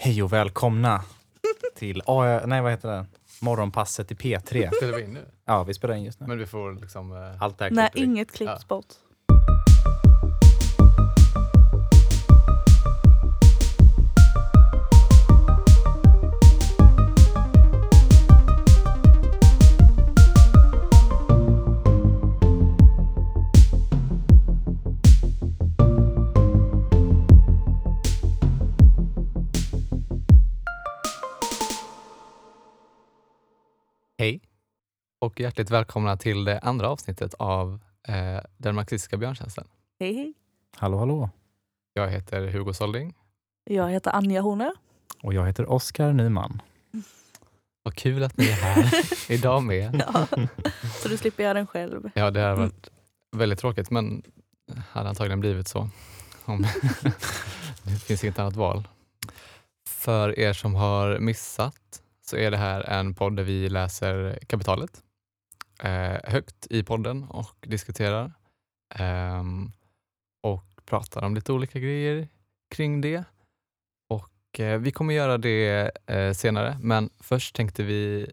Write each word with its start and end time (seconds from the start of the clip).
Hej 0.00 0.22
och 0.22 0.32
välkomna 0.32 1.02
till 1.76 2.02
A- 2.06 2.40
nej, 2.46 2.60
vad 2.62 2.70
heter 2.70 2.88
det? 2.88 3.06
Morgonpasset 3.40 4.12
i 4.12 4.14
P3. 4.14 4.70
Spelar 4.76 4.96
vi 4.98 5.04
in 5.04 5.12
nu? 5.12 5.26
Ja, 5.44 5.62
vi 5.64 5.74
spelar 5.74 5.94
in 5.94 6.04
just 6.04 6.20
nu. 6.20 6.26
Men 6.26 6.38
vi 6.38 6.46
får 6.46 6.72
liksom... 6.72 7.12
eh, 7.12 7.42
Allt 7.42 7.58
det 7.58 7.64
här 7.64 7.70
Nej, 7.70 7.88
klipper 7.90 8.06
vi. 8.06 8.12
inget 8.12 8.32
klipps 8.32 8.52
Ja. 8.60 8.66
bort. 8.68 8.86
Och 35.38 35.42
hjärtligt 35.42 35.70
välkomna 35.70 36.16
till 36.16 36.44
det 36.44 36.58
andra 36.58 36.88
avsnittet 36.88 37.34
av 37.34 37.80
eh, 38.08 38.40
Den 38.56 38.74
marxistiska 38.74 39.16
björntjänsten. 39.16 39.68
Hej 40.00 40.14
hej. 40.14 40.34
Hallå, 40.76 40.98
hallå. 40.98 41.30
Jag 41.92 42.08
heter 42.08 42.46
Hugo 42.48 42.72
Solding. 42.74 43.14
Jag 43.64 43.90
heter 43.90 44.10
Anja 44.16 44.40
Horner. 44.40 44.72
Och 45.22 45.34
jag 45.34 45.46
heter 45.46 45.70
Oskar 45.70 46.12
Nyman. 46.12 46.62
Vad 47.82 47.94
kul 47.94 48.22
att 48.22 48.36
ni 48.36 48.44
är 48.48 48.52
här 48.52 48.90
idag 49.32 49.62
med. 49.62 50.02
Ja. 50.12 50.26
Så 51.02 51.08
du 51.08 51.16
slipper 51.16 51.42
göra 51.42 51.54
den 51.54 51.66
själv. 51.66 52.10
Ja, 52.14 52.30
det 52.30 52.40
har 52.40 52.48
Mm. 52.48 52.60
varit 52.60 52.90
väldigt 53.36 53.58
tråkigt 53.58 53.90
men 53.90 54.22
hade 54.90 55.08
antagligen 55.08 55.40
blivit 55.40 55.68
så. 55.68 55.88
Om 56.44 56.62
det 57.82 57.90
finns 57.90 58.24
inget 58.24 58.38
annat 58.38 58.56
val. 58.56 58.88
För 59.88 60.38
er 60.38 60.52
som 60.52 60.74
har 60.74 61.18
missat 61.18 62.02
så 62.26 62.36
är 62.36 62.50
det 62.50 62.56
här 62.56 62.80
en 62.80 63.14
podd 63.14 63.36
där 63.36 63.42
vi 63.42 63.68
läser 63.68 64.38
kapitalet 64.46 65.02
högt 66.24 66.66
i 66.70 66.82
podden 66.82 67.24
och 67.24 67.54
diskuterar 67.66 68.32
ehm, 68.94 69.72
och 70.42 70.64
pratar 70.84 71.24
om 71.24 71.34
lite 71.34 71.52
olika 71.52 71.78
grejer 71.78 72.28
kring 72.74 73.00
det. 73.00 73.24
Och 74.08 74.60
eh, 74.60 74.78
Vi 74.78 74.90
kommer 74.90 75.14
göra 75.14 75.38
det 75.38 75.90
eh, 76.06 76.32
senare 76.32 76.78
men 76.82 77.10
först 77.20 77.54
tänkte 77.54 77.82
vi 77.82 78.30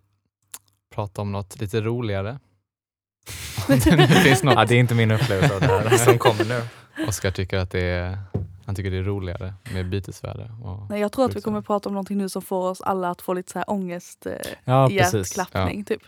prata 0.95 1.21
om 1.21 1.31
något 1.31 1.59
lite 1.61 1.81
roligare. 1.81 2.39
Det 3.67 4.21
finns 4.23 4.43
något. 4.43 4.55
Ja, 4.55 4.65
det 4.65 4.75
är 4.75 4.79
inte 4.79 4.95
min 4.95 5.11
upplevelse 5.11 5.55
av 5.55 5.61
det 5.61 5.67
här 5.67 5.97
som 5.97 6.17
kommer 6.17 6.45
nu. 6.45 6.61
Oskar 7.07 7.31
tycker 7.31 7.57
att 7.57 7.71
det 7.71 7.81
är, 7.81 8.17
han 8.65 8.75
tycker 8.75 8.91
det 8.91 8.97
är 8.97 9.03
roligare 9.03 9.53
med 9.73 9.89
bytesvärde. 9.89 10.51
Nej, 10.89 11.01
jag 11.01 11.11
tror 11.11 11.25
att 11.25 11.35
vi 11.35 11.41
kommer 11.41 11.61
prata 11.61 11.89
om 11.89 11.93
någonting 11.93 12.17
nu 12.17 12.29
som 12.29 12.41
får 12.41 12.69
oss 12.69 12.81
alla 12.81 13.09
att 13.09 13.21
få 13.21 13.33
lite 13.33 13.51
så 13.51 13.59
här 13.59 13.69
ångest, 13.69 14.25
eh, 14.25 14.33
Ja, 14.63 14.87
precis. 14.89 15.37
hjärtklappning 15.37 15.85
typ. 15.85 16.01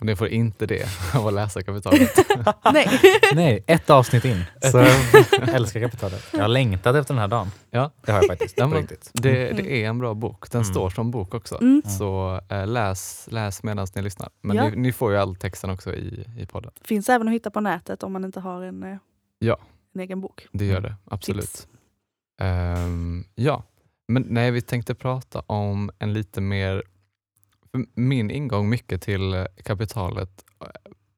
Och 0.00 0.06
det 0.06 0.16
får 0.16 0.28
inte 0.28 0.66
det 0.66 0.86
av 1.14 1.26
att 1.26 1.34
läsa 1.34 1.62
kapitalet. 1.62 2.18
Nej. 2.72 2.88
Nej, 3.34 3.64
ett 3.66 3.90
avsnitt 3.90 4.24
in. 4.24 4.44
Så 4.72 4.78
jag 4.78 5.48
älskar 5.48 5.80
kapitalet. 5.80 6.26
Jag 6.32 6.40
har 6.40 6.48
längtat 6.48 6.96
efter 6.96 7.14
den 7.14 7.20
här 7.20 7.28
dagen. 7.28 7.50
Ja. 7.70 7.90
Det 8.06 8.12
har 8.12 8.18
jag 8.18 8.26
faktiskt. 8.26 8.54
Ja, 8.58 8.66
men- 8.68 8.78
riktigt. 8.78 9.10
Det, 9.14 9.52
det 9.52 9.84
är 9.84 9.88
en 9.88 9.98
bra 9.98 10.14
bok. 10.14 10.50
Den 10.50 10.60
Mm. 10.62 10.72
står 10.74 10.90
som 10.90 11.10
bok 11.10 11.34
också. 11.34 11.58
Mm. 11.60 11.82
Så 11.82 12.40
eh, 12.48 12.66
läs, 12.66 13.28
läs 13.30 13.62
medan 13.62 13.86
ni 13.94 14.02
lyssnar. 14.02 14.28
Men 14.40 14.56
Ja. 14.56 14.68
ni, 14.70 14.76
ni 14.76 14.92
får 14.92 15.12
ju 15.12 15.18
all 15.18 15.36
texten 15.36 15.70
också 15.70 15.94
i, 15.94 16.26
i 16.38 16.46
podden. 16.46 16.72
Finns 16.82 17.08
även 17.08 17.28
att 17.28 17.34
hitta 17.34 17.50
på 17.50 17.60
nätet 17.60 18.02
om 18.02 18.12
man 18.12 18.24
inte 18.24 18.40
har 18.40 18.62
en, 18.62 18.82
eh, 18.82 18.96
Ja. 19.38 19.58
en 19.94 20.00
egen 20.00 20.20
bok. 20.20 20.46
Det 20.52 20.64
gör 20.64 20.78
Mm. 20.78 20.90
det, 20.90 20.96
absolut. 21.04 21.40
Tips. 21.44 21.66
Ehm, 22.40 23.24
ja, 23.34 23.62
men 24.08 24.26
nej, 24.28 24.50
vi 24.50 24.60
tänkte 24.62 24.94
prata 24.94 25.40
om 25.46 25.90
en 25.98 26.12
lite 26.12 26.40
mer... 26.40 26.82
Min 27.94 28.30
ingång 28.30 28.68
mycket 28.68 29.02
till 29.02 29.34
eh, 29.34 29.46
kapitalet 29.64 30.44
eh, 30.60 30.66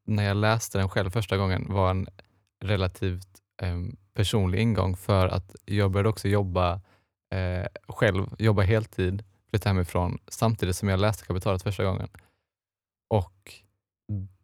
när 0.07 0.25
jag 0.25 0.37
läste 0.37 0.79
den 0.79 0.89
själv 0.89 1.11
första 1.11 1.37
gången 1.37 1.67
var 1.69 1.91
en 1.91 2.07
relativt 2.65 3.29
eh, 3.63 3.77
personlig 4.15 4.61
ingång 4.61 4.97
för 4.97 5.29
att 5.29 5.57
jag 5.65 5.91
började 5.91 6.09
också 6.09 6.29
jobba 6.29 6.81
eh, 7.35 7.67
själv, 7.89 8.27
jobba 8.39 8.63
heltid, 8.63 9.25
flytta 9.51 9.69
hemifrån 9.69 10.19
samtidigt 10.29 10.77
som 10.77 10.89
jag 10.89 11.01
läste 11.01 11.27
kapitalet 11.27 11.63
första 11.63 11.85
gången. 11.85 12.09
Och 13.09 13.53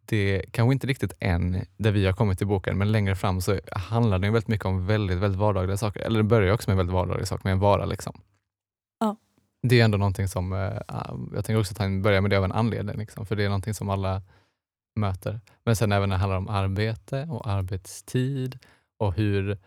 det 0.05 0.45
kanske 0.51 0.73
inte 0.73 0.87
riktigt 0.87 1.13
än 1.19 1.65
där 1.77 1.91
vi 1.91 2.05
har 2.05 2.13
kommit 2.13 2.37
till 2.37 2.47
boken, 2.47 2.77
men 2.77 2.91
längre 2.91 3.15
fram 3.15 3.41
så 3.41 3.59
handlar 3.71 4.19
den 4.19 4.33
väldigt 4.33 4.47
mycket 4.47 4.65
om 4.65 4.85
väldigt, 4.85 5.17
väldigt 5.17 5.39
vardagliga 5.39 5.77
saker. 5.77 5.99
Eller 5.99 6.17
det 6.17 6.23
börjar 6.23 6.53
också 6.53 6.69
med 6.69 6.77
väldigt 6.77 6.93
vardagliga 6.93 7.25
saker, 7.25 7.43
med 7.43 7.51
en 7.51 7.59
vara. 7.59 7.85
Liksom. 7.85 8.21
Det 9.67 9.79
är 9.81 9.85
ändå 9.85 9.97
någonting 9.97 10.27
som, 10.27 10.53
eh, 10.53 10.59
jag 11.33 11.45
tänker 11.45 11.59
också 11.59 11.71
att 11.73 11.77
han 11.77 12.01
börjar 12.01 12.21
med 12.21 12.31
det 12.31 12.37
av 12.37 12.43
en 12.43 12.51
anledning, 12.51 12.97
liksom, 12.97 13.25
för 13.25 13.35
det 13.35 13.43
är 13.43 13.49
någonting 13.49 13.73
som 13.73 13.89
alla 13.89 14.21
möter. 14.95 15.41
Men 15.65 15.75
sen 15.75 15.91
även 15.91 16.09
när 16.09 16.15
det 16.15 16.19
handlar 16.19 16.37
om 16.37 16.47
arbete 16.47 17.27
och 17.29 17.47
arbetstid 17.47 18.59
och 18.97 19.13
hur 19.13 19.57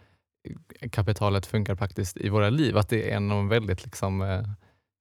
kapitalet 0.90 1.46
funkar 1.46 1.74
faktiskt 1.74 2.16
i 2.16 2.28
våra 2.28 2.50
liv. 2.50 2.76
Att 2.76 2.88
det 2.88 3.10
är 3.12 3.16
en, 3.16 3.30
en 3.30 3.48
väldigt, 3.48 3.84
liksom, 3.84 4.22
eh, 4.22 4.48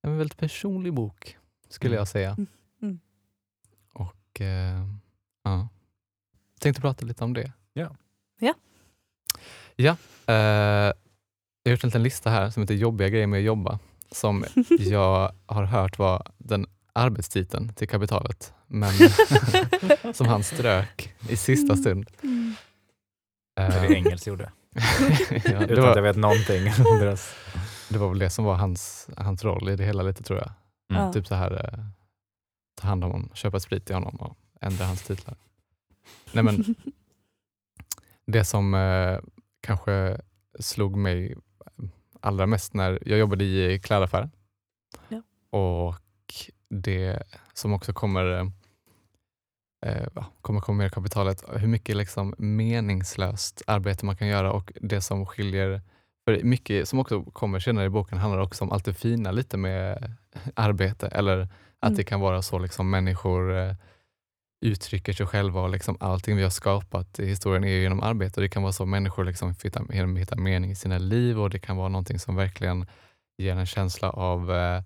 en 0.03 0.17
väldigt 0.17 0.37
personlig 0.37 0.93
bok, 0.93 1.37
skulle 1.69 1.91
Mm. 1.93 1.97
jag 1.97 2.07
säga. 2.07 2.29
Mm. 2.29 2.47
Mm. 2.81 2.99
Och 3.93 4.41
eh, 4.41 4.85
ja. 5.43 5.67
tänkte 6.59 6.81
prata 6.81 7.05
lite 7.05 7.23
om 7.23 7.33
det. 7.33 7.51
Ja. 7.73 7.95
Ja. 8.39 8.53
Ja, 9.75 9.97
eh, 10.27 10.35
jag 11.63 11.65
har 11.65 11.71
gjort 11.71 11.83
en 11.83 11.87
liten 11.87 12.03
lista 12.03 12.29
här 12.29 12.49
som 12.49 12.63
heter 12.63 12.75
jobbiga 12.75 13.09
grejer 13.09 13.27
med 13.27 13.37
att 13.37 13.43
jobba. 13.43 13.79
Som 14.11 14.45
jag 14.79 15.31
har 15.45 15.63
hört 15.63 15.99
var 15.99 16.27
den 16.37 16.65
arbetstiteln 16.93 17.73
till 17.73 17.87
kapitalet. 17.87 18.53
Men 18.67 18.93
som 20.13 20.27
han 20.27 20.43
strök 20.43 21.15
i 21.29 21.37
sista 21.37 21.75
stund. 21.75 22.09
Mm. 22.23 22.55
Det 23.55 23.61
Eh, 23.61 23.83
är 23.83 23.89
det 23.89 23.95
Engels 23.95 24.27
gjorde. 24.27 24.51
ja, 25.29 25.59
det, 25.59 25.63
Utan 25.63 25.63
att 25.63 25.69
jag 25.69 25.81
var, 25.81 26.01
vet 26.01 26.15
någonting 26.15 26.67
om 26.85 26.99
deras... 26.99 27.35
det 27.89 27.97
var 27.97 28.09
väl 28.09 28.19
det 28.19 28.29
som 28.29 28.45
var 28.45 28.55
hans, 28.55 29.09
hans 29.17 29.43
roll 29.43 29.69
i 29.69 29.75
det 29.75 29.85
hela 29.85 30.03
lite 30.03 30.23
tror 30.23 30.39
jag. 30.39 30.51
Mm. 30.99 31.13
Typ 31.13 31.27
så 31.27 31.35
här, 31.35 31.51
eh, 31.51 31.79
ta 32.81 32.87
hand 32.87 33.03
om 33.03 33.11
honom, 33.11 33.29
köpa 33.33 33.59
sprit 33.59 33.85
till 33.85 33.95
honom 33.95 34.15
och 34.15 34.37
ändra 34.61 34.85
hans 34.85 35.03
titlar. 35.03 35.35
Nej, 36.31 36.43
men 36.43 36.75
det 38.25 38.45
som 38.45 38.73
eh, 38.73 39.19
kanske 39.61 40.21
slog 40.59 40.97
mig 40.97 41.35
allra 42.25 42.45
mest 42.45 42.73
när 42.73 42.99
jag 43.05 43.19
jobbade 43.19 43.43
i 43.45 43.79
klädaffär 43.79 44.29
Ja. 45.09 45.21
och 45.59 45.95
det 46.69 47.23
som 47.53 47.73
också 47.73 47.93
kommer 47.93 48.51
eh, 49.85 50.07
kommer 50.41 50.59
komma 50.61 50.77
med 50.77 50.87
i 50.87 50.89
kapitalet, 50.89 51.43
hur 51.55 51.67
mycket 51.67 51.95
liksom 51.97 52.35
meningslöst 52.37 53.61
arbete 53.67 54.05
man 54.05 54.15
kan 54.17 54.27
göra 54.27 54.51
och 54.51 54.73
det 54.81 55.01
som 55.01 55.25
skiljer 55.25 55.81
för 56.25 56.43
mycket 56.43 56.89
som 56.89 56.99
också 56.99 57.23
kommer 57.23 57.59
senare 57.59 57.85
i 57.85 57.89
boken 57.89 58.17
handlar 58.17 58.39
också 58.41 58.63
om 58.63 58.71
allt 58.71 58.85
det 58.85 58.93
fina 58.93 59.31
lite 59.31 59.57
med 59.57 60.13
arbete 60.55 61.07
eller 61.07 61.41
att 61.79 61.89
Mm. 61.89 61.97
det 61.97 62.03
kan 62.03 62.19
vara 62.19 62.41
så 62.41 62.59
liksom 62.59 62.89
människor 62.89 63.57
eh, 63.57 63.73
uttrycker 64.61 65.13
sig 65.13 65.25
själva 65.25 65.61
och 65.61 65.69
liksom 65.69 65.97
allting 65.99 66.35
vi 66.35 66.43
har 66.43 66.49
skapat 66.49 67.19
i 67.19 67.25
historien 67.25 67.63
är 67.63 67.67
genom 67.67 68.03
arbete. 68.03 68.39
Och 68.39 68.41
det 68.41 68.49
kan 68.49 68.63
vara 68.63 68.73
så 68.73 68.85
människor 68.85 69.23
liksom 69.23 69.55
hittar, 69.63 70.15
hittar 70.17 70.35
mening 70.37 70.71
i 70.71 70.75
sina 70.75 70.97
liv 70.97 71.39
och 71.39 71.49
det 71.49 71.59
kan 71.59 71.77
vara 71.77 71.89
någonting 71.89 72.19
som 72.19 72.35
verkligen 72.35 72.85
ger 73.37 73.55
en 73.55 73.65
känsla 73.65 74.09
av, 74.09 74.51
eh, 74.51 74.83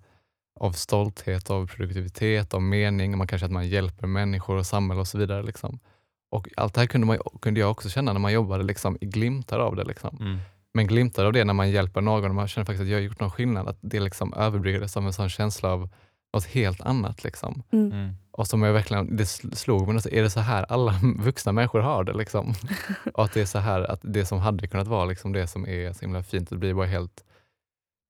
av 0.60 0.72
stolthet, 0.72 1.50
av 1.50 1.66
produktivitet, 1.66 2.54
av 2.54 2.62
mening. 2.62 3.18
Man 3.18 3.26
kanske 3.26 3.46
att 3.46 3.52
man 3.52 3.68
hjälper 3.68 4.06
människor 4.06 4.56
och 4.56 4.66
samhälle 4.66 5.00
och 5.00 5.08
så 5.08 5.18
vidare. 5.18 5.42
Liksom. 5.42 5.78
Och 6.30 6.48
allt 6.56 6.74
det 6.74 6.80
här 6.80 6.88
kunde, 6.88 7.06
man, 7.06 7.18
kunde 7.42 7.60
jag 7.60 7.70
också 7.70 7.88
känna 7.88 8.12
när 8.12 8.20
man 8.20 8.32
jobbade 8.32 8.64
liksom, 8.64 8.98
i 9.00 9.06
glimtar 9.06 9.58
av 9.58 9.76
det. 9.76 9.84
Liksom. 9.84 10.16
Mm. 10.20 10.38
Men 10.74 10.86
glimtar 10.86 11.24
av 11.24 11.32
det 11.32 11.44
när 11.44 11.54
man 11.54 11.70
hjälper 11.70 12.00
någon 12.00 12.24
och 12.24 12.34
man 12.34 12.48
känner 12.48 12.64
faktiskt 12.64 12.82
att 12.82 12.88
jag 12.88 12.96
har 12.96 13.02
gjort 13.02 13.20
någon 13.20 13.30
skillnad, 13.30 13.68
att 13.68 13.78
det 13.80 14.00
liksom 14.00 14.34
överbryggades 14.34 14.96
av 14.96 15.06
en 15.06 15.12
sån 15.12 15.28
känsla 15.28 15.72
av 15.72 15.88
något 16.34 16.46
helt 16.46 16.80
annat. 16.80 17.24
Liksom. 17.24 17.62
Mm. 17.72 17.92
Mm. 17.92 18.14
Och 18.40 18.46
som 18.46 18.62
jag 18.62 18.72
verkligen, 18.72 19.16
det 19.16 19.24
sl- 19.24 19.54
slog 19.54 19.86
mig, 19.86 19.94
alltså, 19.96 20.10
är 20.10 20.22
det 20.22 20.30
så 20.30 20.40
här 20.40 20.66
alla 20.68 20.94
vuxna 21.18 21.52
människor 21.52 21.80
har 21.80 22.04
det? 22.04 22.12
Liksom? 22.12 22.54
och 23.14 23.24
att 23.24 23.32
det 23.32 23.40
är 23.40 23.44
så 23.46 23.58
här, 23.58 23.90
att 23.90 24.00
det 24.02 24.26
som 24.26 24.38
hade 24.38 24.68
kunnat 24.68 24.86
vara 24.86 25.04
liksom 25.04 25.32
det 25.32 25.46
som 25.46 25.66
är 25.68 25.92
så 25.92 26.00
himla 26.00 26.22
fint, 26.22 26.50
det 26.50 26.56
blir 26.56 26.74
bara 26.74 26.86
helt 26.86 27.24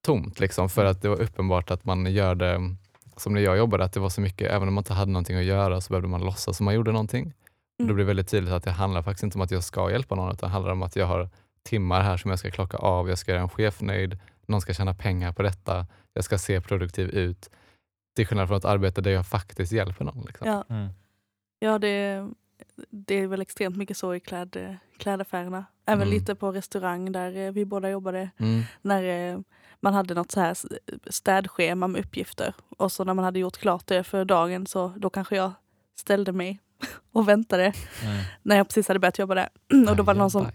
tomt. 0.05 0.39
Liksom, 0.39 0.69
för 0.69 0.85
att 0.85 1.01
det 1.01 1.09
var 1.09 1.21
uppenbart 1.21 1.71
att 1.71 1.85
man 1.85 2.05
gör 2.13 2.35
det, 2.35 2.75
som 3.17 3.33
när 3.33 3.41
jag 3.41 3.57
jobbade, 3.57 3.83
att 3.83 3.93
det 3.93 3.99
var 3.99 4.09
så 4.09 4.21
mycket, 4.21 4.51
även 4.51 4.67
om 4.67 4.73
man 4.73 4.81
inte 4.81 4.93
hade 4.93 5.11
någonting 5.11 5.37
att 5.37 5.43
göra 5.43 5.81
så 5.81 5.89
behövde 5.89 6.07
man 6.09 6.21
låtsas 6.21 6.57
som 6.57 6.65
man 6.65 6.73
gjorde 6.75 6.91
någonting. 6.91 7.25
Och 7.25 7.33
då 7.77 7.83
Mm. 7.83 7.95
blir 7.95 8.05
det 8.05 8.07
väldigt 8.07 8.29
tydligt 8.29 8.53
att 8.53 8.63
det 8.63 8.71
handlar 8.71 9.01
faktiskt 9.01 9.23
inte 9.23 9.37
om 9.37 9.41
att 9.41 9.51
jag 9.51 9.63
ska 9.63 9.91
hjälpa 9.91 10.15
någon, 10.15 10.31
utan 10.33 10.49
det 10.49 10.53
handlar 10.53 10.71
om 10.71 10.83
att 10.83 10.95
jag 10.95 11.05
har 11.07 11.29
timmar 11.63 12.01
här 12.01 12.17
som 12.17 12.29
jag 12.29 12.39
ska 12.39 12.51
klocka 12.51 12.77
av, 12.77 13.09
jag 13.09 13.17
ska 13.17 13.31
göra 13.31 13.41
en 13.41 13.49
chef 13.49 13.81
nöjd, 13.81 14.19
någon 14.45 14.61
ska 14.61 14.73
tjäna 14.73 14.93
pengar 14.93 15.31
på 15.33 15.41
detta, 15.43 15.87
jag 16.13 16.23
ska 16.23 16.37
se 16.37 16.61
produktiv 16.61 17.09
ut. 17.09 17.49
Till 18.13 18.27
skillnad 18.27 18.47
från 18.47 18.57
ett 18.57 18.65
arbete 18.65 19.01
där 19.01 19.11
jag 19.11 19.27
faktiskt 19.27 19.71
hjälper 19.71 20.05
någon. 20.05 20.23
Liksom. 20.27 20.47
Ja, 20.47 20.63
Mm. 20.69 20.89
ja 21.59 21.79
det, 21.79 22.27
det 22.89 23.15
är 23.15 23.27
väl 23.27 23.41
extremt 23.41 23.77
mycket 23.77 23.97
så 23.97 24.15
i 24.15 24.19
kläd, 24.19 24.77
klädaffärerna. 24.97 25.65
Även 25.85 26.01
Mm. 26.07 26.13
lite 26.19 26.35
på 26.35 26.51
restaurang 26.51 27.11
där 27.11 27.37
eh, 27.37 27.51
vi 27.51 27.65
båda 27.65 27.89
jobbade. 27.89 28.29
Mm. 28.37 28.61
När 28.81 29.03
eh, 29.33 29.39
man 29.79 29.93
hade 29.93 30.13
något 30.13 30.31
så 30.31 30.39
här 30.39 30.55
städschema 31.11 31.87
med 31.87 32.01
uppgifter. 32.05 32.53
Och 32.77 32.91
så 32.91 33.03
när 33.03 33.13
man 33.13 33.25
hade 33.25 33.39
gjort 33.39 33.57
klart 33.57 33.87
det 33.87 34.03
för 34.03 34.25
dagen 34.25 34.67
så 34.67 34.87
då 34.97 35.09
kanske 35.09 35.35
jag 35.35 35.51
ställde 35.95 36.31
mig 36.31 36.59
och 37.11 37.27
väntade 37.29 37.63
Mm. 38.03 38.23
när 38.43 38.57
jag 38.57 38.67
precis 38.67 38.87
hade 38.87 38.99
börjat 38.99 39.19
jobba 39.19 39.35
där. 39.35 39.49
Och 39.89 39.95
då 39.95 40.03
var 40.03 40.13
det 40.13 40.19
någon 40.19 40.31
som 40.31 40.47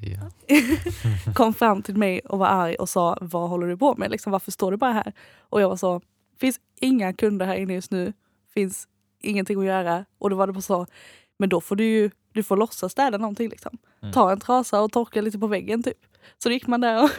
kom 1.34 1.54
fram 1.54 1.82
till 1.82 1.96
mig 1.96 2.20
och 2.20 2.38
var 2.38 2.46
arg 2.46 2.74
och 2.74 2.88
sa 2.88 3.18
vad 3.20 3.48
håller 3.50 3.66
du 3.66 3.76
på 3.76 3.94
med? 3.96 4.10
Liksom, 4.10 4.32
varför 4.32 4.50
står 4.52 4.70
du 4.70 4.76
bara 4.76 4.92
här? 4.92 5.12
Och 5.40 5.60
jag 5.60 5.68
var 5.68 5.76
så, 5.76 6.00
finns 6.40 6.60
inga 6.81 7.12
kunder 7.12 7.46
här 7.46 7.56
inne 7.56 7.75
just 7.75 7.90
nu. 7.90 8.12
Finns 8.55 8.88
ingenting 9.20 9.58
att 9.58 9.67
göra. 9.67 10.05
Och 10.19 10.31
då 10.31 10.37
var 10.37 10.46
det 10.46 10.52
bara 10.52 10.61
så, 10.61 10.87
men 11.37 11.49
då 11.49 11.61
får 11.61 11.76
du 11.76 11.84
ju 11.84 12.11
du 12.32 12.43
får 12.43 12.56
låtsas 12.56 12.93
städa 12.93 13.19
någonting. 13.19 13.49
Liksom. 13.49 13.78
Mm. 14.02 14.12
Ta 14.12 14.32
en 14.32 14.40
trasa 14.40 14.81
och 14.81 14.93
torka 14.93 15.20
lite 15.20 15.38
på 15.38 15.46
väggen 15.46 15.82
typ. 15.82 15.99
Så 16.38 16.49
då 16.49 16.52
gick 16.52 16.67
man 16.67 16.81
där 16.81 17.05
och 17.05 17.11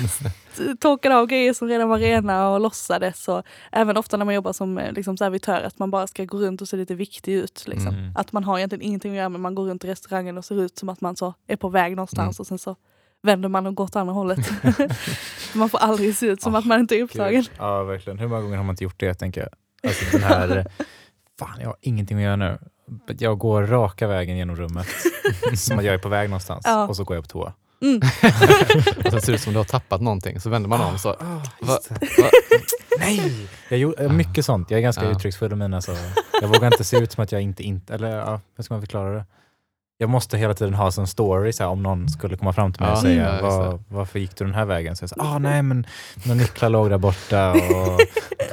torkade 0.80 1.16
av 1.16 1.26
grejer 1.26 1.52
som 1.52 1.68
redan 1.68 1.88
var 1.88 1.98
rena 1.98 2.50
och 2.50 2.60
låtsades. 2.60 3.28
Och 3.28 3.42
även 3.72 3.96
ofta 3.96 4.16
när 4.16 4.24
man 4.24 4.34
jobbar 4.34 4.52
som 4.52 4.78
eh, 4.78 4.92
liksom, 4.92 5.16
servitör 5.16 5.62
att 5.62 5.78
man 5.78 5.90
bara 5.90 6.06
ska 6.06 6.24
gå 6.24 6.38
runt 6.38 6.62
och 6.62 6.68
se 6.68 6.76
lite 6.76 6.94
viktig 6.94 7.32
ut. 7.34 7.64
Liksom. 7.66 7.94
Mm. 7.94 8.12
Att 8.14 8.32
man 8.32 8.44
har 8.44 8.58
egentligen 8.58 8.82
ingenting 8.82 9.12
att 9.12 9.16
göra 9.16 9.28
men 9.28 9.40
man 9.40 9.54
går 9.54 9.64
runt 9.64 9.84
i 9.84 9.88
restaurangen 9.88 10.38
och 10.38 10.44
ser 10.44 10.62
ut 10.62 10.78
som 10.78 10.88
att 10.88 11.00
man 11.00 11.16
så 11.16 11.34
är 11.46 11.56
på 11.56 11.68
väg 11.68 11.96
någonstans 11.96 12.38
Mm. 12.38 12.42
och 12.42 12.46
sen 12.46 12.58
så 12.58 12.76
vänder 13.22 13.48
man 13.48 13.66
och 13.66 13.74
går 13.74 13.84
åt 13.84 13.96
andra 13.96 14.14
hållet. 14.14 14.38
man 15.54 15.68
får 15.68 15.78
aldrig 15.78 16.16
se 16.16 16.26
ut 16.26 16.42
som 16.42 16.54
Ah, 16.54 16.58
att 16.58 16.64
man 16.66 16.80
inte 16.80 16.96
är 16.96 17.02
upptagen. 17.02 17.32
Gud. 17.34 17.50
Ja, 17.58 17.82
verkligen. 17.82 18.18
Hur 18.18 18.28
många 18.28 18.42
gånger 18.42 18.56
har 18.56 18.64
man 18.64 18.72
inte 18.72 18.84
gjort 18.84 19.00
det, 19.00 19.14
tänker 19.14 19.40
jag. 19.40 19.50
Alltså 19.90 20.04
den 20.12 20.22
här, 20.22 20.66
fan 21.38 21.56
jag 21.60 21.66
har 21.66 21.76
ingenting 21.80 22.16
att 22.16 22.22
göra 22.22 22.36
nu. 22.36 22.58
Jag 23.18 23.38
går 23.38 23.62
raka 23.62 24.06
vägen 24.06 24.36
genom 24.36 24.56
rummet, 24.56 24.86
som 25.56 25.78
att 25.78 25.84
jag 25.84 25.94
är 25.94 25.98
på 25.98 26.08
väg 26.08 26.30
någonstans, 26.30 26.62
Ja. 26.64 26.88
och 26.88 26.96
så 26.96 27.04
går 27.04 27.16
jag 27.16 27.24
på 27.24 27.28
toa. 27.30 27.52
Mm. 27.82 27.96
Och 29.04 29.10
sen 29.12 29.20
ser 29.20 29.26
det 29.26 29.34
ut 29.34 29.40
som 29.40 29.52
du 29.52 29.58
har 29.58 29.64
tappat 29.64 30.00
någonting, 30.00 30.40
så 30.40 30.50
vänder 30.50 30.68
man 30.68 30.80
om 30.80 30.98
så... 30.98 31.08
Ah, 31.10 31.16
Va, 31.60 31.78
va, 32.18 32.28
Nej! 32.98 33.48
Jag 33.68 33.78
gjorde, 33.78 34.08
mycket 34.08 34.44
sånt. 34.44 34.70
Jag 34.70 34.78
är 34.78 34.82
ganska 34.82 35.04
Ja. 35.04 35.10
uttrycksfull 35.10 35.52
i 35.52 35.56
mina 35.56 35.80
så 35.82 35.96
jag 36.40 36.48
vågar 36.48 36.66
inte 36.66 36.84
se 36.84 36.96
ut 36.98 37.12
som 37.12 37.24
att 37.24 37.32
jag 37.32 37.40
inte, 37.42 37.62
inte 37.62 37.94
eller 37.94 38.16
ja, 38.16 38.40
hur 38.56 38.64
ska 38.64 38.74
man 38.74 38.80
förklara 38.82 39.14
det? 39.14 39.24
Jag 40.00 40.10
måste 40.10 40.38
hela 40.38 40.54
tiden 40.54 40.74
ha 40.74 40.90
en 40.98 41.06
story 41.06 41.52
så 41.52 41.62
här, 41.62 41.70
om 41.70 41.82
någon 41.82 42.08
skulle 42.08 42.36
komma 42.36 42.52
fram 42.52 42.72
till 42.72 42.82
mig 42.82 42.90
Ja, 42.90 42.94
och 42.96 43.02
säga 43.02 43.36
ja, 43.36 43.42
Var, 43.42 43.80
varför 43.88 44.18
gick 44.18 44.36
du 44.36 44.44
den 44.44 44.54
här 44.54 44.64
vägen? 44.64 44.96
Så 44.96 45.02
jag 45.02 45.10
sa, 45.10 45.16
ah, 45.18 45.38
nej 45.38 45.62
men 45.62 45.86
några 46.26 46.40
nycklar 46.40 46.68
låg 46.68 46.90
där 46.90 46.98
borta 46.98 47.52
och 47.52 48.00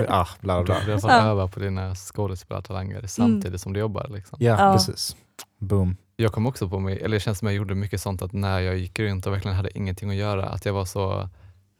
ah, 0.09 0.27
bla 0.41 0.63
bla 0.63 0.79
du 0.79 0.85
bla. 0.85 0.93
har 0.93 0.99
fått 1.01 1.11
Ja. 1.11 1.21
öva 1.25 1.47
på 1.47 1.59
dina 1.59 1.95
skådespelartalanger 1.95 3.07
samtidigt 3.07 3.61
som 3.61 3.73
du 3.73 3.79
jobbar. 3.79 4.07
Liksom. 4.09 4.37
Ja, 4.41 4.55
Ja. 4.59 4.73
precis. 4.73 5.15
Boom. 5.59 5.97
Jag 6.15 6.31
kom 6.31 6.45
också 6.47 6.69
på 6.69 6.79
mig, 6.79 6.97
eller 7.01 7.15
det 7.15 7.19
känns 7.19 7.39
som 7.39 7.45
jag 7.47 7.55
gjorde 7.55 7.75
mycket 7.75 8.01
sånt 8.01 8.21
att 8.21 8.33
när 8.33 8.59
jag 8.59 8.77
gick 8.77 8.99
runt 8.99 9.27
och 9.27 9.33
verkligen 9.33 9.57
hade 9.57 9.77
ingenting 9.77 10.09
att 10.09 10.15
göra, 10.15 10.45
att 10.45 10.65
jag 10.65 10.73
var 10.73 10.85
så 10.85 11.29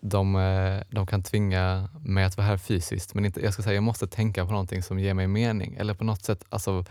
de, 0.02 0.36
eh, 0.36 0.82
de 0.90 1.08
kan 1.08 1.24
tvinga 1.24 1.90
mig 2.00 2.24
att 2.24 2.38
vara 2.38 2.48
här 2.48 2.58
fysiskt 2.58 3.14
men 3.14 3.26
inte, 3.26 3.42
jag 3.42 3.54
ska 3.54 3.64
säga 3.64 3.74
jag 3.76 3.84
måste 3.84 4.08
tänka 4.08 4.46
på 4.46 4.52
någonting 4.52 4.84
som 4.84 5.00
ger 5.00 5.14
mig 5.14 5.28
mening 5.28 5.76
eller 5.80 5.94
på 5.94 6.04
något 6.04 6.24
sätt, 6.26 6.44
alltså 6.50 6.86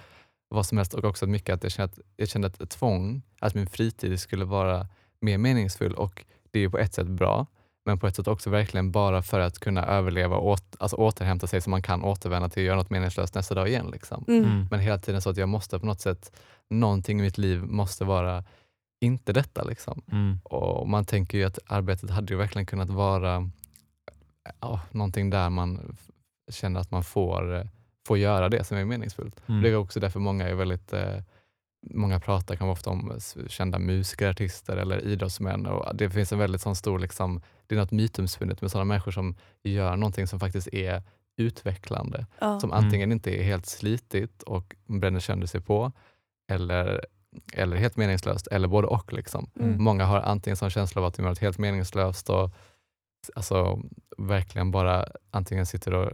vad 0.54 0.66
som 0.66 0.78
helst 0.78 0.94
och 0.94 1.04
också 1.04 1.26
mycket 1.26 1.54
att 1.54 1.62
jag 1.62 1.72
kände, 1.72 1.92
att 1.92 1.98
jag 2.16 2.28
kände 2.28 2.48
ett 2.48 2.70
tvång 2.70 3.22
att 3.40 3.54
min 3.54 3.66
fritid 3.66 4.20
skulle 4.20 4.44
vara 4.44 4.86
mer 5.20 5.38
meningsfull 5.38 5.94
och 5.94 6.24
det 6.50 6.58
är 6.58 6.60
ju 6.60 6.70
på 6.70 6.78
ett 6.78 6.94
sätt 6.94 7.06
bra 7.06 7.46
men 7.84 7.98
på 7.98 8.06
ett 8.06 8.16
sätt 8.16 8.28
också 8.28 8.50
verkligen 8.50 8.92
bara 8.92 9.22
för 9.22 9.40
att 9.40 9.58
kunna 9.58 9.86
överleva 9.86 10.36
och 10.36 10.48
åt, 10.48 10.76
alltså 10.78 10.96
återhämta 10.96 11.46
sig 11.46 11.60
så 11.60 11.70
man 11.70 11.82
kan 11.82 12.04
återvända 12.04 12.48
till 12.48 12.62
att 12.62 12.66
göra 12.66 12.76
något 12.76 12.90
meningslöst 12.90 13.34
nästa 13.34 13.54
dag 13.54 13.68
igen. 13.68 13.90
Liksom. 13.92 14.24
Mm. 14.28 14.44
Mm. 14.44 14.66
Men 14.70 14.80
hela 14.80 14.98
tiden 14.98 15.22
så 15.22 15.30
att 15.30 15.36
jag 15.36 15.48
måste 15.48 15.78
på 15.78 15.86
något 15.86 16.00
sätt, 16.00 16.32
någonting 16.70 17.20
i 17.20 17.22
mitt 17.22 17.38
liv 17.38 17.62
måste 17.62 18.04
vara 18.04 18.44
inte 19.00 19.32
detta. 19.32 19.64
Liksom. 19.64 20.02
Mm. 20.12 20.38
Och 20.44 20.88
man 20.88 21.04
tänker 21.04 21.38
ju 21.38 21.44
att 21.44 21.58
arbetet 21.66 22.10
hade 22.10 22.32
ju 22.32 22.38
verkligen 22.38 22.66
kunnat 22.66 22.90
vara 22.90 23.50
ja, 24.60 24.80
någonting 24.90 25.30
där 25.30 25.50
man 25.50 25.96
känner 26.50 26.80
att 26.80 26.90
man 26.90 27.04
får, 27.04 27.68
får 28.06 28.18
göra 28.18 28.48
det 28.48 28.64
som 28.64 28.76
är 28.76 28.84
meningsfullt. 28.84 29.40
Mm. 29.48 29.62
Det 29.62 29.68
är 29.68 29.76
också 29.76 30.00
därför 30.00 30.20
många 30.20 30.48
är 30.48 30.54
väldigt 30.54 30.92
eh, 30.92 31.18
Många 31.90 32.20
pratar 32.20 32.56
kan 32.56 32.68
ofta 32.68 32.90
om 32.90 33.18
kända 33.48 33.78
musiker, 33.78 34.30
artister 34.30 34.76
eller 34.76 35.04
idrottsmän. 35.04 35.66
Och 35.66 35.96
det 35.96 36.10
finns 36.10 36.32
en 36.32 36.38
väldigt 36.38 36.60
sån 36.60 36.76
stor, 36.76 36.98
liksom, 36.98 37.40
det 37.66 37.74
är 37.74 37.78
något 37.78 37.90
mytomspunnet 37.90 38.60
med 38.62 38.70
sådana 38.70 38.84
människor 38.84 39.12
som 39.12 39.36
gör 39.62 39.96
någonting 39.96 40.26
som 40.26 40.40
faktiskt 40.40 40.68
är 40.68 41.02
utvecklande 41.36 42.26
Ja. 42.40 42.60
som 42.60 42.72
Mm. 42.72 42.84
antingen 42.84 43.12
inte 43.12 43.40
är 43.40 43.42
helt 43.42 43.66
slitigt 43.66 44.42
och 44.42 44.76
bränner 44.86 45.20
sönder 45.20 45.46
sig 45.46 45.60
på 45.60 45.92
eller, 46.48 47.06
eller 47.52 47.76
helt 47.76 47.96
meningslöst, 47.96 48.46
eller 48.46 48.68
både 48.68 48.86
och. 48.86 49.12
Liksom. 49.12 49.50
Mm. 49.60 49.82
Många 49.82 50.04
har 50.04 50.20
antingen 50.20 50.56
sån 50.56 50.70
känsla 50.70 51.00
av 51.00 51.06
att 51.06 51.14
de 51.14 51.22
gör 51.22 51.30
något 51.30 51.38
helt 51.38 51.58
meningslöst 51.58 52.30
och 52.30 52.50
alltså, 53.34 53.80
verkligen 54.18 54.70
bara 54.70 55.06
antingen 55.30 55.66
sitter 55.66 55.94
och 55.94 56.10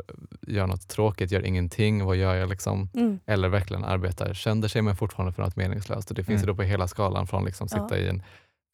gör 0.47 0.67
något 0.67 0.89
tråkigt, 0.89 1.31
gör 1.31 1.47
ingenting, 1.47 2.05
vad 2.05 2.17
gör 2.17 2.35
jag 2.35 2.49
liksom? 2.49 2.89
Mm. 2.95 3.21
Eller 3.27 3.49
verkligen 3.49 3.85
arbetar 3.85 4.35
sönder 4.35 4.69
sig 4.69 4.83
men 4.83 4.97
fortfarande 4.97 5.33
för 5.33 5.43
något 5.43 5.57
meningslöst. 5.57 6.11
Och 6.11 6.15
det 6.17 6.25
finns 6.25 6.43
Mm. 6.43 6.49
ju 6.49 6.53
då 6.53 6.57
på 6.57 6.63
hela 6.63 6.89
skalan 6.89 7.27
från 7.27 7.45
liksom 7.45 7.69
sitta 7.69 7.87
Ja. 7.91 7.97
i 7.97 8.09
en 8.09 8.23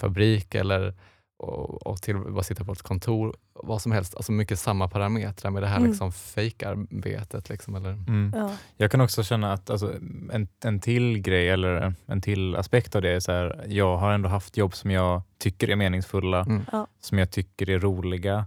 fabrik 0.00 0.54
eller 0.54 0.94
och, 1.38 1.86
och 1.86 2.02
till 2.02 2.16
bara 2.16 2.42
sitta 2.42 2.64
på 2.64 2.72
ett 2.72 2.82
kontor, 2.82 3.34
vad 3.54 3.82
som 3.82 3.92
helst. 3.92 4.14
Alltså 4.16 4.32
mycket 4.32 4.58
samma 4.58 4.88
parametrar 4.88 5.50
med 5.50 5.62
det 5.62 5.66
här 5.66 5.76
Mm. 5.76 5.88
liksom 5.90 6.12
fejkarbetet. 6.12 7.48
Liksom, 7.48 7.74
eller, 7.74 7.90
Mm. 7.92 8.32
Ja. 8.36 8.50
Jag 8.76 8.90
kan 8.90 9.00
också 9.00 9.22
känna 9.24 9.52
att 9.52 9.70
alltså, 9.70 9.92
en, 10.32 10.48
en 10.64 10.80
till 10.80 11.18
grej 11.18 11.48
eller 11.50 11.94
en 12.06 12.20
till 12.20 12.56
aspekt 12.56 12.96
av 12.96 13.02
det 13.02 13.10
är 13.10 13.20
så 13.20 13.32
här, 13.32 13.64
jag 13.68 13.96
har 13.96 14.12
ändå 14.12 14.28
haft 14.28 14.56
jobb 14.56 14.74
som 14.74 14.90
jag 14.90 15.22
tycker 15.38 15.70
är 15.70 15.76
meningsfulla, 15.76 16.40
Mm. 16.40 16.62
Ja. 16.72 16.86
som 17.00 17.18
jag 17.18 17.30
tycker 17.30 17.70
är 17.70 17.78
roliga. 17.78 18.46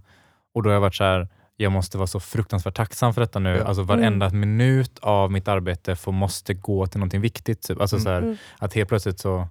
Och 0.54 0.62
då 0.62 0.68
har 0.70 0.74
jag 0.74 0.80
varit 0.80 0.94
så 0.94 1.04
här, 1.04 1.28
jag 1.56 1.72
måste 1.72 1.98
vara 1.98 2.06
så 2.06 2.20
fruktansvärt 2.20 2.74
tacksam 2.76 3.14
för 3.14 3.20
detta 3.20 3.38
nu. 3.38 3.56
Ja. 3.56 3.64
Alltså 3.64 3.82
varenda 3.82 4.30
minut 4.30 4.98
av 4.98 5.32
mitt 5.32 5.48
arbete 5.48 5.96
får, 5.96 6.12
måste 6.12 6.54
gå 6.54 6.86
till 6.86 7.00
någonting 7.00 7.20
viktigt. 7.20 7.62
Typ. 7.62 7.80
Alltså 7.80 7.96
Mm. 7.96 8.04
så 8.04 8.10
här, 8.10 8.22
Mm. 8.22 8.36
att 8.58 8.74
helt 8.74 8.88
plötsligt 8.88 9.18
så 9.20 9.48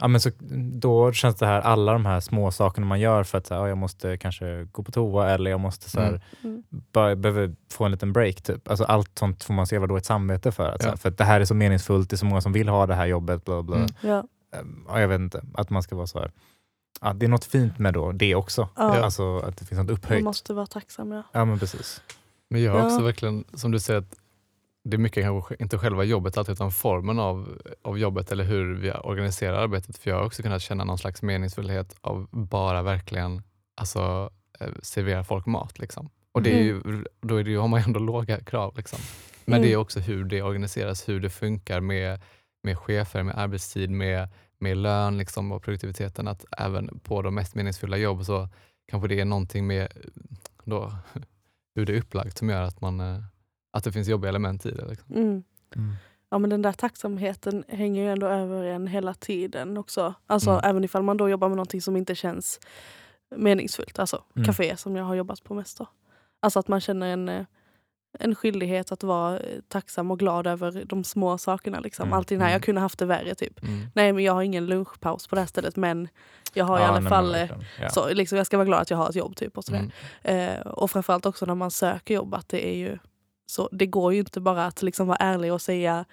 Ja, 0.00 0.08
men 0.08 0.20
så, 0.20 0.30
då 0.72 1.12
känns 1.12 1.36
det 1.36 1.46
här, 1.46 1.60
alla 1.60 1.92
de 1.92 2.06
här 2.06 2.20
små 2.20 2.50
sakerna 2.50 2.86
man 2.86 3.00
gör 3.00 3.24
för 3.24 3.38
att 3.38 3.46
så 3.46 3.54
här, 3.54 3.60
ja, 3.60 3.68
jag 3.68 3.78
måste 3.78 4.16
kanske 4.16 4.64
gå 4.72 4.82
på 4.82 4.92
toa 4.92 5.30
eller 5.30 5.50
jag 5.50 5.60
måste 5.60 5.90
så 5.90 6.00
här, 6.00 6.08
Mm. 6.08 6.20
Mm. 6.44 6.62
bara, 6.92 7.16
behöver 7.16 7.54
få 7.72 7.84
en 7.84 7.90
liten 7.90 8.12
break. 8.12 8.42
Typ. 8.42 8.68
Alltså, 8.68 8.84
allt 8.84 9.18
sånt 9.18 9.44
får 9.44 9.54
man 9.54 9.66
se 9.66 9.78
dåligt 9.78 10.04
samvete 10.04 10.52
för. 10.52 10.68
Att, 10.70 10.82
så 10.82 10.86
Ja. 10.86 10.90
här, 10.90 10.96
för 10.96 11.08
att 11.08 11.18
det 11.18 11.24
här 11.24 11.40
är 11.40 11.44
så 11.44 11.54
meningsfullt, 11.54 12.10
det 12.10 12.14
är 12.14 12.18
så 12.18 12.26
många 12.26 12.40
som 12.40 12.52
vill 12.52 12.68
ha 12.68 12.86
det 12.86 12.94
här 12.94 13.06
jobbet. 13.06 13.44
Bla, 13.44 13.62
bla. 13.62 13.76
Mm. 13.76 13.88
Ja. 14.00 14.24
Ehm, 14.58 14.84
Ja, 14.88 15.00
jag 15.00 15.08
vet 15.08 15.20
inte, 15.20 15.42
att 15.54 15.70
man 15.70 15.82
ska 15.82 15.96
vara 15.96 16.06
så 16.06 16.18
här. 16.20 16.30
Ja, 17.00 17.12
det 17.12 17.26
är 17.26 17.30
något 17.30 17.44
fint 17.44 17.78
med 17.78 17.94
då, 17.94 18.12
det 18.12 18.34
också. 18.34 18.68
Ja. 18.76 18.82
Alltså 19.04 19.38
att 19.38 19.56
det 19.56 19.64
finns 19.64 19.78
något 19.78 19.86
Man 19.88 19.96
upphöjt. 19.96 20.24
måste 20.24 20.54
vara 20.54 20.66
tacksam. 20.66 21.12
Ja. 21.12 21.22
Ja 21.32 21.44
men 21.44 21.58
precis. 21.58 22.02
Men 22.50 22.62
jag 22.62 22.72
har 22.72 22.78
Ja. 22.78 22.86
också 22.86 23.02
verkligen, 23.02 23.44
som 23.54 23.70
du 23.70 23.80
säger, 23.80 24.00
att 24.00 24.14
det 24.84 24.96
är 24.96 24.98
mycket 24.98 25.24
kanske 25.24 25.56
inte 25.58 25.78
själva 25.78 26.04
jobbet 26.04 26.36
alltid, 26.38 26.52
utan 26.52 26.72
formen 26.72 27.18
av, 27.18 27.62
av 27.82 27.98
jobbet 27.98 28.32
eller 28.32 28.44
hur 28.44 28.74
vi 28.74 28.92
organiserar 28.92 29.54
arbetet. 29.62 29.98
För 29.98 30.10
jag 30.10 30.16
har 30.16 30.24
också 30.24 30.42
kunnat 30.42 30.62
känna 30.62 30.84
någon 30.84 30.98
slags 30.98 31.22
meningsfullhet 31.22 31.96
av 32.00 32.28
bara 32.30 32.82
verkligen 32.82 33.42
alltså, 33.76 34.30
eh, 34.60 34.68
servera 34.82 35.24
folk 35.24 35.46
mat. 35.46 35.78
Liksom. 35.78 36.10
Och 36.32 36.42
det 36.42 36.50
är 36.58 36.62
ju, 36.62 37.04
då 37.20 37.36
är 37.36 37.44
det 37.44 37.50
ju, 37.50 37.58
har 37.58 37.68
man 37.68 37.80
ju 37.80 37.84
ändå 37.84 38.00
låga 38.00 38.40
krav. 38.40 38.76
Liksom. 38.76 38.98
Men 39.44 39.62
det 39.62 39.68
är 39.68 39.70
Mm. 39.70 39.80
också 39.80 40.00
hur 40.00 40.24
det 40.24 40.42
organiseras, 40.42 41.08
hur 41.08 41.20
det 41.20 41.30
funkar 41.30 41.80
med, 41.80 42.20
med 42.62 42.78
chefer, 42.78 43.22
med 43.22 43.38
arbetstid, 43.38 43.90
med, 43.90 44.28
med 44.58 44.76
lön 44.76 45.18
liksom, 45.18 45.52
och 45.52 45.62
produktiviteten. 45.62 46.28
Att 46.28 46.44
även 46.58 47.00
på 47.00 47.22
de 47.22 47.34
mest 47.34 47.54
meningsfulla 47.54 47.96
jobb 47.96 48.24
så 48.24 48.48
kanske 48.90 49.08
det 49.08 49.20
är 49.20 49.24
någonting 49.24 49.66
med 49.66 49.88
då, 50.64 50.92
hur 51.74 51.86
det 51.86 51.92
är 51.92 51.98
upplagt 51.98 52.38
som 52.38 52.48
gör 52.50 52.62
att, 52.62 52.80
man, 52.80 53.00
eh, 53.00 53.22
att 53.74 53.84
det 53.84 53.92
finns 53.92 54.08
jobbiga 54.08 54.28
element 54.28 54.66
i 54.66 54.70
det. 54.70 54.86
Liksom. 54.88 55.14
Mm. 55.16 55.42
Mm. 55.76 55.94
Ja 56.30 56.38
men 56.38 56.50
den 56.50 56.62
där 56.62 56.72
tacksamheten 56.72 57.64
hänger 57.68 58.02
ju 58.02 58.12
ändå 58.12 58.26
över 58.26 58.64
en 58.64 58.86
hela 58.86 59.14
tiden 59.14 59.76
också. 59.78 60.14
Alltså 60.26 60.50
Mm. 60.50 60.60
även 60.64 60.84
ifall 60.84 61.02
man 61.02 61.16
då 61.16 61.28
jobbar 61.28 61.48
med 61.48 61.56
någonting 61.56 61.82
som 61.82 61.96
inte 61.96 62.14
känns 62.14 62.60
meningsfullt. 63.36 63.98
Alltså 63.98 64.22
Mm. 64.36 64.46
café 64.46 64.76
som 64.76 64.96
jag 64.96 65.04
har 65.04 65.14
jobbat 65.14 65.44
på 65.44 65.54
mest 65.54 65.78
då. 65.78 65.86
Alltså 66.40 66.58
att 66.58 66.68
man 66.68 66.80
känner 66.80 67.06
en, 67.06 67.28
eh, 67.28 67.44
en 68.18 68.34
skyldighet 68.34 68.92
att 68.92 69.02
vara 69.02 69.38
eh, 69.38 69.60
tacksam 69.68 70.10
och 70.10 70.18
glad 70.18 70.46
över 70.46 70.84
de 70.84 71.04
små 71.04 71.38
sakerna. 71.38 71.80
Liksom. 71.80 72.02
Mm. 72.02 72.12
Alltid 72.18 72.38
när 72.38 72.44
Mm. 72.44 72.52
jag 72.52 72.62
kunde 72.62 72.80
haft 72.80 72.98
det 72.98 73.06
värre. 73.06 73.34
Typ. 73.34 73.62
Mm. 73.62 73.86
Nej 73.94 74.12
men 74.12 74.24
jag 74.24 74.32
har 74.32 74.42
ingen 74.42 74.66
lunchpaus 74.66 75.26
på 75.26 75.34
det 75.34 75.40
här 75.40 75.48
stället 75.48 75.76
men 75.76 76.08
jag 76.54 76.64
har 76.64 76.78
i 76.78 76.80
Ja, 76.80 76.86
alla 76.86 76.94
nej, 76.94 77.02
men 77.02 77.10
fall 77.10 77.34
eh. 77.34 77.50
Ja. 77.80 77.88
så, 77.90 78.14
liksom, 78.14 78.38
jag 78.38 78.46
ska 78.46 78.56
vara 78.56 78.66
glad 78.66 78.80
att 78.80 78.90
jag 78.90 78.98
har 78.98 79.08
ett 79.08 79.14
jobb. 79.14 79.36
Typ, 79.36 79.58
och, 79.58 79.64
sådär. 79.64 79.90
Mm. 80.22 80.50
Eh, 80.58 80.60
och 80.66 80.90
framförallt 80.90 81.26
också 81.26 81.46
när 81.46 81.54
man 81.54 81.70
söker 81.70 82.14
jobb 82.14 82.34
att 82.34 82.48
det 82.48 82.66
är 82.68 82.76
ju 82.76 82.98
så, 83.46 83.68
det 83.72 83.86
går 83.86 84.12
ju 84.12 84.18
inte 84.18 84.40
bara 84.40 84.66
att 84.66 84.82
liksom 84.82 85.06
vara 85.06 85.16
ärlig 85.16 85.52
och 85.52 85.62
säga 85.62 86.04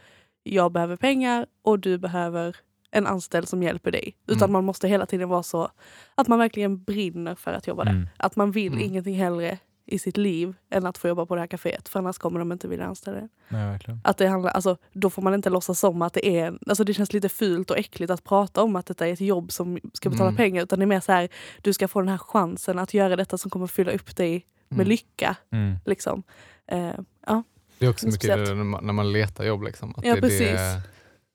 jag 0.44 0.72
behöver 0.72 0.96
pengar 0.96 1.46
och 1.62 1.80
du 1.80 1.98
behöver 1.98 2.56
en 2.92 3.08
anställd 3.08 3.48
som 3.48 3.64
hjälper 3.64 3.92
dig. 3.92 4.16
Utan 4.28 4.38
Mm. 4.38 4.52
man 4.54 4.64
måste 4.66 4.88
hela 4.88 5.06
tiden 5.06 5.30
vara 5.30 5.44
så 5.44 5.70
att 6.16 6.28
man 6.28 6.40
verkligen 6.40 6.84
brinner 6.84 7.36
för 7.36 7.54
att 7.54 7.68
jobba 7.68 7.84
där. 7.84 7.92
Mm. 7.92 8.08
Att 8.18 8.36
man 8.36 8.52
vill 8.52 8.74
Mm. 8.74 8.86
ingenting 8.86 9.16
hellre 9.16 9.58
i 9.86 10.00
sitt 10.00 10.18
liv 10.18 10.54
än 10.70 10.86
att 10.86 10.98
få 10.98 11.08
jobba 11.08 11.26
på 11.26 11.36
det 11.36 11.42
här 11.42 11.48
kaféet. 11.48 11.90
För 11.90 12.00
annars 12.00 12.18
kommer 12.18 12.40
de 12.40 12.52
inte 12.52 12.68
vilja 12.68 12.86
anställa 12.86 13.18
en. 13.18 13.30
Nej, 13.50 13.66
verkligen. 13.72 14.02
Att 14.04 14.18
det 14.18 14.28
handlar, 14.28 14.52
alltså, 14.52 14.78
då 14.94 15.10
får 15.10 15.22
man 15.22 15.34
inte 15.34 15.50
låtsas 15.50 15.80
som 15.80 16.02
att 16.02 16.14
det 16.14 16.40
är... 16.40 16.60
Alltså 16.68 16.84
det 16.84 16.94
känns 16.94 17.14
lite 17.14 17.30
fult 17.30 17.72
och 17.72 17.78
äckligt 17.78 18.12
att 18.12 18.24
prata 18.24 18.64
om 18.64 18.76
att 18.76 18.86
detta 18.86 19.08
är 19.08 19.14
ett 19.14 19.22
jobb 19.22 19.52
som 19.52 19.80
ska 19.94 20.10
betala 20.10 20.30
Mm. 20.30 20.38
pengar. 20.38 20.64
Utan 20.64 20.80
det 20.80 20.86
är 20.86 20.88
mer 20.88 21.00
så 21.00 21.12
här, 21.12 21.30
du 21.62 21.74
ska 21.74 21.88
få 21.88 22.00
den 22.00 22.10
här 22.10 22.18
chansen 22.18 22.80
att 22.80 22.94
göra 22.94 23.16
detta 23.16 23.38
som 23.38 23.52
kommer 23.52 23.68
fylla 23.68 23.92
upp 23.92 24.16
dig 24.16 24.46
med 24.70 24.76
Mm. 24.80 24.88
lycka. 24.88 25.36
Mm. 25.52 25.76
Liksom. 25.86 26.24
Eh, 26.68 26.92
ja. 27.28 27.44
Det 27.80 27.86
är 27.86 27.90
också 27.90 28.06
Det 28.06 28.12
mycket 28.12 28.30
speciellt. 28.32 28.58
när 28.58 28.64
man, 28.64 28.86
när 28.86 28.94
man 28.94 29.12
letar 29.12 29.44
jobb. 29.44 29.64
Liksom, 29.64 29.94
att 29.98 30.06
Ja, 30.06 30.16
det, 30.16 30.22
precis. 30.22 30.48
Det, 30.52 30.82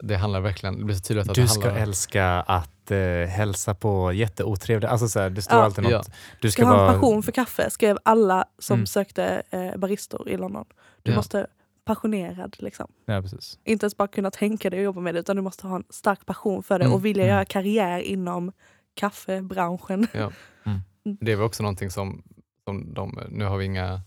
det 0.02 0.16
handlar 0.16 0.40
verkligen, 0.40 0.78
det 0.78 0.85
blir 0.85 0.95
så 0.97 1.02
tydligt 1.02 1.28
att 1.28 1.35
Du 1.35 1.42
det 1.42 1.49
ska 1.49 1.61
handlar 1.64 1.83
älska 1.83 2.26
att 2.28 2.90
eh, 2.90 2.99
hälsa 3.28 3.75
på 3.75 4.12
jätteotrevliga... 4.12 4.90
Alltså 4.90 5.09
så 5.09 5.21
här, 5.21 5.30
det 5.30 5.42
står 5.42 5.59
Ja. 5.59 5.64
alltid 5.64 5.85
något. 5.85 5.92
Ja. 5.92 6.02
Du 6.40 6.50
Ska 6.50 6.62
ska 6.62 6.71
ha 6.71 6.87
en 6.88 6.92
passion 6.95 7.23
för 7.23 7.33
kaffe, 7.33 7.71
skrev 7.71 7.99
alla 8.02 8.45
som 8.59 8.75
Mm. 8.75 8.87
sökte 8.87 9.42
eh, 9.50 9.76
baristor 9.76 10.28
i 10.28 10.37
London. 10.37 10.64
Du 11.02 11.11
Ja. 11.11 11.16
måste 11.16 11.47
passionerad. 11.85 12.56
Liksom. 12.59 12.87
Ja, 13.06 13.23
precis. 13.23 13.59
Inte 13.64 13.85
ens 13.85 13.97
bara 13.97 14.09
kunna 14.09 14.30
tänka 14.30 14.71
dig 14.71 14.78
att 14.78 14.85
jobba 14.85 15.00
med 15.00 15.14
det 15.14 15.21
utan 15.21 15.37
du 15.37 15.42
måste 15.42 15.66
ha 15.66 15.76
en 15.76 15.85
stark 15.90 16.26
passion 16.26 16.62
för 16.62 16.78
det 16.78 16.85
Mm. 16.85 16.95
och 16.95 17.04
vilja 17.04 17.25
Mm. 17.25 17.35
göra 17.35 17.45
karriär 17.45 17.99
inom 18.00 18.52
kaffebranschen. 18.95 20.06
Ja. 20.12 20.33
Mm. 20.64 20.80
Det 21.21 21.33
är 21.33 21.37
väl 21.37 21.45
också 21.45 21.62
någonting 21.62 21.90
som, 21.90 22.23
som 22.64 22.95
de, 22.95 23.21
nu 23.30 23.45
har 23.45 23.56
vi 23.56 23.64
inga, 23.64 24.00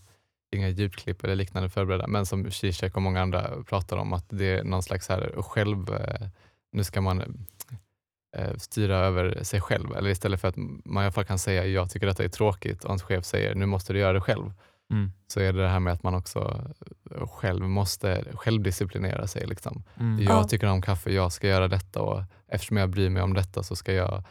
inga 0.52 0.68
ljudklipp 0.68 1.24
eller 1.24 1.34
liknande 1.34 1.68
förberedda, 1.68 2.06
men 2.06 2.26
som 2.26 2.50
Zizek 2.50 2.96
och 2.96 3.02
många 3.02 3.22
andra 3.22 3.62
pratar 3.62 3.96
om 3.96 4.12
att 4.12 4.26
det 4.28 4.44
är 4.58 4.64
någon 4.64 4.82
slags 4.82 5.08
här 5.08 5.42
själv, 5.42 5.94
eh, 5.94 6.28
nu 6.72 6.84
ska 6.84 7.00
man 7.00 7.46
eh, 8.36 8.56
styra 8.56 8.96
över 8.96 9.44
sig 9.44 9.60
själv. 9.60 9.96
Eller 9.96 10.10
istället 10.10 10.40
för 10.40 10.48
att 10.48 10.56
man 10.84 11.02
i 11.02 11.06
alla 11.06 11.12
fall 11.12 11.24
kan 11.24 11.38
säga 11.38 11.66
jag 11.66 11.90
tycker 11.90 12.06
detta 12.06 12.24
är 12.24 12.28
tråkigt 12.28 12.84
och 12.84 12.90
hans 12.90 13.02
chef 13.02 13.24
säger 13.24 13.54
nu 13.54 13.66
måste 13.66 13.92
du 13.92 13.98
göra 13.98 14.12
det 14.12 14.20
själv. 14.20 14.52
Mm. 14.92 15.12
Så 15.26 15.40
är 15.40 15.52
det 15.52 15.62
det 15.62 15.68
här 15.68 15.80
med 15.80 15.92
att 15.92 16.02
man 16.02 16.14
också 16.14 16.64
eh, 17.10 17.26
själv 17.28 17.68
måste 17.68 18.24
självdisciplinera 18.34 19.26
sig. 19.26 19.46
Liksom. 19.46 19.82
Mm. 20.00 20.22
Jag 20.22 20.32
Ja. 20.38 20.44
tycker 20.44 20.66
om 20.66 20.82
kaffe, 20.82 21.12
jag 21.12 21.32
ska 21.32 21.48
göra 21.48 21.68
detta 21.68 22.02
och 22.02 22.22
eftersom 22.48 22.76
jag 22.76 22.90
bryr 22.90 23.10
mig 23.10 23.22
om 23.22 23.34
detta 23.34 23.62
så 23.62 23.76
ska 23.76 23.92
jag 23.92 24.22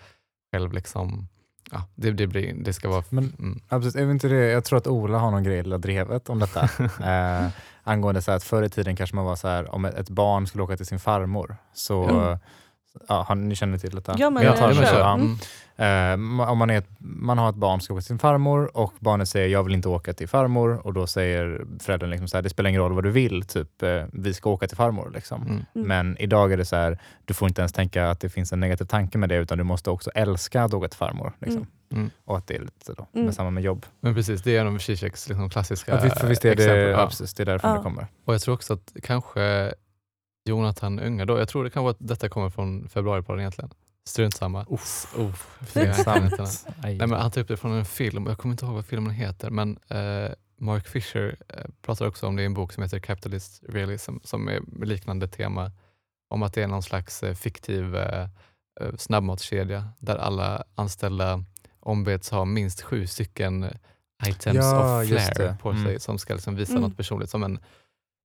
själv 0.51 0.73
liksom, 0.73 1.27
ja, 1.71 1.83
det, 1.95 2.11
det, 2.11 2.27
blir, 2.27 2.53
det 2.53 2.73
ska 2.73 2.89
vara... 2.89 3.03
Men- 3.09 3.33
mm, 3.39 3.61
Absolut. 3.69 3.95
Är 3.95 4.11
inte 4.11 4.27
det, 4.27 4.35
jag 4.47 4.63
tror 4.63 4.77
att 4.77 4.87
Ola 4.87 5.17
har 5.17 5.31
någon 5.31 5.43
grej 5.43 5.59
i 5.59 5.77
Drevet 5.77 6.29
om 6.29 6.39
detta. 6.39 6.63
eh, 7.43 7.47
angående 7.83 8.21
så 8.21 8.31
att 8.31 8.43
förr 8.43 8.63
i 8.63 8.69
tiden 8.69 8.95
kanske 8.95 9.15
man 9.15 9.25
var 9.25 9.35
så 9.35 9.47
här 9.47 9.75
om 9.75 9.85
ett, 9.85 9.93
ett 9.93 10.09
barn 10.09 10.47
skulle 10.47 10.63
åka 10.63 10.77
till 10.77 10.85
sin 10.85 10.99
farmor 10.99 11.55
så 11.73 12.03
Mm. 12.03 12.37
Ja, 13.07 13.35
ni 13.35 13.55
känner 13.55 13.77
till 13.77 13.95
detta? 13.95 14.15
Ja, 14.17 14.29
men 14.29 14.43
jag 14.43 14.57
tar 14.57 14.67
det 14.69 14.75
kör. 14.75 15.13
Mm. 15.13 15.37
Eh, 15.75 16.49
om 16.49 16.57
man, 16.57 16.69
är 16.69 16.77
ett, 16.77 16.87
man 16.99 17.37
har 17.37 17.49
ett 17.49 17.55
barn 17.55 17.79
som 17.79 17.83
ska 17.85 17.93
åka 17.93 18.01
till 18.01 18.07
sin 18.07 18.19
farmor 18.19 18.77
och 18.77 18.93
barnet 18.99 19.29
säger 19.29 19.47
jag 19.47 19.63
vill 19.63 19.75
inte 19.75 19.89
åka 19.89 20.13
till 20.13 20.27
farmor 20.27 20.81
och 20.87 20.93
då 20.93 21.07
säger 21.07 21.65
föräldern 21.79 22.09
liksom 22.09 22.27
så 22.27 22.37
här, 22.37 22.41
det 22.41 22.49
spelar 22.49 22.69
ingen 22.69 22.81
roll 22.81 22.93
vad 22.93 23.03
du 23.03 23.11
vill, 23.11 23.43
typ 23.43 23.83
eh, 23.83 24.03
vi 24.13 24.33
ska 24.33 24.49
åka 24.49 24.67
till 24.67 24.77
farmor. 24.77 25.11
Liksom. 25.15 25.41
mm, 25.41 25.65
Mm. 25.75 25.87
Men 25.87 26.17
idag 26.19 26.53
är 26.53 26.57
det 26.57 26.65
så 26.65 26.75
här, 26.75 26.99
du 27.25 27.33
får 27.33 27.47
inte 27.47 27.61
ens 27.61 27.73
tänka 27.73 28.09
att 28.09 28.19
det 28.19 28.29
finns 28.29 28.53
en 28.53 28.59
negativ 28.59 28.85
tanke 28.85 29.17
med 29.17 29.29
det 29.29 29.35
utan 29.35 29.57
du 29.57 29.63
måste 29.63 29.89
också 29.89 30.09
älska 30.15 30.63
att 30.63 30.73
åka 30.73 30.87
till 30.87 30.97
farmor. 30.97 31.33
Liksom. 31.39 31.57
Mm. 31.57 31.67
mm. 31.91 32.09
Och 32.25 32.37
att 32.37 32.47
det 32.47 32.55
är 32.55 32.59
lite 32.59 32.85
så, 32.95 33.07
Mm. 33.13 33.25
med 33.25 33.35
samma 33.35 33.49
med 33.49 33.63
jobb. 33.63 33.85
Men 34.01 34.15
precis, 34.15 34.41
det 34.43 34.57
är 34.57 34.61
en 34.61 34.67
av 34.75 34.77
Zizeks 34.79 35.29
liksom 35.29 35.49
klassiska 35.49 35.91
Ja, 35.91 35.99
vi- 36.03 36.09
för 36.09 36.27
visst 36.27 36.45
är 36.45 36.49
det, 36.55 36.63
exempel. 36.63 36.81
ja. 36.83 36.89
Ja. 37.01 37.07
precis, 37.07 37.33
det 37.33 37.43
är 37.43 37.45
därifrån 37.45 37.71
Ja. 37.71 37.77
det 37.77 37.83
kommer. 37.83 38.07
Och 38.25 38.33
jag 38.33 38.41
tror 38.41 38.53
också 38.55 38.73
att 38.73 38.91
kanske 39.03 39.73
Jonathan 40.49 40.99
Unge, 40.99 41.25
då, 41.25 41.39
jag 41.39 41.49
tror 41.49 41.63
det 41.63 41.69
kan 41.69 41.83
vara 41.83 41.91
att 41.91 41.97
detta 42.07 42.29
kommer 42.29 42.49
från 42.49 42.89
februaripodden 42.89 43.39
egentligen. 43.39 43.69
Strunt 44.07 44.33
samma. 44.35 44.65
Uff, 44.69 45.13
Uff. 45.17 45.57
Nej, 46.81 46.97
men 46.97 47.11
han 47.11 47.31
tar 47.31 47.41
upp 47.41 47.47
det 47.47 47.57
från 47.57 47.71
en 47.71 47.85
film, 47.85 48.25
jag 48.27 48.37
kommer 48.37 48.53
inte 48.53 48.65
ihåg 48.65 48.75
vad 48.75 48.85
filmen 48.85 49.11
heter, 49.11 49.49
men 49.49 49.77
eh, 49.87 50.31
Mark 50.57 50.87
Fisher 50.87 51.35
eh, 51.47 51.65
pratar 51.81 52.07
också 52.07 52.27
om 52.27 52.35
det 52.35 52.41
i 52.41 52.45
en 52.45 52.53
bok 52.53 52.73
som 52.73 52.83
heter 52.83 52.99
Capitalist 52.99 53.63
Realism, 53.69 54.15
som 54.23 54.47
är 54.47 54.85
liknande 54.85 55.27
tema, 55.27 55.71
om 56.29 56.43
att 56.43 56.53
det 56.53 56.63
är 56.63 56.67
någon 56.67 56.83
slags 56.83 57.23
eh, 57.23 57.33
fiktiv 57.35 57.95
eh, 57.95 58.21
eh, 58.81 58.95
snabbmatskedja 58.97 59.87
där 59.99 60.17
alla 60.17 60.63
anställda 60.75 61.43
ombeds 61.79 62.29
ha 62.29 62.45
minst 62.45 62.81
sju 62.81 63.07
stycken 63.07 63.65
items 64.27 64.55
Ja, 64.57 65.01
of 65.01 65.07
flair 65.07 65.57
på 65.61 65.69
Mm. 65.71 65.83
sig 65.83 65.99
som 65.99 66.17
ska 66.17 66.33
liksom 66.33 66.55
visa 66.55 66.71
Mm. 66.71 66.83
något 66.83 66.97
personligt, 66.97 67.29
som 67.29 67.43
en, 67.43 67.59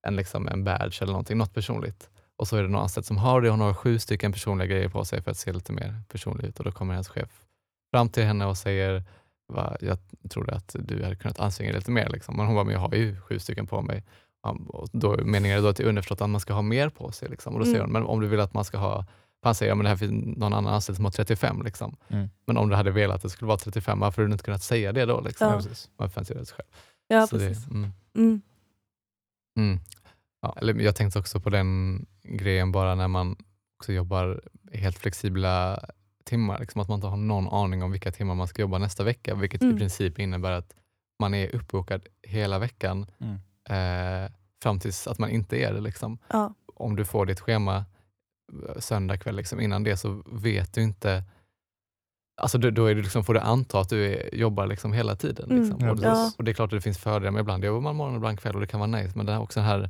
en, 0.07 0.15
liksom 0.15 0.47
en 0.47 0.63
badge 0.63 1.01
eller 1.01 1.11
någonting, 1.13 1.37
något 1.37 1.53
personligt. 1.53 2.09
Och 2.37 2.47
så 2.47 2.57
är 2.57 2.63
det 2.63 2.69
någon 2.69 2.81
anställd 2.81 3.05
som 3.05 3.17
har 3.17 3.41
det 3.41 3.49
hon 3.49 3.59
har 3.61 3.73
sju 3.73 3.99
stycken 3.99 4.31
personliga 4.31 4.67
grejer 4.67 4.89
på 4.89 5.05
sig 5.05 5.21
för 5.21 5.31
att 5.31 5.37
se 5.37 5.53
lite 5.53 5.71
mer 5.71 6.01
personlig 6.09 6.45
ut 6.45 6.59
och 6.59 6.65
då 6.65 6.71
kommer 6.71 6.93
hennes 6.93 7.07
chef 7.09 7.29
fram 7.93 8.09
till 8.09 8.23
henne 8.23 8.45
och 8.45 8.57
säger 8.57 9.03
Va, 9.53 9.77
jag 9.81 9.97
trodde 10.29 10.55
att 10.55 10.75
du 10.79 11.03
hade 11.03 11.15
kunnat 11.15 11.39
anstränga 11.39 11.71
dig 11.71 11.79
lite 11.79 11.91
mer. 11.91 12.09
Liksom. 12.09 12.37
Men 12.37 12.45
hon 12.45 12.55
bara, 12.55 12.63
men 12.63 12.73
jag 12.73 12.79
har 12.79 12.93
ju 12.95 13.21
sju 13.21 13.39
stycken 13.39 13.67
på 13.67 13.81
mig. 13.81 14.03
Och 14.67 14.89
då, 14.91 15.17
meningen 15.25 15.57
är 15.57 15.61
då 15.61 15.67
att 15.67 15.77
det 15.77 15.83
är 15.83 15.87
underförstått 15.87 16.21
att 16.21 16.29
man 16.29 16.41
ska 16.41 16.53
ha 16.53 16.61
mer 16.61 16.89
på 16.89 17.11
sig. 17.11 17.29
Liksom. 17.29 17.53
Och 17.53 17.59
då 17.59 17.65
säger 17.65 17.77
Mm. 17.79 17.85
hon, 17.85 17.93
men 17.93 18.03
om 18.11 18.21
du 18.21 18.27
vill 18.27 18.39
att 18.39 18.53
man 18.53 18.65
ska 18.65 18.77
ha, 18.77 19.05
han 19.41 19.55
säger, 19.55 19.71
ja, 19.71 19.75
men 19.75 19.83
det 19.83 19.89
här 19.89 19.97
finns 19.97 20.37
någon 20.37 20.53
annan 20.53 20.73
anställd 20.73 20.95
som 20.95 21.05
har 21.05 21.11
35. 21.11 21.61
Liksom. 21.63 21.97
Mm. 22.09 22.29
Men 22.45 22.57
om 22.57 22.69
du 22.69 22.75
hade 22.75 22.91
velat 22.91 23.15
att 23.15 23.21
det 23.21 23.29
skulle 23.29 23.47
vara 23.47 23.57
35, 23.57 23.99
varför 23.99 24.21
hade 24.21 24.29
du 24.29 24.33
inte 24.33 24.43
kunnat 24.45 24.63
säga 24.63 24.93
det 24.93 25.05
då? 25.05 25.21
Liksom? 25.21 25.47
Ja. 25.47 25.61
Ja. 25.69 25.75
Varför 25.97 26.13
fanns 26.13 26.27
det 26.27 26.35
själv? 26.35 26.67
Ja, 27.07 27.27
Så 27.27 27.37
det, 27.37 27.47
precis. 27.47 27.67
mm. 27.67 27.91
Mm. 28.17 28.41
Mm. 29.59 29.79
Ja, 30.45 30.55
eller 30.61 30.73
jag 30.79 30.95
tänkte 30.95 31.19
också 31.19 31.39
på 31.39 31.49
den 31.49 31.99
grejen 32.23 32.71
bara 32.71 32.95
när 32.95 33.07
man 33.07 33.35
också 33.79 33.93
jobbar 33.93 34.41
helt 34.71 34.97
flexibla 34.99 35.79
timmar. 36.25 36.59
Liksom 36.59 36.81
att 36.81 36.87
man 36.87 36.95
inte 36.97 37.07
har 37.07 37.17
någon 37.17 37.47
aning 37.47 37.83
om 37.83 37.91
vilka 37.91 38.11
timmar 38.11 38.35
man 38.35 38.47
ska 38.47 38.61
jobba 38.61 38.77
nästa 38.77 39.03
vecka, 39.03 39.35
vilket 39.35 39.61
Mm. 39.61 39.75
i 39.75 39.79
princip 39.79 40.19
innebär 40.19 40.51
att 40.51 40.75
man 41.19 41.33
är 41.33 41.55
uppbokad 41.55 42.01
hela 42.27 42.59
veckan 42.59 43.05
Mm. 43.19 43.35
eh, 44.25 44.31
fram 44.63 44.79
tills 44.79 45.07
att 45.07 45.19
man 45.19 45.29
inte 45.29 45.57
är 45.57 45.73
det. 45.73 45.81
Liksom. 45.81 46.17
Ja. 46.27 46.53
Om 46.75 46.95
du 46.95 47.05
får 47.05 47.25
ditt 47.25 47.39
schema 47.39 47.75
eh, 48.69 48.79
söndag 48.79 49.17
kväll, 49.17 49.35
liksom, 49.35 49.59
innan 49.61 49.83
det 49.83 49.97
så 49.97 50.23
vet 50.31 50.73
du 50.73 50.81
inte 50.83 51.23
Alltså 52.41 52.57
då, 52.57 52.69
då 52.69 52.85
är 52.85 52.95
det 52.95 53.01
liksom, 53.01 53.23
får 53.23 53.33
du 53.33 53.39
anta 53.39 53.79
att 53.79 53.89
du 53.89 54.05
är, 54.13 54.35
jobbar 54.35 54.67
liksom 54.67 54.93
hela 54.93 55.15
tiden. 55.15 55.51
Mm, 55.51 55.61
Liksom. 55.63 55.79
ja, 55.87 55.91
och, 55.91 55.99
ja. 56.01 56.31
och 56.37 56.43
det 56.43 56.51
är 56.51 56.53
klart 56.53 56.73
att 56.73 56.77
det 56.77 56.81
finns 56.81 56.97
fördelar, 56.97 57.31
men 57.31 57.41
ibland 57.41 57.63
jobbar 57.65 57.81
man 57.81 57.95
morgon 57.95 58.13
och 58.13 58.17
ibland 58.17 58.39
kväll 58.39 58.55
och 58.55 58.61
det 58.61 58.67
kan 58.67 58.79
vara 58.79 58.87
nice. 58.87 59.11
Men 59.17 59.25
det 59.25 59.31
är 59.33 59.39
också 59.39 59.59
den 59.59 59.69
här 59.69 59.89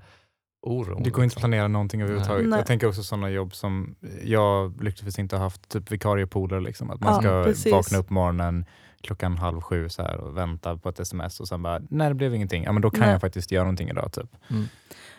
oron. 0.65 1.03
Det 1.03 1.09
går 1.09 1.23
inte 1.23 1.33
att 1.35 1.39
planera 1.39 1.67
någonting 1.67 2.01
överhuvudtaget. 2.01 2.49
Nej. 2.49 2.59
Jag 2.59 2.65
tänker 2.67 2.87
också 2.87 3.03
sådana 3.03 3.29
jobb 3.29 3.55
som 3.55 3.95
jag 4.23 4.83
lyckligtvis 4.83 5.19
inte 5.19 5.35
har 5.35 5.43
haft, 5.43 5.69
typ 5.69 5.91
vikariepooler. 5.91 6.61
Liksom. 6.61 6.89
Att 6.91 6.99
man 6.99 7.13
Ja, 7.13 7.19
ska 7.21 7.43
precis. 7.43 7.71
vakna 7.71 7.97
upp 7.97 8.09
morgonen 8.09 8.65
klockan 9.01 9.37
halv 9.37 9.61
sju 9.61 9.89
så 9.89 10.01
här, 10.01 10.17
och 10.17 10.37
vänta 10.37 10.77
på 10.77 10.89
ett 10.89 10.99
sms 10.99 11.39
och 11.39 11.47
sen 11.47 11.61
bara, 11.63 11.81
nej 11.89 12.09
det 12.09 12.15
blev 12.15 12.35
ingenting. 12.35 12.63
Ja, 12.63 12.71
men 12.71 12.81
då 12.81 12.89
kan 12.89 12.99
Nej. 12.99 13.09
jag 13.11 13.21
faktiskt 13.21 13.51
göra 13.51 13.63
någonting 13.63 13.89
idag. 13.89 14.11
Typ. 14.13 14.35
Mm. 14.49 14.63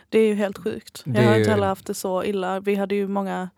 Det 0.08 0.18
är 0.18 0.26
ju 0.28 0.34
helt 0.34 0.58
sjukt. 0.58 1.02
Jag 1.04 1.14
Det 1.14 1.22
har 1.24 1.32
är- 1.34 1.38
inte 1.38 1.50
heller 1.50 1.66
haft 1.66 1.86
det 1.86 1.94
så 1.94 2.24
illa. 2.24 2.60
Vi 2.60 2.74
hade 2.74 2.94
ju 2.94 3.08
många, 3.08 3.50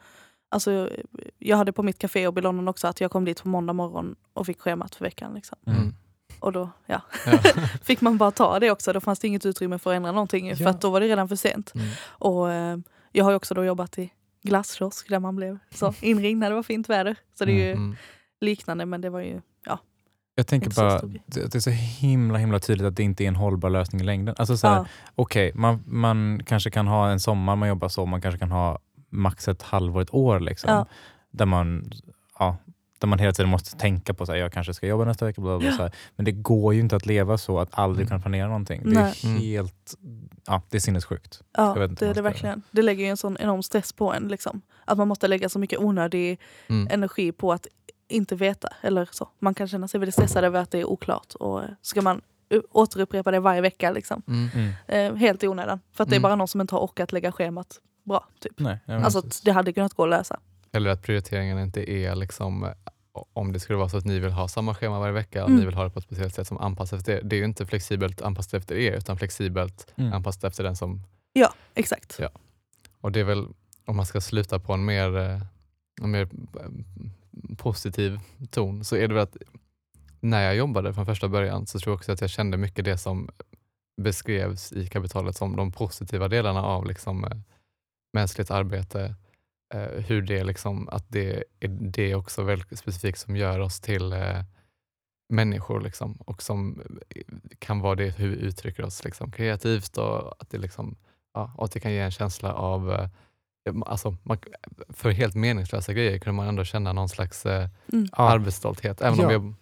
alltså, 0.48 0.90
jag 1.38 1.56
hade 1.56 1.72
på 1.72 1.82
mitt 1.82 1.98
caféjobb 1.98 2.38
i 2.38 2.40
London 2.40 2.68
också 2.68 2.86
att 2.86 3.00
jag 3.00 3.10
kom 3.10 3.24
dit 3.24 3.42
på 3.42 3.48
måndag 3.48 3.72
morgon 3.72 4.14
och 4.32 4.46
fick 4.46 4.60
schemat 4.60 4.94
för 4.94 5.04
veckan. 5.04 5.34
Liksom. 5.34 5.58
Mm. 5.66 5.94
Och 6.40 6.52
då 6.52 6.70
ja, 6.86 7.00
Ja. 7.26 7.38
fick 7.82 8.00
man 8.00 8.18
bara 8.18 8.30
ta 8.30 8.58
det 8.58 8.70
också. 8.70 8.92
Då 8.92 9.00
fanns 9.00 9.18
det 9.18 9.28
inget 9.28 9.46
utrymme 9.46 9.78
för 9.78 9.90
att 9.90 9.96
ändra 9.96 10.12
någonting 10.12 10.56
för 10.56 10.64
Ja. 10.64 10.70
att 10.70 10.80
då 10.80 10.90
var 10.90 11.00
det 11.00 11.06
redan 11.08 11.28
för 11.28 11.36
sent. 11.36 11.72
Mm. 11.74 11.86
Och, 12.08 12.52
eh, 12.52 12.78
jag 13.12 13.24
har 13.24 13.32
också 13.32 13.54
då 13.54 13.64
jobbat 13.64 13.98
i 13.98 14.12
glasskiosk 14.42 15.08
där 15.08 15.18
man 15.18 15.36
blev 15.36 15.58
så 15.74 15.94
inringd 16.00 16.40
när 16.40 16.48
det 16.50 16.56
var 16.56 16.62
fint 16.62 16.88
väder. 16.88 17.16
Så 17.38 17.44
det 17.44 17.52
är 17.52 17.66
ju 17.66 17.72
Mm. 17.72 17.96
liknande 18.40 18.86
men 18.86 19.00
det 19.00 19.10
var 19.10 19.20
ju 19.20 19.40
ja. 19.66 19.78
Jag 20.34 20.46
tänker 20.46 20.70
bara, 20.70 20.98
grej. 21.00 21.22
det, 21.26 21.54
är 21.54 21.60
så 21.60 21.70
himla 21.70 22.38
himla 22.38 22.58
tydligt 22.58 22.86
att 22.86 22.96
det 22.96 23.02
inte 23.02 23.24
är 23.24 23.28
en 23.28 23.36
hållbar 23.36 23.70
lösning 23.70 24.00
i 24.00 24.04
längden. 24.04 24.34
Alltså 24.38 24.56
så 24.56 24.68
här, 24.68 24.76
ja. 24.76 24.86
Okej, 25.14 25.52
man, 25.54 25.82
man 25.86 26.40
kanske 26.46 26.70
kan 26.70 26.86
ha 26.86 27.08
en 27.10 27.20
sommar 27.20 27.56
man 27.56 27.68
jobbar 27.68 27.88
så, 27.88 28.06
man 28.06 28.20
kanske 28.20 28.38
kan 28.38 28.50
ha 28.50 28.78
max 29.10 29.48
ett 29.48 29.62
halvår, 29.62 30.00
ett 30.02 30.14
år. 30.14 30.40
Liksom, 30.40 30.70
Ja. 30.70 30.86
där, 31.30 31.46
man, 31.46 31.92
ja, 32.38 32.56
där 32.98 33.08
man 33.08 33.18
hela 33.18 33.32
tiden 33.32 33.50
måste 33.50 33.76
tänka 33.76 34.14
på 34.14 34.22
att 34.24 34.38
jag 34.38 34.52
kanske 34.52 34.74
ska 34.74 34.86
jobba 34.86 35.04
nästa 35.04 35.24
vecka. 35.24 35.40
Bla 35.40 35.58
bla, 35.58 35.68
bla, 35.68 35.76
så 35.76 35.82
här. 35.82 35.92
Men 36.16 36.24
det 36.24 36.32
går 36.32 36.74
ju 36.74 36.80
inte 36.80 36.96
att 36.96 37.06
leva 37.06 37.38
så 37.38 37.58
att 37.58 37.68
aldrig 37.72 38.02
Mm. 38.06 38.08
kunna 38.08 38.20
planera 38.20 38.46
någonting. 38.46 38.82
Det 38.84 38.90
Nej. 38.90 39.14
är 39.24 39.26
Mm. 39.28 39.40
helt 39.40 39.94
ja, 40.46 40.62
det 40.70 40.76
är 40.76 40.80
sinnessjukt. 40.80 41.42
Ja, 41.56 41.66
Jag 41.74 41.80
vet 41.80 41.90
inte 41.90 42.04
det 42.04 42.08
vad 42.08 42.10
är 42.10 42.14
det 42.14 42.22
verkligen. 42.22 42.62
Det 42.70 42.82
lägger 42.82 43.04
ju 43.04 43.10
en 43.10 43.16
sån 43.16 43.36
enorm 43.40 43.62
stress 43.62 43.92
på 43.92 44.12
en. 44.12 44.28
Liksom. 44.28 44.60
Att 44.84 44.98
man 44.98 45.08
måste 45.08 45.28
lägga 45.28 45.48
så 45.48 45.58
mycket 45.58 45.78
onödig 45.78 46.40
Mm. 46.68 46.88
energi 46.90 47.32
på 47.32 47.52
att 47.52 47.66
inte 48.08 48.36
veta. 48.36 48.68
Eller 48.82 49.08
så. 49.12 49.28
Man 49.38 49.54
kan 49.54 49.68
känna 49.68 49.88
sig 49.88 50.00
väldigt 50.00 50.14
stressad 50.14 50.44
över 50.44 50.60
att 50.60 50.70
det 50.70 50.78
är 50.78 50.84
oklart. 50.84 51.34
Och 51.34 51.62
ska 51.82 52.02
man 52.02 52.20
återupprepa 52.72 53.30
det 53.30 53.40
varje 53.40 53.60
vecka. 53.60 53.90
Liksom. 53.90 54.22
Mm. 54.28 54.48
Mm. 54.54 54.72
Eh, 55.12 55.18
helt 55.18 55.42
i 55.44 55.48
onödan. 55.48 55.80
För 55.92 56.02
att 56.04 56.10
det 56.10 56.14
är 56.14 56.18
Mm. 56.18 56.22
bara 56.22 56.36
någon 56.36 56.48
som 56.48 56.60
inte 56.60 56.74
har 56.74 56.80
orkat 56.82 57.12
lägga 57.12 57.32
schemat 57.32 57.80
bra. 58.04 58.26
Typ. 58.40 58.52
Nej, 58.56 58.78
Alltså 58.86 59.22
det 59.44 59.50
hade 59.50 59.72
kunnat 59.72 59.94
gå 59.94 60.02
att 60.04 60.10
lösa. 60.10 60.40
Eller 60.72 60.90
att 60.90 61.02
prioriteringen 61.02 61.58
inte 61.58 61.90
är 61.90 62.14
liksom 62.14 62.64
eh, 62.64 62.70
om 63.32 63.52
det 63.52 63.60
skulle 63.60 63.76
vara 63.78 63.88
så 63.88 63.96
att 63.98 64.04
ni 64.04 64.18
vill 64.18 64.32
ha 64.32 64.48
samma 64.48 64.74
schema 64.74 64.98
varje 64.98 65.12
vecka 65.12 65.42
och 65.44 65.48
Mm. 65.50 65.60
ni 65.60 65.66
vill 65.66 65.74
ha 65.74 65.84
det 65.84 65.90
på 65.90 65.98
ett 65.98 66.04
speciellt 66.04 66.34
sätt 66.34 66.46
som 66.46 66.58
anpassas 66.58 66.98
efter 67.00 67.14
det. 67.14 67.20
Det 67.28 67.36
är 67.36 67.38
ju 67.38 67.44
inte 67.44 67.66
flexibelt 67.66 68.22
anpassat 68.22 68.54
efter 68.54 68.74
er 68.76 68.92
utan 68.92 69.16
flexibelt 69.18 69.92
Mm. 69.96 70.12
anpassat 70.12 70.44
efter 70.44 70.64
den 70.64 70.76
som... 70.76 71.02
Ja, 71.32 71.52
exakt. 71.74 72.16
Ja. 72.20 72.28
Och 73.00 73.12
det 73.12 73.20
är 73.20 73.24
väl, 73.24 73.46
om 73.84 73.96
man 73.96 74.06
ska 74.06 74.20
sluta 74.20 74.58
på 74.58 74.72
en 74.72 74.84
mer, 74.84 75.16
eh, 75.18 75.40
en 76.02 76.10
mer 76.10 76.28
eh, 76.60 77.56
positiv 77.56 78.20
ton, 78.50 78.84
så 78.84 78.96
är 78.96 79.08
det 79.08 79.14
väl 79.14 79.22
att 79.22 79.36
när 80.20 80.42
jag 80.42 80.56
jobbade 80.56 80.94
från 80.94 81.06
första 81.06 81.28
början 81.28 81.66
så 81.66 81.78
tror 81.78 81.92
jag 81.92 81.96
också 81.98 82.12
att 82.12 82.20
jag 82.20 82.30
kände 82.30 82.56
mycket 82.56 82.84
det 82.84 82.98
som 82.98 83.28
beskrevs 84.02 84.72
i 84.72 84.86
kapitalet 84.86 85.36
som 85.36 85.56
de 85.56 85.72
positiva 85.72 86.28
delarna 86.28 86.62
av 86.62 86.86
liksom, 86.86 87.42
mänskligt 88.12 88.50
arbete. 88.50 89.14
Eh, 89.74 89.80
hur 90.04 90.22
det 90.22 90.44
liksom, 90.44 90.88
att 90.88 91.04
det 91.08 91.44
är 91.60 91.68
det 91.68 92.14
också 92.14 92.42
väldigt 92.42 92.78
specifikt 92.78 93.18
som 93.18 93.36
gör 93.36 93.58
oss 93.60 93.80
till 93.80 94.12
eh, 94.12 94.42
människor 95.28 95.80
liksom, 95.80 96.14
och 96.26 96.42
som 96.42 96.80
eh, 97.16 97.22
kan 97.58 97.80
vara 97.80 97.94
det 97.94 98.08
hur 98.18 98.28
vi 98.28 98.36
uttrycker 98.36 98.84
oss 98.84 99.04
liksom, 99.04 99.32
kreativt 99.32 99.96
och 99.98 100.42
att 100.42 100.50
det, 100.50 100.58
liksom, 100.58 100.96
ja, 101.34 101.52
och 101.56 101.64
att 101.64 101.72
det 101.72 101.80
kan 101.80 101.92
ge 101.92 101.98
en 102.00 102.10
känsla 102.10 102.52
av 102.54 102.92
eh, 102.92 103.08
Alltså, 103.86 104.16
man, 104.22 104.38
för 104.88 105.10
helt 105.10 105.34
meningslösa 105.34 105.92
grejer 105.92 106.18
kunde 106.18 106.36
man 106.36 106.48
ändå 106.48 106.64
känna 106.64 106.92
någon 106.92 107.08
slags 107.08 107.46
eh, 107.46 107.68
Mm. 107.92 108.08
Ja. 108.12 108.30
arbetsstolthet. 108.30 109.00
Även 109.00 109.18
om 109.20 109.24
Ja. 109.24 109.32
jag, 109.32 109.54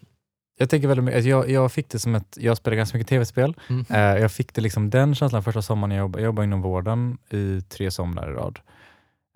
Jag 0.59 0.71
tänker 0.71 0.89
väldigt 0.89 1.05
mycket, 1.05 1.25
jag, 1.25 1.51
jag 1.51 1.73
fick 1.73 1.89
det 1.89 1.99
som 1.99 2.15
ett, 2.15 2.37
jag 2.41 2.57
spelar 2.57 2.77
ganska 2.77 2.99
mycket 2.99 3.09
tv-spel. 3.09 3.55
Mm. 3.69 3.85
Eh, 3.91 4.21
jag 4.23 4.33
fick 4.33 4.55
det 4.55 4.61
liksom 4.61 4.91
den 4.91 5.15
känslan 5.15 5.43
första 5.43 5.63
sommaren 5.63 5.91
jag 5.91 6.01
jobbade, 6.01 6.23
jag 6.23 6.27
jobbade 6.27 6.45
inom 6.45 6.63
vården 6.63 7.19
i 7.31 7.61
tre 7.69 7.91
somrar 7.91 8.31
i 8.31 8.35
rad. 8.35 8.59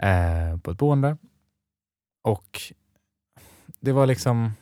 Eh, 0.02 0.58
på 0.62 0.70
ett 0.70 0.78
boende. 0.78 1.16
Och 2.22 2.60
det 3.80 3.92
var 3.92 4.06
liksom, 4.06 4.52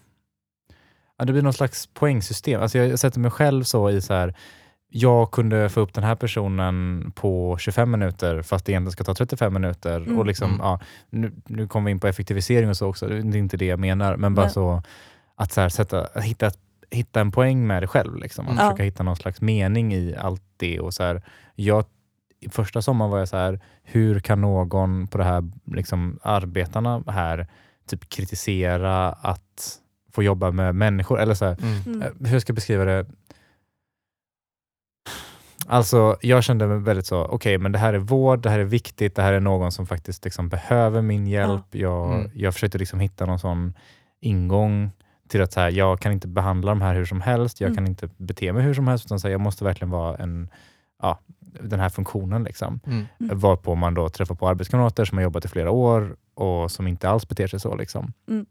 ja, 1.18 1.24
det 1.24 1.32
blir 1.32 1.42
någon 1.42 1.52
slags 1.52 1.86
poängsystem. 1.86 2.62
Alltså 2.62 2.78
jag 2.78 2.98
sätter 2.98 3.20
mig 3.20 3.30
själv 3.30 3.64
så 3.64 3.90
i 3.90 4.00
så 4.00 4.14
här, 4.14 4.34
jag 4.90 5.30
kunde 5.30 5.68
få 5.68 5.80
upp 5.80 5.94
den 5.94 6.04
här 6.04 6.14
personen 6.14 7.10
på 7.16 7.56
25 7.60 7.90
minuter 7.90 8.42
fast 8.42 8.64
det 8.64 8.72
egentligen 8.72 8.92
ska 8.92 9.04
ta 9.04 9.14
35 9.14 9.52
minuter. 9.54 9.96
Mm. 9.96 10.18
Och 10.18 10.26
liksom, 10.26 10.48
Mm. 10.50 10.60
ja, 10.60 10.80
nu, 11.10 11.32
nu 11.46 11.68
kommer 11.68 11.84
vi 11.86 11.90
in 11.90 12.00
på 12.00 12.06
effektivisering 12.06 12.68
och 12.68 12.76
så 12.76 12.86
också, 12.88 13.06
det 13.08 13.16
är 13.16 13.36
inte 13.36 13.56
det 13.56 13.66
jag 13.66 13.78
menar. 13.80 14.16
Men 14.16 14.34
bara 14.34 14.46
Nej. 14.46 14.52
så 14.52 14.82
att 15.34 15.52
så 15.52 15.60
här, 15.60 15.68
sätta, 15.68 16.00
att 16.04 16.24
hitta, 16.24 16.50
hitta 16.90 17.20
en 17.20 17.30
poäng 17.30 17.66
med 17.66 17.82
det 17.82 17.86
själv. 17.86 18.16
Liksom. 18.16 18.48
Att 18.48 18.56
Ja. 18.56 18.60
försöka 18.70 18.82
hitta 18.82 19.02
någon 19.02 19.16
slags 19.16 19.40
mening 19.40 19.94
i 19.94 20.16
allt 20.16 20.42
det. 20.56 20.80
Och 20.80 20.94
så 20.94 21.02
här, 21.02 21.22
jag, 21.54 21.84
första 22.50 22.82
sommaren 22.82 23.10
var 23.10 23.18
jag 23.18 23.28
så 23.28 23.36
här, 23.36 23.60
hur 23.82 24.20
kan 24.20 24.40
någon 24.40 25.06
på 25.06 25.18
det 25.18 25.24
här, 25.24 25.44
liksom, 25.64 26.18
arbetarna 26.22 27.02
här 27.06 27.46
typ 27.86 28.08
kritisera 28.08 29.08
att 29.12 29.78
få 30.12 30.22
jobba 30.22 30.50
med 30.50 30.74
människor? 30.74 31.20
Eller 31.20 31.34
så 31.34 31.44
här, 31.44 31.56
Mm. 31.62 31.82
Mm. 31.86 32.02
Eh, 32.02 32.28
hur 32.30 32.38
ska 32.40 32.50
jag 32.50 32.54
beskriva 32.54 32.84
det? 32.84 33.06
Alltså, 35.66 36.16
jag 36.20 36.44
kände 36.44 36.66
mig 36.66 36.78
väldigt 36.78 37.06
så, 37.06 37.24
okej, 37.24 37.58
men 37.58 37.72
det 37.72 37.78
här 37.78 37.94
är 37.94 37.98
vård, 37.98 38.42
det 38.42 38.50
här 38.50 38.58
är 38.58 38.64
viktigt, 38.64 39.14
det 39.16 39.22
här 39.22 39.32
är 39.32 39.40
någon 39.40 39.72
som 39.72 39.86
faktiskt 39.86 40.24
liksom 40.24 40.48
behöver 40.48 41.02
min 41.02 41.26
hjälp. 41.26 41.64
Jag, 41.70 42.14
Mm. 42.14 42.30
jag 42.34 42.54
försökte 42.54 42.78
liksom 42.78 43.00
hitta 43.00 43.26
någon 43.26 43.38
sån 43.38 43.74
ingång 44.20 44.90
till 45.28 45.42
att 45.42 45.52
så 45.52 45.60
här, 45.60 45.70
jag 45.70 46.00
kan 46.00 46.12
inte 46.12 46.28
behandla 46.28 46.70
de 46.70 46.80
här 46.82 46.94
hur 46.94 47.04
som 47.04 47.20
helst, 47.20 47.60
jag 47.60 47.68
Mm. 47.70 47.76
kan 47.76 47.86
inte 47.86 48.08
bete 48.16 48.52
mig 48.52 48.62
hur 48.62 48.74
som 48.74 48.88
helst, 48.88 49.04
utan 49.06 49.20
så 49.20 49.26
här, 49.28 49.32
jag 49.32 49.40
måste 49.40 49.64
verkligen 49.64 49.90
vara 49.90 50.16
en, 50.16 50.48
ja, 51.02 51.18
den 51.62 51.80
här 51.80 51.88
funktionen. 51.88 52.44
Liksom. 52.44 52.80
Mm. 52.86 53.06
Mm. 53.20 53.38
Varpå 53.38 53.74
man 53.74 53.94
då 53.94 54.08
träffar 54.08 54.34
på 54.34 54.48
arbetskamrater 54.48 55.04
som 55.04 55.18
har 55.18 55.22
jobbat 55.22 55.44
i 55.44 55.48
flera 55.48 55.70
år 55.70 56.16
och 56.34 56.70
som 56.70 56.86
inte 56.86 57.08
alls 57.08 57.28
beter 57.28 57.46
sig 57.46 57.60
så. 57.60 57.76
Liksom. 57.76 58.12
Mm. 58.28 58.46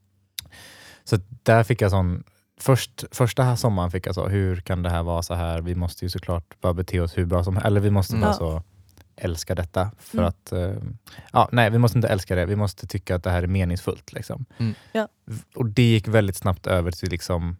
Så 1.04 1.18
där 1.44 1.64
fick 1.64 1.82
jag 1.82 1.92
sån, 1.92 2.24
först, 2.60 3.04
första 3.12 3.44
här 3.44 3.56
sommaren 3.56 3.92
fick 3.92 4.08
jag 4.08 4.16
så, 4.16 4.28
hur 4.28 4.56
kan 4.62 4.84
det 4.84 4.90
här 4.90 5.04
vara 5.04 5.22
så 5.22 5.34
här? 5.34 5.62
Vi 5.62 5.76
måste 5.76 6.06
ju 6.06 6.10
såklart 6.10 6.62
bara 6.62 6.74
bete 6.74 7.00
oss 7.00 7.18
hur 7.18 7.26
bra 7.26 7.44
som 7.44 7.58
eller 7.58 7.80
vi 7.82 7.90
måste 7.92 8.16
Mm. 8.16 8.22
bara 8.28 8.34
så 8.34 8.64
älska 9.16 9.56
detta. 9.56 9.92
För 10.00 10.18
Mm. 10.18 10.28
att, 10.30 10.52
eh, 10.52 10.74
ja, 11.34 11.50
nej 11.52 11.70
vi 11.70 11.78
måste 11.78 11.98
inte 11.98 12.08
älska 12.08 12.36
det, 12.36 12.46
vi 12.46 12.56
måste 12.56 12.88
tycka 12.88 13.16
att 13.16 13.24
det 13.24 13.30
här 13.32 13.44
är 13.44 13.48
meningsfullt. 13.48 14.14
Liksom. 14.14 14.46
Mm. 14.58 14.74
Ja. 14.92 15.08
Och 15.56 15.66
det 15.66 15.84
gick 15.84 16.08
väldigt 16.08 16.36
snabbt 16.36 16.68
över 16.68 16.92
till 16.92 17.10
liksom, 17.10 17.58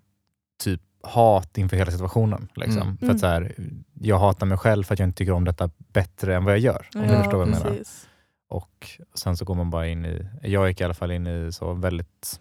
typ 0.64 0.82
hat 1.08 1.58
inför 1.58 1.78
hela 1.78 1.92
situationen. 1.92 2.48
Liksom. 2.56 2.82
Mm. 2.82 2.98
För 2.98 3.04
Mm. 3.06 3.16
att 3.16 3.20
så 3.22 3.28
här, 3.28 3.56
jag 3.94 4.20
hatar 4.20 4.46
mig 4.46 4.58
själv 4.58 4.84
för 4.84 4.94
att 4.94 5.00
jag 5.00 5.08
inte 5.08 5.18
tycker 5.18 5.32
om 5.32 5.46
detta 5.46 5.70
bättre 5.78 6.36
än 6.36 6.44
vad 6.46 6.54
jag 6.54 6.60
gör. 6.60 6.88
Om 6.96 7.02
du 7.02 7.08
Ja, 7.08 7.18
förstår 7.24 7.38
vad 7.38 7.48
jag 7.48 7.54
menar. 7.54 7.66
precis. 7.70 8.08
Och 8.50 8.90
sen 9.14 9.38
så 9.38 9.46
går 9.46 9.56
man 9.56 9.70
bara 9.70 9.88
in 9.88 10.06
i, 10.06 10.28
jag 10.44 10.68
gick 10.70 10.82
i 10.82 10.84
alla 10.84 10.94
fall 10.94 11.12
in 11.12 11.28
i 11.28 11.52
så 11.52 11.74
väldigt, 11.74 12.40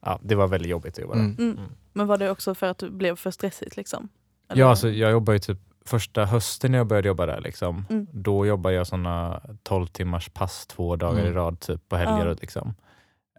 ja 0.00 0.20
det 0.22 0.34
var 0.34 0.46
väldigt 0.48 0.70
jobbigt 0.70 0.94
att 0.94 0.98
jobba 1.02 1.14
där. 1.14 1.20
Mm. 1.20 1.36
Mm. 1.38 1.50
Mm. 1.58 1.70
Men 1.92 2.06
var 2.06 2.18
det 2.18 2.30
också 2.30 2.54
för 2.54 2.66
att 2.66 2.78
det 2.78 2.90
blev 2.90 3.16
för 3.16 3.30
stressigt? 3.30 3.76
Liksom? 3.76 4.08
Eller? 4.48 4.60
Ja, 4.62 4.68
alltså, 4.70 4.90
jag 4.90 5.10
jobbade 5.10 5.36
ju 5.36 5.40
typ 5.40 5.58
första 5.84 6.24
hösten 6.24 6.70
när 6.72 6.78
jag 6.78 6.86
började 6.86 7.08
jobba 7.08 7.26
där. 7.26 7.40
Liksom, 7.40 7.84
Mm. 7.90 8.06
Då 8.12 8.46
jobbade 8.46 8.74
jag 8.74 8.86
såna 8.86 9.40
12 9.62 9.86
timmars 9.86 10.28
pass 10.28 10.66
två 10.66 10.96
dagar 10.96 11.18
Mm. 11.20 11.32
i 11.32 11.34
rad 11.34 11.60
typ 11.60 11.88
på 11.88 11.96
helger. 11.96 12.26
Ja. 12.26 12.36
Liksom. 12.40 12.74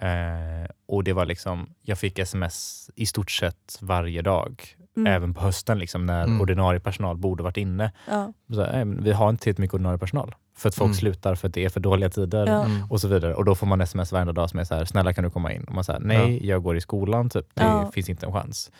Eh, 0.07 0.69
och 0.87 1.03
det 1.03 1.13
var 1.13 1.25
liksom, 1.25 1.69
jag 1.81 1.97
fick 1.99 2.19
sms 2.19 2.89
i 2.95 3.05
stort 3.05 3.31
sett 3.31 3.77
varje 3.81 4.21
dag. 4.21 4.63
Mm. 4.97 5.13
Även 5.13 5.33
på 5.33 5.41
hösten 5.41 5.79
liksom, 5.79 6.05
när 6.05 6.23
Mm. 6.23 6.41
ordinarie 6.41 6.79
personal 6.79 7.17
borde 7.17 7.43
varit 7.43 7.57
inne. 7.57 7.91
Ja. 8.09 8.33
Så, 8.53 8.61
här, 8.63 8.71
"Nej, 8.71 8.85
men 8.85 9.03
vi 9.03 9.11
har 9.11 9.29
inte 9.29 9.43
tillräckligt 9.43 9.59
mycket 9.61 9.73
ordinarie 9.73 9.97
personal. 9.97 10.35
För 10.55 10.69
att 10.69 10.75
folk 10.75 10.87
Mm. 10.87 10.95
slutar 10.95 11.35
för 11.35 11.47
att 11.47 11.53
det 11.53 11.65
är 11.65 11.69
för 11.69 11.79
dåliga 11.79 12.09
tider. 12.09 12.47
Ja. 12.47 12.65
Mm. 12.65 12.91
och 12.91 13.01
så 13.01 13.07
vidare. 13.07 13.35
Och 13.35 13.45
då 13.45 13.55
får 13.55 13.67
man 13.67 13.81
sms 13.81 14.11
varenda 14.11 14.33
dag 14.33 14.49
som 14.49 14.59
är 14.59 14.63
så 14.63 14.75
här, 14.75 14.85
snälla 14.85 15.13
kan 15.13 15.23
du 15.23 15.29
komma 15.29 15.53
in? 15.53 15.63
Och 15.63 15.73
man 15.73 15.83
säger 15.83 15.99
nej, 15.99 16.47
jag 16.47 16.63
går 16.63 16.77
i 16.77 16.81
skolan, 16.81 17.29
typ. 17.29 17.47
det 17.55 17.63
Ja. 17.63 17.91
finns 17.93 18.09
inte 18.09 18.25
en 18.25 18.33
chans. 18.33 18.71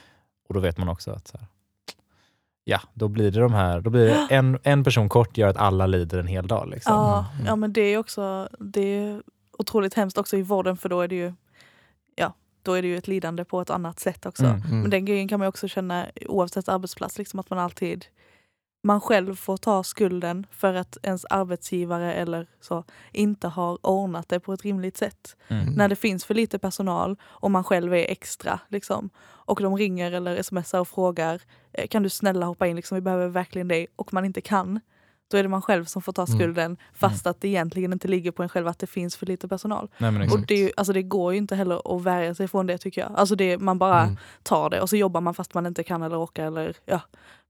Och 0.48 0.54
då 0.54 0.60
vet 0.60 0.78
man 0.78 0.90
också 0.90 1.12
att 1.12 1.28
så 1.28 1.38
här, 1.38 1.48
ja, 2.64 2.80
då 2.94 3.08
blir 3.08 3.32
det 3.32 3.40
de 3.40 3.54
här, 3.54 3.82
då 3.82 3.90
blir 3.90 4.06
det 4.06 4.28
en, 4.30 4.60
en 4.64 4.84
person 4.84 5.10
kort 5.10 5.38
gör 5.38 5.48
att 5.48 5.58
alla 5.58 5.88
lider 5.88 6.20
en 6.20 6.28
hel 6.28 6.48
dag. 6.48 6.68
Liksom. 6.70 6.94
Ja, 6.96 7.26
Mm. 7.34 7.46
ja, 7.46 7.56
men 7.56 7.74
det 7.74 7.82
är 7.82 7.98
också 7.98 8.50
det 8.60 8.82
är 8.82 9.22
otroligt 9.58 9.94
hemskt 9.94 10.18
också 10.18 10.38
i 10.38 10.42
vården 10.42 10.78
för 10.78 10.90
då 10.90 11.02
är 11.02 11.08
det 11.08 11.16
ju 11.16 11.34
ja, 12.16 12.34
då 12.62 12.74
är 12.74 12.82
det 12.82 12.88
ju 12.88 12.98
ett 12.98 13.08
lidande 13.08 13.46
på 13.46 13.62
ett 13.62 13.70
annat 13.70 14.00
sätt 14.00 14.26
också. 14.26 14.46
Mm. 14.46 14.62
Mm. 14.62 14.82
Men 14.82 14.90
den 14.90 15.06
grejen 15.06 15.28
kan 15.28 15.40
man 15.40 15.48
också 15.48 15.68
känna 15.68 16.08
oavsett 16.26 16.70
arbetsplats, 16.70 17.18
liksom 17.18 17.40
att 17.40 17.50
man 17.50 17.60
alltid 17.60 18.06
man 18.84 19.02
själv 19.02 19.36
får 19.36 19.58
ta 19.58 19.84
skulden 19.84 20.48
för 20.52 20.74
att 20.74 20.98
ens 21.04 21.26
arbetsgivare 21.26 22.14
eller 22.14 22.48
så 22.62 22.84
inte 23.12 23.48
har 23.48 23.86
ordnat 23.86 24.30
det 24.30 24.40
på 24.40 24.54
ett 24.54 24.64
rimligt 24.64 24.98
sätt. 24.98 25.36
Mm. 25.48 25.74
När 25.74 25.88
det 25.88 25.96
finns 25.96 26.26
för 26.26 26.34
lite 26.34 26.60
personal 26.60 27.16
och 27.24 27.52
man 27.52 27.64
själv 27.64 27.94
är 27.94 28.12
extra. 28.12 28.60
Liksom, 28.68 29.10
och 29.20 29.62
de 29.62 29.78
ringer 29.78 30.12
eller 30.12 30.42
smsar 30.42 30.80
och 30.80 30.88
frågar 30.88 31.42
eh, 31.74 31.88
kan 31.88 32.04
du 32.04 32.10
snälla 32.10 32.46
hoppa 32.46 32.68
in, 32.68 32.76
liksom, 32.76 32.96
vi 32.96 33.02
behöver 33.02 33.28
verkligen 33.28 33.68
dig. 33.68 33.88
Och 33.96 34.14
man 34.14 34.26
inte 34.26 34.42
kan. 34.42 34.80
Då 35.34 35.38
är 35.38 35.44
det 35.44 35.50
man 35.50 35.62
själv 35.62 35.86
som 35.86 36.02
får 36.02 36.14
ta 36.14 36.22
Mm. 36.28 36.40
skulden 36.40 36.78
fast 36.94 37.28
att 37.28 37.42
det 37.42 37.48
egentligen 37.48 37.94
inte 37.94 38.08
ligger 38.08 38.32
på 38.32 38.44
en 38.44 38.50
själv 38.50 38.68
att 38.68 38.80
det 38.80 38.88
finns 38.88 39.16
för 39.16 39.26
lite 39.26 39.48
personal. 39.48 39.90
Nej, 39.98 40.30
Och 40.32 40.40
det, 40.48 40.54
är 40.54 40.58
ju, 40.58 40.72
alltså 40.78 40.94
det 40.94 41.02
går 41.04 41.32
ju 41.34 41.38
inte 41.38 41.56
heller 41.56 41.96
att 41.98 42.02
värja 42.04 42.36
sig 42.36 42.48
från 42.48 42.68
det 42.68 42.78
tycker 42.78 43.02
jag. 43.02 43.12
Alltså 43.16 43.36
det, 43.36 43.58
man 43.58 43.78
bara 43.80 44.02
Mm. 44.04 44.18
tar 44.44 44.70
det 44.70 44.82
och 44.82 44.90
så 44.90 44.96
jobbar 44.96 45.22
man 45.22 45.34
fast 45.34 45.54
man 45.54 45.66
inte 45.66 45.84
kan 45.84 46.04
eller 46.04 46.24
orkar 46.24 46.46
eller 46.46 46.76
ja, 46.86 47.02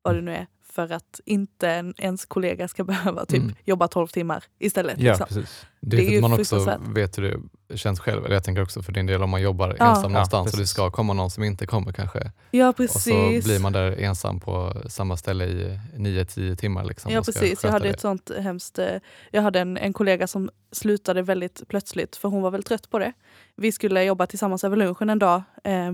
vad 0.01 0.15
det 0.15 0.21
nu 0.21 0.31
är. 0.35 0.47
För 0.75 0.91
att 0.91 1.19
inte 1.25 1.69
en, 1.69 1.93
ens 1.97 2.25
kollega 2.25 2.67
ska 2.67 2.83
behöva 2.93 3.25
typ 3.25 3.41
Mm. 3.43 3.55
jobba 3.63 3.87
12 3.87 4.07
timmar 4.07 4.43
istället. 4.59 4.99
Ja, 4.99 5.11
liksom. 5.11 5.27
precis. 5.27 5.65
Det 5.79 5.97
är, 5.97 5.99
Det 6.01 6.03
är 6.03 6.07
för 6.07 6.11
ju 6.11 6.17
att 6.17 6.21
man 6.21 6.33
också 6.39 6.77
vet 6.93 7.17
hur 7.17 7.23
det 7.67 7.77
känns 7.77 7.99
själv. 7.99 8.25
Eller 8.25 8.35
jag 8.35 8.43
tänker 8.43 8.61
också 8.61 8.81
för 8.81 8.91
din 8.91 9.05
del 9.05 9.23
om 9.23 9.29
man 9.29 9.41
jobbar 9.41 9.75
Ja. 9.79 9.89
ensam 9.89 10.03
Ja, 10.03 10.09
någonstans 10.09 10.45
och 10.45 10.51
det 10.51 10.57
precis. 10.57 10.69
ska 10.73 10.91
komma 10.91 11.13
någon 11.13 11.31
som 11.31 11.43
inte 11.43 11.65
kommer 11.65 11.91
kanske. 11.91 12.31
Ja 12.51 12.69
Och 12.69 12.77
precis. 12.77 13.03
så 13.43 13.47
blir 13.49 13.59
man 13.59 13.73
där 13.73 13.91
ensam 13.91 14.39
på 14.39 14.73
samma 14.89 15.17
ställe 15.17 15.45
i 15.45 15.79
9-10 15.97 16.55
timmar. 16.55 16.83
Liksom, 16.85 17.11
Ja 17.11 17.19
och 17.19 17.25
precis, 17.25 17.63
jag 17.63 17.71
hade 17.71 17.85
det. 17.85 17.89
ett 17.93 17.99
sånt 17.99 18.31
hemskt, 18.39 18.79
eh, 18.79 18.95
jag 19.31 19.41
hade 19.41 19.59
en, 19.59 19.77
en 19.77 19.93
kollega 19.93 20.27
som 20.27 20.49
slutade 20.71 21.21
väldigt 21.21 21.63
plötsligt 21.67 22.15
för 22.15 22.29
hon 22.29 22.41
var 22.41 22.51
väl 22.51 22.63
trött 22.63 22.89
på 22.89 22.99
det. 22.99 23.13
Vi 23.55 23.71
skulle 23.71 24.03
jobba 24.03 24.25
tillsammans 24.27 24.63
över 24.63 24.77
lunchen 24.77 25.09
en 25.09 25.19
dag 25.19 25.43
eh, 25.63 25.91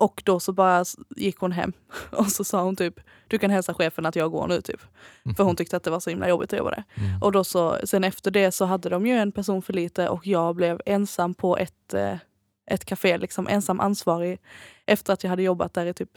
och 0.00 0.22
då 0.24 0.40
så 0.40 0.52
bara 0.52 0.84
gick 1.16 1.38
hon 1.38 1.52
hem 1.52 1.72
och 2.10 2.26
så 2.26 2.44
sa 2.44 2.62
hon 2.62 2.76
typ 2.76 3.00
du 3.28 3.38
kan 3.38 3.50
hälsa 3.50 3.74
chefen 3.74 4.06
att 4.06 4.16
jag 4.16 4.30
går 4.30 4.48
nu 4.48 4.60
typ. 4.60 4.80
För 5.36 5.44
hon 5.44 5.56
tyckte 5.56 5.76
att 5.76 5.82
det 5.82 5.90
var 5.90 6.00
så 6.00 6.10
himla 6.10 6.28
jobbigt 6.28 6.52
att 6.52 6.58
jobba 6.58 6.70
där. 6.70 6.84
Mm. 6.94 7.22
Och 7.22 7.32
då 7.32 7.44
så, 7.44 7.78
sen 7.84 8.04
efter 8.04 8.30
det 8.30 8.52
så 8.52 8.64
hade 8.64 8.88
de 8.88 9.06
ju 9.06 9.12
en 9.12 9.32
person 9.32 9.62
för 9.62 9.72
lite 9.72 10.08
och 10.08 10.26
jag 10.26 10.56
blev 10.56 10.80
ensam 10.86 11.34
på 11.34 11.56
ett, 11.56 11.94
eh, 11.94 12.16
ett 12.70 12.84
café, 12.84 13.18
liksom 13.18 13.48
ensam 13.48 13.80
ansvarig 13.80 14.38
efter 14.86 15.12
att 15.12 15.24
jag 15.24 15.30
hade 15.30 15.42
jobbat 15.42 15.74
där 15.74 15.86
i 15.86 15.94
typ 15.94 16.10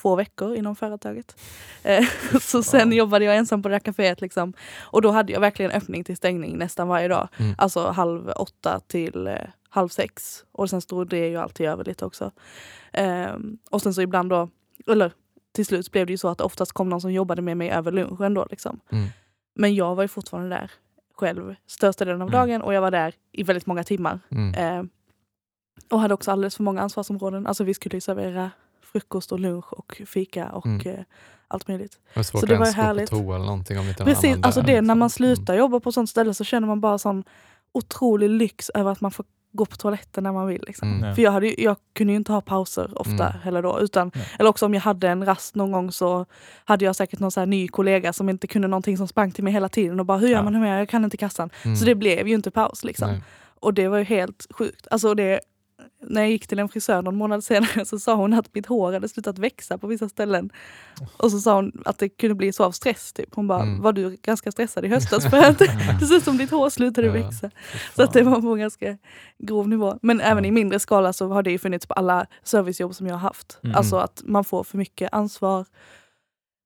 två 0.00 0.16
veckor 0.16 0.54
inom 0.54 0.76
företaget. 0.76 1.36
Eh, 1.86 2.04
så 2.40 2.62
sen 2.62 2.92
jobbade 2.92 3.24
jag 3.24 3.36
ensam 3.36 3.62
på 3.62 3.68
det 3.68 3.74
här 3.74 3.80
kaféet. 3.80 4.20
Liksom. 4.20 4.52
Och 4.80 5.02
då 5.02 5.10
hade 5.10 5.32
jag 5.32 5.40
verkligen 5.40 5.70
öppning 5.70 6.04
till 6.04 6.16
stängning 6.16 6.58
nästan 6.58 6.88
varje 6.88 7.08
dag. 7.08 7.28
Mm. 7.36 7.54
Alltså 7.58 7.90
halv 7.90 8.32
åtta 8.36 8.80
till 8.86 9.26
eh, 9.26 9.36
halv 9.74 9.88
sex. 9.88 10.44
Och 10.52 10.70
sen 10.70 10.80
stod 10.80 11.08
det 11.08 11.28
ju 11.28 11.36
alltid 11.36 11.66
över 11.66 11.84
lite 11.84 12.04
också. 12.04 12.30
Ehm, 12.92 13.58
och 13.70 13.82
sen 13.82 13.94
så 13.94 14.02
ibland 14.02 14.30
då, 14.30 14.48
eller 14.86 15.12
till 15.52 15.66
slut 15.66 15.92
blev 15.92 16.06
det 16.06 16.12
ju 16.12 16.18
så 16.18 16.28
att 16.28 16.40
oftast 16.40 16.72
kom 16.72 16.88
någon 16.88 17.00
som 17.00 17.12
jobbade 17.12 17.42
med 17.42 17.56
mig 17.56 17.70
över 17.70 17.92
lunchen 17.92 18.34
då. 18.34 18.46
Liksom. 18.50 18.80
Mm. 18.92 19.08
Men 19.54 19.74
jag 19.74 19.94
var 19.94 20.04
ju 20.04 20.08
fortfarande 20.08 20.48
där 20.56 20.70
själv 21.14 21.54
största 21.66 22.04
delen 22.04 22.22
av 22.22 22.28
Mm. 22.28 22.40
dagen 22.40 22.62
och 22.62 22.74
jag 22.74 22.80
var 22.80 22.90
där 22.90 23.14
i 23.32 23.42
väldigt 23.42 23.66
många 23.66 23.84
timmar. 23.84 24.20
Mm. 24.30 24.54
Eh, 24.54 24.84
och 25.90 26.00
hade 26.00 26.14
också 26.14 26.30
alldeles 26.30 26.56
för 26.56 26.62
många 26.62 26.82
ansvarsområden. 26.82 27.46
Alltså 27.46 27.64
vi 27.64 27.74
skulle 27.74 27.96
ju 27.96 28.00
servera 28.00 28.50
frukost 28.82 29.32
och 29.32 29.40
lunch 29.40 29.72
och 29.72 30.02
fika 30.06 30.48
och 30.52 30.66
Mm. 30.66 30.86
eh, 30.86 31.04
allt 31.48 31.68
möjligt. 31.68 31.92
Det 32.14 32.16
var 32.18 32.22
svårt 32.22 32.40
så 32.40 32.46
det 32.46 32.52
att 32.54 32.58
var 32.58 32.66
ens 32.66 32.76
ju 32.78 32.80
gå 32.82 32.86
härligt. 32.86 33.10
på 33.10 33.16
toa 33.16 33.34
eller 33.36 33.46
någonting 33.46 33.78
om 33.78 33.88
inte 33.88 34.04
Precis, 34.04 34.36
alltså 34.42 34.60
där, 34.60 34.66
det 34.66 34.72
när 34.74 34.80
liksom. 34.82 34.98
man 34.98 35.10
slutar 35.10 35.54
jobba 35.54 35.80
på 35.80 35.88
ett 35.88 35.94
sånt 35.94 36.10
ställe 36.10 36.34
så 36.34 36.44
känner 36.44 36.68
man 36.68 36.80
bara 36.80 36.98
sån 36.98 37.24
otrolig 37.72 38.30
lyx 38.30 38.70
över 38.70 38.90
att 38.92 39.00
man 39.00 39.10
får 39.10 39.24
gå 39.56 39.64
på 39.66 39.76
toaletten 39.76 40.24
när 40.24 40.32
man 40.32 40.46
vill. 40.46 40.64
Liksom. 40.66 40.92
Mm. 40.92 41.14
För 41.14 41.22
jag, 41.22 41.30
hade, 41.30 41.62
jag 41.62 41.76
kunde 41.92 42.12
ju 42.12 42.16
inte 42.16 42.32
ha 42.32 42.40
pauser 42.40 42.98
ofta 43.00 43.28
Mm. 43.28 43.40
heller 43.42 43.62
då. 43.62 43.80
Utan, 43.80 44.10
Nej. 44.14 44.26
Eller 44.38 44.50
också 44.50 44.66
om 44.66 44.74
jag 44.74 44.80
hade 44.80 45.08
en 45.08 45.24
rast 45.26 45.54
någon 45.54 45.72
gång 45.72 45.92
så 45.92 46.26
hade 46.64 46.84
jag 46.84 46.96
säkert 46.96 47.20
någon 47.20 47.30
så 47.30 47.44
ny 47.44 47.68
kollega 47.68 48.12
som 48.12 48.28
inte 48.28 48.46
kunde 48.46 48.68
någonting 48.68 48.96
som 48.96 49.08
sprang 49.08 49.30
till 49.32 49.44
mig 49.44 49.52
hela 49.52 49.68
tiden 49.68 50.00
och 50.00 50.06
bara 50.06 50.18
hur 50.18 50.28
gör 50.28 50.36
Ja. 50.36 50.42
man, 50.42 50.54
hur 50.54 50.64
gör 50.66 50.72
jag, 50.72 50.80
jag 50.80 50.88
kan 50.88 51.04
inte 51.04 51.16
kassan. 51.16 51.50
Mm. 51.64 51.76
Så 51.76 51.84
det 51.84 51.94
blev 51.94 52.28
ju 52.28 52.34
inte 52.34 52.50
paus 52.50 52.84
liksom. 52.84 53.10
Nej. 53.10 53.22
Och 53.60 53.74
det 53.74 53.88
var 53.88 53.98
ju 53.98 54.04
helt 54.04 54.46
sjukt. 54.50 54.86
Alltså 54.90 55.14
det, 55.14 55.40
när 56.08 56.20
jag 56.20 56.30
gick 56.30 56.46
till 56.46 56.58
en 56.58 56.68
frisör 56.68 57.02
någon 57.02 57.16
månad 57.16 57.44
senare 57.44 57.84
så 57.84 57.98
sa 57.98 58.14
hon 58.14 58.32
att 58.32 58.54
mitt 58.54 58.66
hår 58.66 58.92
hade 58.92 59.08
slutat 59.08 59.38
växa 59.38 59.78
på 59.78 59.86
vissa 59.86 60.08
ställen. 60.08 60.50
Och 61.16 61.30
så 61.30 61.38
sa 61.40 61.54
hon 61.54 61.82
att 61.84 61.98
det 61.98 62.08
kunde 62.08 62.34
bli 62.34 62.52
så 62.52 62.64
av 62.64 62.72
stress. 62.72 63.12
Typ. 63.12 63.34
Hon 63.34 63.46
bara, 63.46 63.62
Mm. 63.62 63.80
var 63.82 63.92
du 63.92 64.16
ganska 64.22 64.52
stressad 64.52 64.84
i 64.84 64.88
höstas 64.88 65.24
för 65.30 65.36
att 65.38 65.58
det 66.00 66.06
ser 66.06 66.14
ut 66.16 66.24
som 66.24 66.36
ditt 66.38 66.50
hår 66.50 66.70
slutade 66.70 67.08
växa. 67.10 67.50
Så 67.96 68.02
att 68.02 68.12
det 68.12 68.22
var 68.22 68.40
på 68.40 68.48
en 68.52 68.58
ganska 68.58 68.98
grov 69.38 69.68
nivå. 69.68 69.98
Men 70.02 70.20
även 70.20 70.44
i 70.44 70.50
mindre 70.50 70.80
skala 70.80 71.12
så 71.12 71.28
har 71.28 71.42
det 71.42 71.50
ju 71.50 71.58
funnits 71.58 71.86
på 71.86 71.94
alla 71.94 72.26
servicejobb 72.42 72.94
som 72.94 73.06
jag 73.06 73.14
har 73.14 73.20
haft. 73.20 73.58
Mm. 73.62 73.76
Alltså 73.76 73.96
att 73.96 74.22
man 74.24 74.44
får 74.44 74.64
för 74.64 74.78
mycket 74.78 75.12
ansvar 75.12 75.66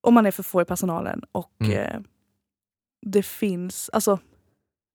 och 0.03 0.13
man 0.13 0.27
är 0.27 0.31
för 0.31 0.43
få 0.43 0.63
i 0.63 0.65
personalen. 0.65 1.23
Och 1.33 1.53
Mm. 1.61 1.73
eh, 1.73 2.01
det 3.07 3.23
finns, 3.23 3.91
alltså 3.93 4.19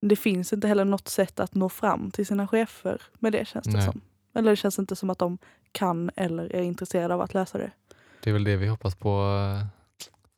det 0.02 0.16
finns 0.16 0.54
inte 0.54 0.68
heller 0.68 0.86
något 0.86 1.08
sätt 1.08 1.40
att 1.40 1.56
nå 1.56 1.70
fram 1.70 2.12
till 2.12 2.26
sina 2.26 2.48
chefer 2.48 3.02
med 3.20 3.32
det 3.32 3.48
känns 3.48 3.66
det 3.66 3.72
Nej. 3.74 3.86
som. 3.86 4.02
Eller 4.36 4.50
det 4.50 4.56
känns 4.56 4.80
inte 4.80 4.96
som 4.96 5.10
att 5.10 5.20
de 5.20 5.38
kan 5.72 6.12
eller 6.16 6.56
är 6.56 6.62
intresserade 6.62 7.14
av 7.14 7.22
att 7.22 7.34
lösa 7.34 7.58
det. 7.58 7.72
Det 8.24 8.30
är 8.30 8.34
väl 8.34 8.44
det 8.44 8.56
vi 8.56 8.68
hoppas 8.68 8.96
på 8.96 9.10
eh, 9.60 9.66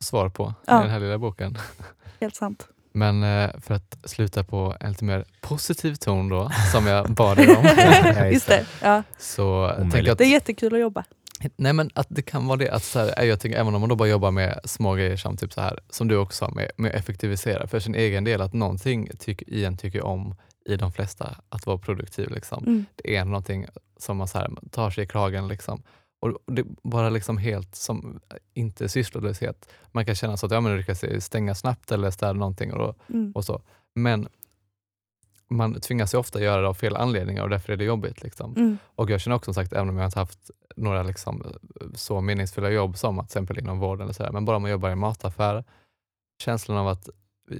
svar 0.04 0.28
på 0.28 0.54
Ja. 0.66 0.78
i 0.78 0.82
den 0.82 0.90
här 0.90 1.00
lilla 1.00 1.18
boken. 1.18 1.58
Helt 2.20 2.34
sant. 2.34 2.68
Men 2.92 3.22
eh, 3.22 3.50
för 3.60 3.74
att 3.74 3.98
sluta 4.04 4.44
på 4.44 4.74
en 4.80 4.90
lite 4.90 5.04
mer 5.04 5.24
positiv 5.40 5.94
ton 5.94 6.28
då, 6.28 6.50
som 6.72 6.86
jag 6.86 7.10
bad 7.10 7.38
er 7.38 7.58
om, 7.58 7.64
Ja, 8.16 8.26
Just 8.26 8.46
det. 8.48 8.66
Ja. 8.82 9.02
så 9.18 9.74
jag 9.94 10.08
att 10.08 10.18
Det 10.18 10.24
är 10.24 10.28
jättekul 10.30 10.74
att 10.74 10.80
jobba. 10.80 11.04
Nej 11.56 11.72
men 11.72 11.90
att 11.94 12.06
det 12.10 12.22
kan 12.22 12.46
vara 12.46 12.56
det, 12.56 12.70
att 12.70 12.84
så 12.84 12.98
här, 12.98 13.22
jag 13.24 13.40
tänker, 13.40 13.58
även 13.58 13.74
om 13.74 13.80
man 13.80 13.88
då 13.88 13.96
bara 13.96 14.08
jobbar 14.08 14.30
med 14.30 14.60
små 14.64 14.94
grejer 14.94 15.16
som 15.16 15.36
typ 15.36 15.52
så 15.52 15.60
här, 15.60 15.80
som 15.90 16.08
du 16.08 16.16
också 16.16 16.36
sa, 16.46 16.50
med, 16.50 16.70
med 16.76 16.88
att 16.90 16.94
effektivisera 16.96 17.66
för 17.66 17.80
sin 17.80 17.94
egen 17.94 18.24
del, 18.24 18.40
att 18.40 18.52
någonting 18.52 19.10
tyck, 19.18 19.42
igen 19.42 19.76
tycker 19.76 20.02
om 20.04 20.34
i 20.66 20.76
de 20.76 20.92
flesta, 20.92 21.36
att 21.48 21.66
vara 21.66 21.78
produktiv. 21.78 22.30
Liksom. 22.30 22.64
Mm. 22.66 22.84
Det 22.96 23.16
är 23.16 23.24
någonting 23.24 23.66
som 23.96 24.16
man 24.16 24.28
så 24.28 24.38
här, 24.38 24.50
tar 24.70 24.90
sig 24.90 25.04
i 25.04 25.06
kragen. 25.06 25.48
Liksom. 25.48 25.82
Och 26.20 26.38
det 26.46 26.64
bara 26.82 27.08
liksom 27.10 27.38
helt 27.38 27.74
som, 27.74 28.20
inte 28.54 28.88
sysslolöshet. 28.88 29.68
Man 29.92 30.06
kan 30.06 30.14
känna 30.14 30.36
så 30.36 30.46
att 30.46 30.52
ja, 30.52 30.60
men 30.60 30.76
lyckas 30.76 31.04
stänga 31.24 31.54
snabbt 31.54 31.92
eller 31.92 32.10
städa 32.10 32.32
någonting 32.32 32.72
och, 32.72 32.96
Mm. 33.08 33.32
och 33.32 33.44
så. 33.44 33.62
Men 33.94 34.28
man 35.48 35.80
tvingas 35.80 36.14
ju 36.14 36.18
ofta 36.18 36.42
göra 36.42 36.62
det 36.62 36.68
av 36.68 36.74
fel 36.74 36.96
anledningar 36.96 37.42
och 37.42 37.50
därför 37.50 37.72
är 37.72 37.76
det 37.76 37.84
jobbigt. 37.84 38.22
Liksom. 38.22 38.56
Mm. 38.56 38.78
Och 38.84 39.10
jag 39.10 39.20
känner 39.20 39.36
också 39.36 39.52
som 39.52 39.62
sagt, 39.64 39.72
även 39.72 39.88
om 39.88 39.96
jag 39.96 40.06
inte 40.06 40.18
haft 40.18 40.50
några 40.76 41.02
liksom, 41.02 41.42
så 41.94 42.20
meningsfulla 42.20 42.70
jobb 42.70 42.98
som 42.98 43.18
att 43.18 43.26
exempel 43.26 43.58
inom 43.58 43.78
vården, 43.78 44.02
eller 44.02 44.14
så 44.14 44.22
där, 44.22 44.32
men 44.32 44.44
bara 44.44 44.56
om 44.56 44.62
man 44.62 44.70
jobbar 44.70 44.88
i 44.88 44.92
en 44.92 44.98
mataffär, 44.98 45.64
känslan 46.42 46.78
av 46.78 46.88
att 46.88 47.08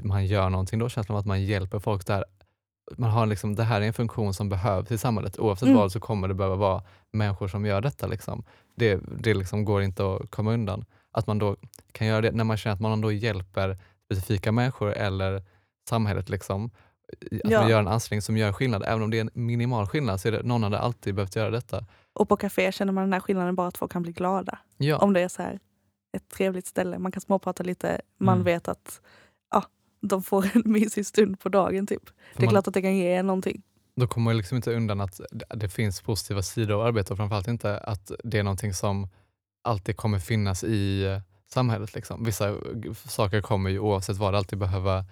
man 0.02 0.26
gör 0.26 0.50
någonting 0.50 0.78
då, 0.78 0.88
känslan 0.88 1.16
av 1.16 1.20
att 1.20 1.26
man 1.26 1.44
hjälper 1.44 1.78
folk 1.78 2.06
där. 2.06 2.24
Man 2.98 3.10
har 3.10 3.26
liksom, 3.26 3.54
det 3.54 3.62
här 3.64 3.80
är 3.80 3.86
en 3.86 3.92
funktion 3.92 4.34
som 4.34 4.48
behövs 4.48 4.90
i 4.90 4.98
samhället. 4.98 5.38
Oavsett 5.38 5.66
Mm. 5.66 5.76
vad 5.78 5.92
så 5.92 6.00
kommer 6.00 6.28
det 6.28 6.34
behöva 6.34 6.56
vara 6.56 6.82
människor 7.12 7.48
som 7.48 7.66
gör 7.66 7.80
detta. 7.80 8.06
Liksom. 8.06 8.44
Det, 8.74 9.00
det 9.18 9.34
liksom 9.34 9.64
går 9.64 9.82
inte 9.82 10.14
att 10.14 10.30
komma 10.30 10.52
undan. 10.52 10.84
Att 11.12 11.26
man 11.26 11.38
då 11.38 11.56
kan 11.92 12.06
göra 12.06 12.20
det 12.20 12.32
när 12.32 12.44
man 12.44 12.56
känner 12.56 12.74
att 12.74 12.80
man 12.80 13.00
då 13.00 13.12
hjälper 13.12 13.78
specifika 14.04 14.52
människor 14.52 14.92
eller 14.92 15.42
samhället. 15.88 16.28
Liksom. 16.28 16.64
Att 17.44 17.50
Ja. 17.50 17.60
man 17.60 17.70
gör 17.70 17.80
en 17.80 17.88
ansträngning 17.88 18.22
som 18.22 18.36
gör 18.36 18.52
skillnad. 18.52 18.82
Även 18.86 19.02
om 19.02 19.10
det 19.10 19.16
är 19.16 19.20
en 19.20 19.30
minimal 19.32 19.86
skillnad 19.86 20.20
så 20.20 20.28
är 20.28 20.32
det 20.32 20.42
någon 20.42 20.62
hade 20.62 20.78
alltid 20.78 21.14
behövt 21.14 21.36
göra 21.36 21.50
detta. 21.50 21.84
Och 22.12 22.28
på 22.28 22.36
café 22.36 22.72
känner 22.72 22.92
man 22.92 23.04
den 23.04 23.12
här 23.12 23.20
skillnaden 23.20 23.54
bara 23.54 23.68
att 23.68 23.76
folk 23.78 23.92
kan 23.92 24.02
bli 24.02 24.12
glada. 24.12 24.58
Ja. 24.76 24.98
Om 24.98 25.12
det 25.12 25.20
är 25.20 25.28
så 25.28 25.42
här 25.42 25.58
ett 26.16 26.28
trevligt 26.28 26.66
ställe. 26.66 26.98
Man 26.98 27.12
kan 27.12 27.20
småprata 27.20 27.62
lite. 27.62 28.00
Man 28.18 28.34
Mm. 28.34 28.44
vet 28.44 28.68
att 28.68 29.00
de 30.00 30.22
får 30.22 30.44
en 30.54 30.62
mysig 30.72 31.06
stund 31.06 31.40
på 31.40 31.48
dagen. 31.48 31.86
Typ. 31.86 32.02
Det 32.36 32.42
är 32.42 32.46
man- 32.46 32.50
klart 32.52 32.68
att 32.68 32.74
det 32.74 32.82
kan 32.82 32.96
ge 32.96 33.12
en 33.14 33.26
någonting. 33.26 33.62
Då 33.96 34.06
kommer 34.06 34.24
man 34.24 34.36
liksom 34.36 34.56
inte 34.56 34.74
undan 34.74 35.00
att 35.00 35.20
det- 35.54 35.68
finns 35.68 36.00
positiva 36.00 36.42
sidor 36.42 36.74
av 36.74 36.80
arbete 36.86 37.12
och 37.12 37.16
framförallt 37.16 37.48
inte 37.48 37.78
att 37.78 38.10
det 38.24 38.38
är 38.38 38.42
någonting 38.42 38.74
som 38.74 39.08
alltid 39.64 39.96
kommer 39.96 40.18
finnas 40.18 40.64
i 40.64 41.04
eh, 41.04 41.20
samhället. 41.48 41.94
Liksom. 41.94 42.24
Vissa 42.24 42.54
saker 42.94 43.40
kommer 43.40 43.70
ju 43.70 43.78
oavsett 43.78 44.16
vad 44.16 44.34
alltid 44.34 44.58
behöva 44.58 45.04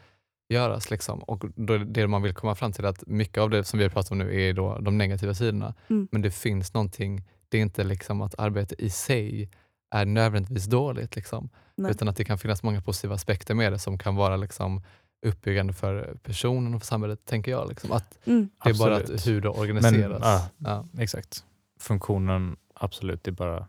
göras. 0.49 0.91
Liksom. 0.91 1.19
Och 1.23 1.45
då 1.57 1.75
är 1.75 1.79
det 1.79 2.07
man 2.07 2.23
vill 2.23 2.35
komma 2.35 2.55
fram 2.55 2.73
till 2.73 2.85
att 2.87 3.07
mycket 3.07 3.39
av 3.39 3.51
det 3.51 3.65
som 3.65 3.79
vi 3.79 3.85
har 3.85 3.91
pratat 3.91 4.11
om 4.13 4.19
nu 4.19 4.41
är 4.43 4.53
då 4.53 4.79
de 4.79 4.99
negativa 4.99 5.35
sidorna. 5.35 5.75
Mm. 5.91 6.09
Men 6.13 6.23
det 6.23 6.31
finns 6.31 6.75
någonting, 6.75 7.25
det 7.49 7.59
är 7.59 7.63
inte 7.63 7.85
liksom 7.85 8.21
att 8.23 8.35
arbete 8.39 8.75
i 8.79 8.91
sig 8.91 9.51
är 9.95 10.05
nödvändigtvis 10.07 10.65
dåligt. 10.67 11.17
Liksom. 11.17 11.49
Nej. 11.77 11.91
Utan 11.91 12.09
att 12.09 12.17
det 12.17 12.25
kan 12.25 12.39
finnas 12.39 12.63
många 12.63 12.81
positiva 12.81 13.15
aspekter 13.15 13.55
med 13.55 13.73
det 13.73 13.79
som 13.79 13.99
kan 13.99 14.17
vara 14.17 14.37
liksom, 14.37 14.83
uppbyggande 15.27 15.73
för 15.73 16.17
personen 16.23 16.75
och 16.75 16.81
för 16.81 16.87
samhället, 16.87 17.25
tänker 17.25 17.51
jag. 17.51 17.69
Liksom. 17.69 17.93
Att 17.93 18.19
Mm. 18.27 18.49
det 18.65 18.71
är 18.71 18.75
bara 18.79 18.97
att 18.97 19.27
hur 19.27 19.41
det 19.41 19.49
organiseras. 19.49 20.21
ja. 20.23 20.49
ja. 20.59 21.03
Exakt. 21.03 21.45
Funktionen, 21.81 22.57
absolut. 22.75 23.25
Det 23.25 23.31
är 23.31 23.33
bara... 23.33 23.67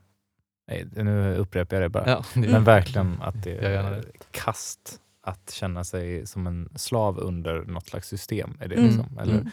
Nej, 0.68 0.88
nu 0.96 1.36
upprepar 1.36 1.76
jag 1.76 1.84
det 1.84 1.90
bara. 1.90 2.10
Ja, 2.10 2.24
det- 2.34 2.40
Men 2.50 2.64
verkligen 2.64 3.22
att 3.22 3.44
det 3.44 3.58
är 3.66 4.04
kast 4.32 5.00
att 5.22 5.52
känna 5.52 5.84
sig 5.84 6.28
som 6.28 6.48
en 6.48 6.70
slav 6.76 7.20
under 7.20 7.62
något 7.66 7.88
slags 7.88 8.08
system. 8.08 8.58
Är 8.62 8.68
det 8.68 8.76
Mm. 8.76 8.88
liksom. 8.88 9.18
Eller, 9.20 9.34
Mm. 9.34 9.50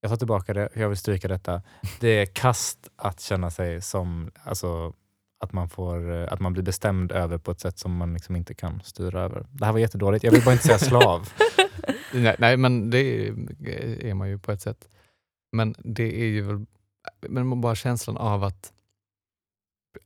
Jag 0.00 0.10
tar 0.10 0.16
tillbaka 0.16 0.54
det, 0.54 0.68
jag 0.74 0.88
vill 0.88 0.98
stryka 0.98 1.28
detta. 1.28 1.62
Det 2.00 2.08
är 2.08 2.26
kast 2.26 2.88
att 2.96 3.20
känna 3.20 3.50
sig 3.50 3.80
som, 3.80 4.30
alltså, 4.44 4.92
att 5.38 5.52
man, 5.52 5.68
får, 5.68 6.12
eh, 6.12 6.32
att 6.32 6.40
man 6.40 6.52
blir 6.52 6.62
bestämd 6.62 7.12
över 7.12 7.38
på 7.38 7.50
ett 7.50 7.60
sätt 7.60 7.78
som 7.78 7.96
man 7.96 8.14
liksom 8.14 8.36
inte 8.36 8.54
kan 8.54 8.80
styra 8.84 9.20
över. 9.20 9.46
Det 9.50 9.64
här 9.64 9.72
var 9.72 9.78
jättedåligt, 9.78 10.24
jag 10.24 10.32
vill 10.32 10.44
bara 10.44 10.52
inte 10.52 10.64
säga 10.64 10.78
slav. 10.78 11.28
nej, 12.14 12.36
nej, 12.38 12.56
men 12.56 12.90
det 12.90 13.28
är, 14.08 14.14
man 14.14 14.28
ju 14.28 14.38
på 14.38 14.52
ett 14.52 14.62
sätt. 14.62 14.88
Men 15.52 15.74
det 15.78 16.20
är 16.20 16.26
ju 16.26 16.42
väl 16.42 16.66
men 17.28 17.60
bara 17.60 17.74
känslan 17.74 18.16
av 18.16 18.44
att, 18.44 18.72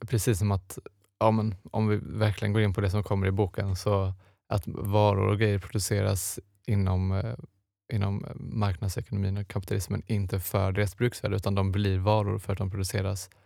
precis 0.07 0.39
som 0.39 0.53
att 0.53 0.79
ja, 1.21 1.31
men 1.31 1.55
om 1.71 1.89
vi 1.89 1.97
verkligen 2.03 2.53
går 2.53 2.63
in 2.63 2.75
på 2.75 2.81
det 2.81 2.91
som 2.91 3.03
kommer 3.03 3.27
i 3.27 3.31
boken, 3.31 3.77
så 3.77 4.13
att 4.49 4.63
varor 4.67 5.29
och 5.29 5.39
grejer 5.39 5.59
produceras 5.59 6.41
inom, 6.67 7.13
eh, 7.13 7.35
inom 7.93 8.27
marknadsekonomin 8.35 9.37
och 9.37 9.49
kapitalismen, 9.49 10.03
inte 10.07 10.41
för 10.41 10.73
deras 10.73 10.97
bruksvärde, 10.97 11.37
utan 11.37 11.55
de 11.55 11.73
blir 11.73 11.99
varor 11.99 12.39
för 12.39 12.53
att 12.53 12.59
de 12.59 12.71
produceras 12.71 13.31
eh, 13.33 13.39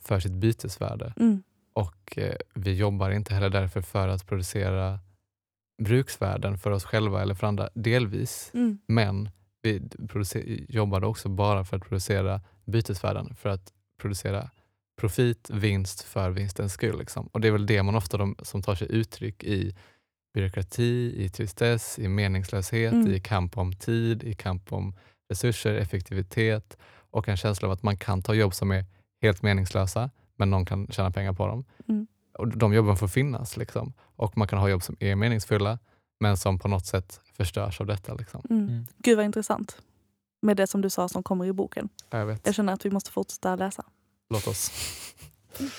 för 0.00 0.20
sitt 0.20 0.32
bytesvärde. 0.32 1.12
Mm. 1.16 1.42
Och 1.72 2.18
eh, 2.18 2.36
vi 2.54 2.74
jobbar 2.74 3.10
inte 3.10 3.34
heller 3.34 3.50
därför 3.50 3.82
för 3.82 4.08
att 4.08 4.26
producera 4.26 4.98
bruksvärden 5.82 6.58
för 6.58 6.70
oss 6.70 6.84
själva 6.84 7.22
eller 7.22 7.34
för 7.34 7.46
andra, 7.46 7.68
delvis. 7.74 8.50
Mm. 8.54 8.78
Men 8.86 9.30
vi 9.62 9.88
jobbade 10.68 11.06
också 11.06 11.28
bara 11.28 11.64
för 11.64 11.76
att 11.76 11.88
producera 11.88 12.40
bytesvärden, 12.64 13.34
för 13.34 13.48
att 13.48 13.72
producera 14.00 14.50
profit, 15.00 15.50
vinst 15.52 16.02
för 16.02 16.30
vinstens 16.30 16.72
skull. 16.72 16.98
Liksom. 16.98 17.26
Och 17.26 17.40
det 17.40 17.48
är 17.48 17.52
väl 17.52 17.66
det 17.66 17.82
man 17.82 17.94
ofta 17.94 18.16
de, 18.16 18.36
som 18.42 18.62
tar 18.62 18.74
sig 18.74 18.86
uttryck 18.90 19.44
i 19.44 19.74
byråkrati, 20.34 21.14
i 21.16 21.28
tristess, 21.28 21.98
i 21.98 22.08
meningslöshet, 22.08 22.92
Mm. 22.92 23.12
i 23.12 23.20
kamp 23.20 23.58
om 23.58 23.72
tid, 23.72 24.24
i 24.24 24.34
kamp 24.34 24.72
om 24.72 24.94
resurser, 25.28 25.74
effektivitet 25.74 26.78
och 27.10 27.28
en 27.28 27.36
känsla 27.36 27.68
av 27.68 27.72
att 27.72 27.82
man 27.82 27.96
kan 27.96 28.22
ta 28.22 28.34
jobb 28.34 28.54
som 28.54 28.70
är 28.70 28.84
helt 29.24 29.42
meningslösa, 29.42 30.10
men 30.36 30.50
någon 30.50 30.66
kan 30.66 30.86
tjäna 30.86 31.10
pengar 31.10 31.32
på 31.32 31.46
dem. 31.46 31.64
Mm. 31.88 32.06
Och 32.38 32.48
de 32.48 32.74
jobben 32.74 32.96
får 32.96 33.08
finnas. 33.08 33.56
Liksom. 33.56 33.92
Och 34.16 34.38
man 34.38 34.48
kan 34.48 34.58
ha 34.58 34.68
jobb 34.68 34.82
som 34.82 34.96
är 35.00 35.16
meningsfulla, 35.16 35.78
men 36.20 36.36
som 36.36 36.58
på 36.58 36.68
något 36.68 36.86
sätt 36.86 37.20
förstörs 37.36 37.80
av 37.80 37.86
detta. 37.86 38.14
Liksom. 38.14 38.42
Mm. 38.50 38.68
Mm. 38.68 38.86
Gud 38.98 39.16
vad 39.16 39.24
intressant. 39.26 39.76
Med 40.42 40.56
det 40.56 40.66
som 40.66 40.80
du 40.80 40.90
sa 40.90 41.08
som 41.08 41.22
kommer 41.22 41.46
i 41.46 41.52
boken. 41.52 41.88
Jag 42.10 42.26
vet. 42.26 42.46
Jag 42.46 42.54
känner 42.54 42.72
att 42.72 42.86
vi 42.86 42.90
måste 42.90 43.10
fortsätta 43.10 43.56
läsa. 43.56 43.84
Låt 44.30 44.46
oss. 44.46 44.70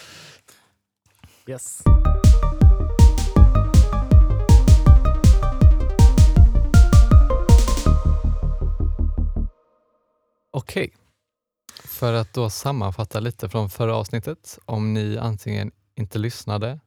Yes. 1.47 1.83
Okej. 10.51 10.93
För 11.95 12.13
att 12.13 12.33
då 12.33 12.49
sammanfatta 12.49 13.19
lite 13.19 13.49
från 13.49 13.69
förra 13.69 13.95
avsnittet. 13.95 14.59
Om 14.65 14.93
ni 14.93 15.17
antingen 15.17 15.71
inte 15.95 16.19
lyssnade 16.19 16.79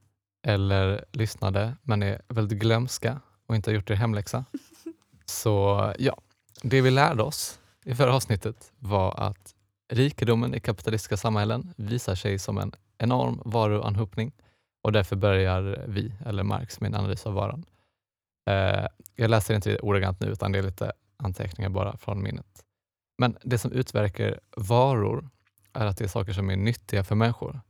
eller 0.47 1.05
lyssnade 1.13 1.77
men 1.83 2.03
är 2.03 2.23
väldigt 2.29 2.59
glömska 2.59 3.21
och 3.47 3.57
inte 3.57 3.71
har 3.71 3.75
gjort 3.75 3.91
er 3.91 3.95
hemläxa. 3.95 4.45
Så 5.25 5.93
ja, 5.99 6.17
det 6.63 6.81
vi 6.81 6.91
lärde 6.91 7.23
oss 7.23 7.61
i 7.85 7.95
förra 7.95 8.15
avsnittet 8.15 8.73
var 8.79 9.15
att 9.21 9.55
rikedomen 9.93 10.55
i 10.55 10.61
kapitalistiska 10.61 11.17
samhällen 11.17 11.75
visar 11.77 12.15
sig 12.15 12.39
som 12.39 12.59
en 12.59 12.73
enorm 12.99 13.43
varuanhopning 13.45 14.33
och 14.83 14.93
därför 14.93 15.17
börjar 15.17 15.85
vi, 15.89 16.13
eller 16.27 16.43
Marx, 16.43 16.81
med 16.81 16.89
en 16.89 16.95
analys 16.95 17.27
av 17.27 17.35
varan. 17.35 17.65
Eh, 18.51 18.87
jag 19.15 19.31
läser 19.31 19.55
inte 19.55 19.79
ordagrant 19.79 20.21
nu 20.21 20.27
utan 20.27 20.53
det 20.53 20.59
är 20.59 20.63
lite 20.63 20.93
anteckningar 21.17 21.71
bara 21.71 21.97
från 21.97 22.23
minnet. 22.23 22.65
Men 23.19 23.37
det 23.43 23.59
som 23.59 23.73
utverkar 23.73 24.41
varor 24.57 25.31
är 25.73 25.87
att 25.87 25.99
det 25.99 26.05
är 26.05 26.09
saker 26.09 26.33
som 26.33 26.51
är 26.51 26.57
nyttiga 26.57 27.05
för 27.05 27.15
människor. 27.15 27.61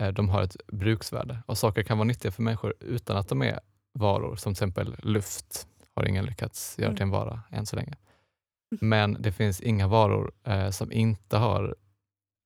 Eh, 0.00 0.08
De 0.08 0.28
har 0.28 0.42
ett 0.42 0.56
bruksvärde 0.66 1.42
och 1.46 1.58
saker 1.58 1.82
kan 1.82 1.98
vara 1.98 2.06
nyttiga 2.06 2.32
för 2.32 2.42
människor 2.42 2.74
utan 2.80 3.16
att 3.16 3.28
de 3.28 3.42
är 3.42 3.60
varor. 3.94 4.36
Som 4.36 4.54
till 4.54 4.58
exempel 4.64 4.96
luft 5.02 5.68
har 5.94 6.04
ingen 6.04 6.24
lyckats 6.24 6.78
göra 6.78 6.86
Mm. 6.88 6.96
till 6.96 7.02
en 7.02 7.10
vara 7.10 7.40
än 7.50 7.66
så 7.66 7.76
länge. 7.76 7.94
Men 8.80 9.16
det 9.20 9.32
finns 9.32 9.60
inga 9.60 9.86
varor 9.88 10.32
eh, 10.44 10.70
som 10.70 10.92
inte 10.92 11.36
har 11.36 11.76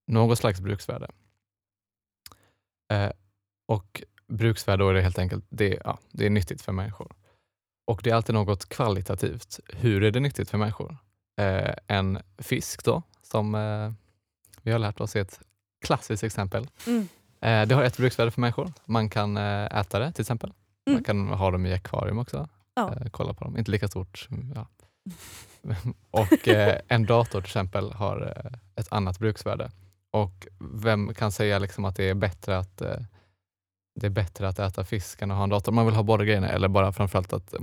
något 0.07 0.39
slags 0.39 0.61
bruksvärde. 0.61 1.11
Eh, 2.93 3.11
och 3.69 4.03
bruksvärde 4.29 4.85
då 4.85 4.89
är 4.91 4.95
det 4.95 5.03
helt 5.03 5.19
enkelt 5.19 5.45
det, 5.49 5.81
ja, 5.85 5.99
det 6.13 6.27
är 6.27 6.31
nyttigt 6.31 6.63
för 6.63 6.73
människor. 6.73 7.15
Och 7.87 8.01
det 8.05 8.11
är 8.11 8.15
alltid 8.15 8.35
något 8.35 8.69
kvalitativt. 8.69 9.61
Hur 9.69 10.03
är 10.05 10.11
det 10.11 10.21
nyttigt 10.21 10.51
för 10.51 10.59
människor? 10.59 10.97
Eh, 11.37 11.75
en 11.87 12.18
fisk 12.38 12.85
då, 12.85 13.03
som 13.22 13.55
eh, 13.55 13.92
vi 14.62 14.72
har 14.72 14.79
lärt 14.79 15.01
oss 15.01 15.16
är 15.16 15.20
ett 15.20 15.40
klassiskt 15.85 16.25
exempel. 16.25 16.66
Mm. 16.87 17.09
Eh, 17.40 17.68
det 17.68 17.75
har 17.75 17.83
ett 17.83 17.96
bruksvärde 17.96 18.31
för 18.31 18.40
människor. 18.40 18.72
Man 18.85 19.11
kan 19.11 19.37
eh, 19.37 19.64
äta 19.79 19.99
det 19.99 20.12
till 20.12 20.22
exempel. 20.22 20.53
Man 20.87 20.92
Mm. 20.94 21.05
kan 21.05 21.29
ha 21.29 21.51
dem 21.51 21.66
i 21.66 21.72
akvarium 21.72 22.18
också. 22.18 22.49
Ja. 22.75 22.94
Eh, 22.94 23.07
kolla 23.11 23.35
på 23.35 23.44
dem. 23.44 23.57
Inte 23.59 23.70
lika 23.70 23.88
stort. 23.88 24.29
mm, 24.31 24.53
Ja. 24.55 24.66
och 26.11 26.49
eh, 26.49 26.81
en 26.88 27.07
dator 27.07 27.40
till 27.40 27.49
exempel 27.49 27.92
har 27.92 28.42
ett 28.77 28.92
annat 28.92 29.18
bruksvärde. 29.18 29.70
Och 30.11 30.46
vem 30.59 31.14
kan 31.14 31.33
säga 31.33 31.59
liksom 31.59 31.85
att 31.85 31.96
det 31.96 32.05
är 32.09 32.14
bättre 32.14 32.59
att 32.59 32.77
det 34.01 34.07
är 34.07 34.11
bättre 34.11 34.49
att 34.49 34.59
äta 34.59 34.85
fisk 34.85 35.22
än 35.22 35.31
att 35.31 35.37
ha 35.37 35.44
en 35.44 35.51
dator? 35.51 35.72
Man 35.72 35.87
vill 35.87 35.94
ha 35.94 36.03
båda 36.03 36.25
grejerna 36.25 36.49
eller 36.49 36.68
bara 36.68 36.92
framförallt 36.92 37.33
att 37.33 37.55
eh, 37.55 37.61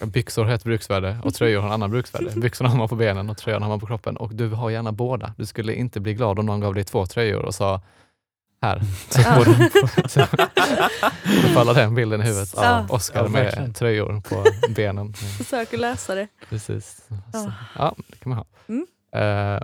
byxor 0.00 0.44
har 0.44 0.52
ett 0.52 0.64
bruksvärde 0.64 1.18
och 1.24 1.34
tröjor 1.34 1.60
har 1.60 1.66
en 1.68 1.72
annan 1.74 1.90
bruksvärde. 1.90 2.30
Byxorna 2.40 2.70
har 2.70 2.76
man 2.78 2.88
på 2.88 2.96
benen 2.96 3.30
och 3.30 3.36
tröjan 3.36 3.62
har 3.62 3.68
man 3.68 3.80
på 3.80 3.86
kroppen 3.86 4.16
och 4.16 4.34
du 4.34 4.48
har 4.48 4.70
gärna 4.70 4.92
båda. 4.92 5.34
Du 5.36 5.46
skulle 5.46 5.74
inte 5.74 6.00
bli 6.00 6.14
glad 6.14 6.38
om 6.38 6.46
någon 6.46 6.60
gav 6.60 6.74
dig 6.74 6.84
två 6.84 7.06
tröjor 7.06 7.44
och 7.44 7.54
sa 7.54 7.80
här, 8.62 8.80
så 9.08 9.20
Ja. 9.20 9.34
får 9.34 9.44
du 9.44 9.70
faller 11.54 11.74
den 11.74 11.94
bilden 11.94 12.20
i 12.20 12.24
huvudet 12.24 12.54
av 12.54 12.64
Ja. 12.64 12.86
Oscar 12.90 13.22
Ja, 13.22 13.28
med 13.28 13.76
tröjor 13.76 14.20
på 14.20 14.44
benen. 14.74 15.12
Försöker 15.14 15.78
läsa 15.78 16.14
det. 16.14 16.28
Precis. 16.48 17.08
Ja. 17.32 17.40
Så, 17.40 17.52
ja, 17.78 17.94
det 18.08 18.16
kan 18.16 18.30
man 18.30 18.38
ha. 18.38 18.46
Mm. 18.68 18.86
Eh, 19.56 19.62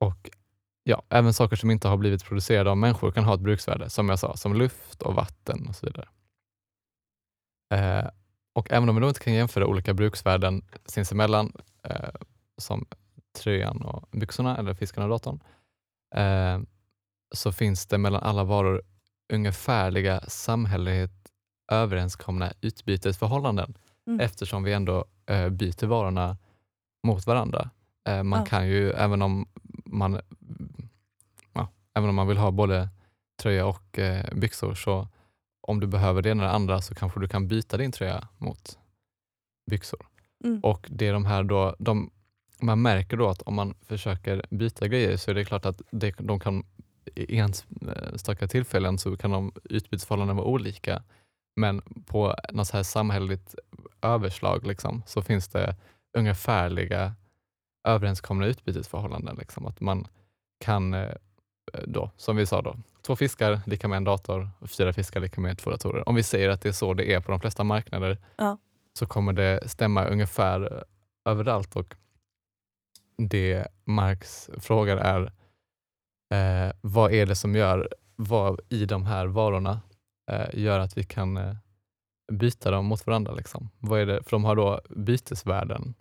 och 0.00 0.30
ja, 0.84 1.02
även 1.08 1.34
saker 1.34 1.56
som 1.56 1.70
inte 1.70 1.88
har 1.88 1.96
blivit 1.96 2.24
producerade 2.24 2.70
av 2.70 2.76
människor 2.76 3.10
kan 3.10 3.24
ha 3.24 3.34
ett 3.34 3.40
bruksvärde, 3.40 3.90
som 3.90 4.08
jag 4.08 4.18
sa, 4.18 4.36
som 4.36 4.54
luft 4.54 5.02
och 5.02 5.14
vatten 5.14 5.66
och 5.68 5.76
så 5.76 5.86
vidare. 5.86 6.08
Eh, 7.74 8.10
och 8.52 8.72
även 8.72 8.88
om 8.88 8.94
vi 8.94 9.00
då 9.00 9.08
inte 9.08 9.20
kan 9.20 9.32
jämföra 9.34 9.66
olika 9.66 9.94
bruksvärden 9.94 10.62
sinsemellan, 10.84 11.52
eh, 11.82 12.08
som 12.58 12.86
tröjan 13.38 13.82
och 13.82 14.08
byxorna 14.10 14.56
eller 14.56 14.74
fisken 14.74 15.02
och 15.02 15.08
datorn, 15.08 15.40
eh, 16.14 16.60
så 17.34 17.52
finns 17.52 17.86
det 17.86 17.98
mellan 17.98 18.22
alla 18.22 18.44
varor 18.44 18.82
ungefärliga 19.32 20.20
samhälleligt 20.20 21.28
överenskomna 21.72 22.52
utbytesförhållanden 22.60 23.74
Mm. 24.06 24.20
eftersom 24.20 24.62
vi 24.62 24.72
ändå 24.72 25.04
eh, 25.26 25.48
byter 25.48 25.86
varorna 25.86 26.36
mot 27.06 27.26
varandra. 27.26 27.70
Eh, 28.08 28.22
man 28.22 28.40
Ja. 28.40 28.46
kan 28.46 28.68
ju, 28.68 28.90
även 28.90 29.22
om 29.22 29.48
man, 29.86 30.20
ja, 31.52 31.68
även 31.94 32.08
om 32.08 32.14
man 32.14 32.26
vill 32.28 32.36
ha 32.36 32.50
både 32.50 32.88
tröja 33.42 33.66
och 33.66 33.98
eh, 33.98 34.34
byxor, 34.34 34.74
så 34.74 35.08
om 35.62 35.80
du 35.80 35.86
behöver 35.86 36.22
det 36.22 36.30
ena 36.30 36.42
eller 36.42 36.54
andra 36.54 36.80
så 36.80 36.94
kanske 36.94 37.20
du 37.20 37.28
kan 37.28 37.48
byta 37.48 37.76
din 37.76 37.92
tröja 37.92 38.28
mot 38.38 38.78
byxor. 39.70 40.06
Mm. 40.44 40.60
Och 40.60 40.86
det 40.90 41.08
är 41.08 41.12
de 41.12 41.24
här 41.24 41.42
då, 41.42 41.76
de, 41.78 42.10
man 42.60 42.82
märker 42.82 43.16
då 43.16 43.28
att 43.28 43.42
om 43.42 43.54
man 43.54 43.74
försöker 43.82 44.46
byta 44.50 44.88
grejer 44.88 45.16
så 45.16 45.30
är 45.30 45.34
det 45.34 45.44
klart 45.44 45.66
att 45.66 45.82
det, 45.90 46.14
de 46.18 46.40
kan 46.40 46.64
i 47.14 47.38
enstaka 47.38 48.48
tillfällen 48.48 48.98
så 48.98 49.16
kan 49.16 49.30
de 49.30 49.52
utbytesförhållanden 49.64 50.36
vara 50.36 50.46
olika. 50.46 51.02
Men 51.56 51.82
på 52.06 52.34
något 52.52 52.66
så 52.66 52.76
här 52.76 52.84
samhälleligt 52.84 53.54
överslag 54.02 54.66
liksom, 54.66 55.02
så 55.06 55.22
finns 55.22 55.48
det 55.48 55.76
ungefärliga 56.18 57.14
överenskomna 57.88 58.46
utbytesförhållanden. 58.46 59.36
Liksom. 59.36 59.66
Att 59.66 59.80
man 59.80 60.06
kan, 60.64 60.94
eh, 60.94 61.14
då, 61.86 62.10
som 62.16 62.36
vi 62.36 62.46
sa, 62.46 62.62
då, 62.62 62.76
två 63.02 63.16
fiskar 63.16 63.60
lika 63.66 63.88
med 63.88 63.96
en 63.96 64.04
dator 64.04 64.50
och 64.58 64.70
fyra 64.70 64.92
fiskar 64.92 65.20
lika 65.20 65.40
med 65.40 65.58
två 65.58 65.70
datorer. 65.70 66.08
Om 66.08 66.14
vi 66.14 66.22
säger 66.22 66.48
att 66.48 66.60
det 66.62 66.68
är 66.68 66.72
så 66.72 66.94
det 66.94 67.12
är 67.14 67.20
på 67.20 67.30
de 67.30 67.40
flesta 67.40 67.64
marknader 67.64 68.18
Ja. 68.36 68.58
så 68.98 69.06
kommer 69.06 69.32
det 69.32 69.68
stämma 69.70 70.04
ungefär 70.04 70.84
överallt. 71.28 71.76
Och 71.76 71.94
det 73.28 73.66
Marx 73.84 74.50
frågar 74.58 74.96
är 74.96 75.32
eh, 76.34 76.72
vad 76.80 77.12
är 77.12 77.26
det 77.26 77.34
som 77.36 77.54
gör 77.54 77.88
vad 78.16 78.60
i 78.68 78.84
de 78.86 79.06
här 79.06 79.26
varorna 79.26 79.80
eh, 80.30 80.48
gör 80.60 80.78
att 80.78 80.96
vi 80.98 81.02
kan 81.04 81.36
eh, 81.36 81.54
byta 82.32 82.70
dem 82.70 82.84
mot 82.86 83.06
varandra. 83.06 83.32
Liksom. 83.34 83.70
Vad 83.78 84.00
är 84.00 84.06
det? 84.06 84.22
För 84.22 84.30
de 84.30 84.44
har 84.44 84.56
då 84.56 84.80
bytesvärden 84.90 85.94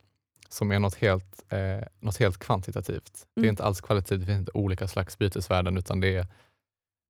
som 0.49 0.71
är 0.71 0.79
något 0.79 0.95
helt, 0.95 1.43
eh, 1.53 1.87
något 1.99 2.17
helt 2.17 2.37
kvantitativt. 2.37 3.27
Det 3.35 3.39
är 3.41 3.43
Mm. 3.43 3.49
inte 3.49 3.63
alls 3.63 3.81
kvalitativt, 3.81 4.19
det 4.19 4.25
finns 4.25 4.39
inte 4.39 4.51
olika 4.53 4.87
slags 4.87 5.17
bytesvärden 5.17 5.77
utan 5.77 5.99
det 5.99 6.15
är 6.15 6.27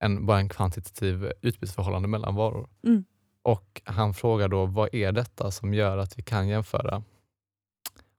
en, 0.01 0.25
bara 0.25 0.39
en 0.39 0.49
kvantitativ 0.49 1.31
utbytesförhållande 1.41 2.07
mellan 2.07 2.35
varor. 2.35 2.69
Mm. 2.83 3.05
Och 3.43 3.81
han 3.85 4.13
frågar 4.13 4.47
då 4.47 4.65
vad 4.65 4.95
är 4.95 5.11
detta 5.11 5.51
som 5.51 5.73
gör 5.73 5.97
att 5.97 6.19
vi 6.19 6.23
kan 6.23 6.47
jämföra? 6.47 7.03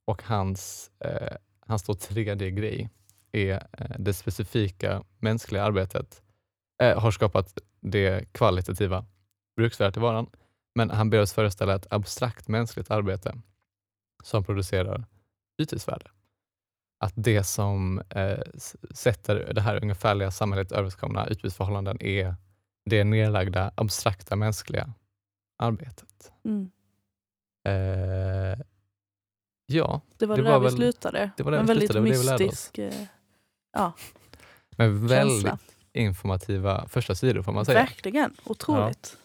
Och 0.05 0.23
hans, 0.23 0.91
eh, 0.99 1.37
hans 1.61 1.83
då 1.83 1.95
tredje 1.95 2.51
grej 2.51 2.91
är 3.33 3.67
eh, 3.73 3.97
det 3.99 4.15
specifika 4.15 5.05
mänskliga 5.19 5.63
arbetet 5.63 6.23
eh, 6.83 7.01
har 7.01 7.11
skapat 7.11 7.59
det 7.81 8.33
kvalitativa 8.33 9.07
bruksvärdet 9.57 9.97
i 9.97 10.01
varan. 10.01 10.27
Men 10.75 10.91
han 10.91 11.11
ber 11.11 11.21
oss 11.21 11.33
föreställa 11.33 11.75
ett 11.75 11.93
abstrakt 11.93 12.49
mänskligt 12.49 12.91
arbete 12.91 13.35
som 14.25 14.45
producerar 14.45 15.05
bytesvärde. 15.59 16.11
Att 17.03 17.13
det 17.17 17.45
som 17.45 18.03
eh, 18.11 18.39
sätter 18.95 19.53
det 19.55 19.61
här 19.61 19.83
ungefärliga 19.83 20.31
samhället 20.31 20.73
överenskomna 20.73 21.27
utbytesförhållanden 21.27 22.03
är 22.03 22.35
det 22.91 23.05
nedlagda 23.05 23.73
abstrakta 23.75 24.37
mänskliga 24.37 24.93
arbetet. 25.59 26.33
Mm. 26.45 26.71
Eh, 27.69 28.59
ja, 29.67 30.01
Det 30.17 30.27
var 30.27 30.37
Det 30.37 30.43
det, 30.43 30.51
var 30.51 30.53
där 30.53 30.59
vi 30.59 30.65
väl- 30.65 30.77
slutade. 30.77 31.31
det 31.37 31.43
var 31.43 31.53
där 31.53 31.59
en 31.59 31.65
vi 31.65 31.69
väldigt 31.69 31.91
slutade, 31.91 32.45
mystisk 32.45 32.79
eh, 32.79 32.93
ja, 33.73 33.93
men 34.77 35.07
väldigt 35.07 35.43
känsla. 35.43 35.59
informativa 35.93 36.89
första 36.89 37.15
sidor 37.15 37.43
får 37.43 37.53
man 37.53 37.65
säga. 37.65 37.79
Verkligen. 37.79 38.37
Otroligt. 38.45 39.17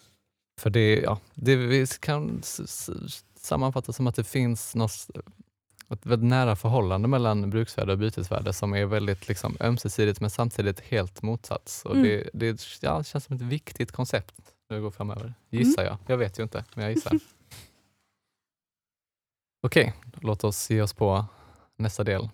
För 0.60 0.70
det, 0.70 0.96
ja, 1.00 1.20
det 1.34 1.56
vi 1.56 1.88
kan 2.00 2.42
sammanfatta 3.40 3.94
som 3.94 4.08
att 4.08 4.16
det 4.16 4.24
finns 4.24 4.76
något, 4.76 5.10
ett 5.94 6.06
väldigt 6.06 6.30
nära 6.30 6.56
förhållande 6.56 7.08
mellan 7.08 7.50
bruksvärde 7.50 7.92
och 7.92 7.98
bytesvärde 7.98 8.54
som 8.54 8.74
är 8.74 8.86
väldigt 8.86 9.28
liksom, 9.28 9.58
ömsesidigt 9.60 10.22
men 10.22 10.30
samtidigt 10.30 10.80
helt 10.80 11.22
motsats. 11.22 11.86
Och 11.86 11.96
Mm. 11.96 12.04
det, 12.04 12.30
det 12.34 12.64
ja, 12.82 13.04
känns 13.04 13.26
som 13.26 13.36
ett 13.36 13.42
viktigt 13.42 13.92
koncept 13.92 14.36
när 14.70 14.78
det 14.78 14.82
går 14.82 14.92
framöver. 14.92 15.34
Gissar 15.50 15.84
jag. 15.84 15.98
Jag 16.08 16.18
vet 16.18 16.40
ju 16.40 16.44
inte, 16.44 16.66
men 16.74 16.84
jag 16.86 16.94
gissar. 16.94 17.14
Okej, 19.62 19.94
låt 20.22 20.44
oss 20.44 20.70
ge 20.70 20.82
oss 20.82 20.94
på 20.94 21.26
nästa 21.78 22.04
del. 22.04 22.30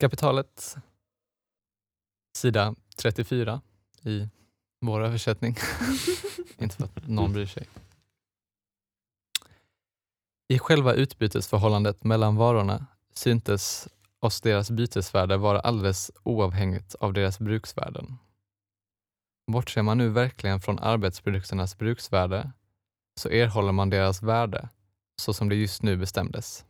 Kapitalet, 0.00 0.76
sida 2.40 2.74
34 2.96 3.60
i 4.02 4.28
vår 4.80 5.04
översättning. 5.04 5.56
Inte 6.58 6.76
för 6.76 6.84
att 6.84 7.08
någon 7.08 7.32
bryr 7.32 7.46
sig. 7.46 7.68
I 10.48 10.58
själva 10.58 10.92
utbytesförhållandet 10.92 12.04
mellan 12.04 12.36
varorna 12.36 12.86
syntes 13.14 13.88
oss 14.20 14.40
deras 14.40 14.70
bytesvärde 14.70 15.36
vara 15.36 15.60
alldeles 15.60 16.10
oavhängigt 16.22 16.94
av 16.94 17.12
deras 17.12 17.38
bruksvärden. 17.38 18.18
Bortser 19.52 19.82
man 19.82 19.98
nu 19.98 20.08
verkligen 20.08 20.60
från 20.60 20.78
arbetsprodukternas 20.78 21.78
bruksvärde 21.78 22.52
så 23.20 23.28
erhåller 23.28 23.72
man 23.72 23.90
deras 23.90 24.22
värde 24.22 24.68
så 25.22 25.34
som 25.34 25.48
det 25.48 25.54
just 25.54 25.82
nu 25.82 25.96
bestämdes. 25.96 26.64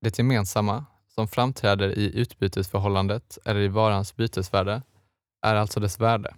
Det 0.00 0.18
gemensamma 0.18 0.84
som 1.18 1.28
framträder 1.28 1.98
i 1.98 2.18
utbytesförhållandet 2.18 3.38
eller 3.44 3.60
i 3.60 3.68
varans 3.68 4.16
bytesvärde 4.16 4.82
är 5.42 5.54
alltså 5.54 5.80
dess 5.80 6.00
värde. 6.00 6.34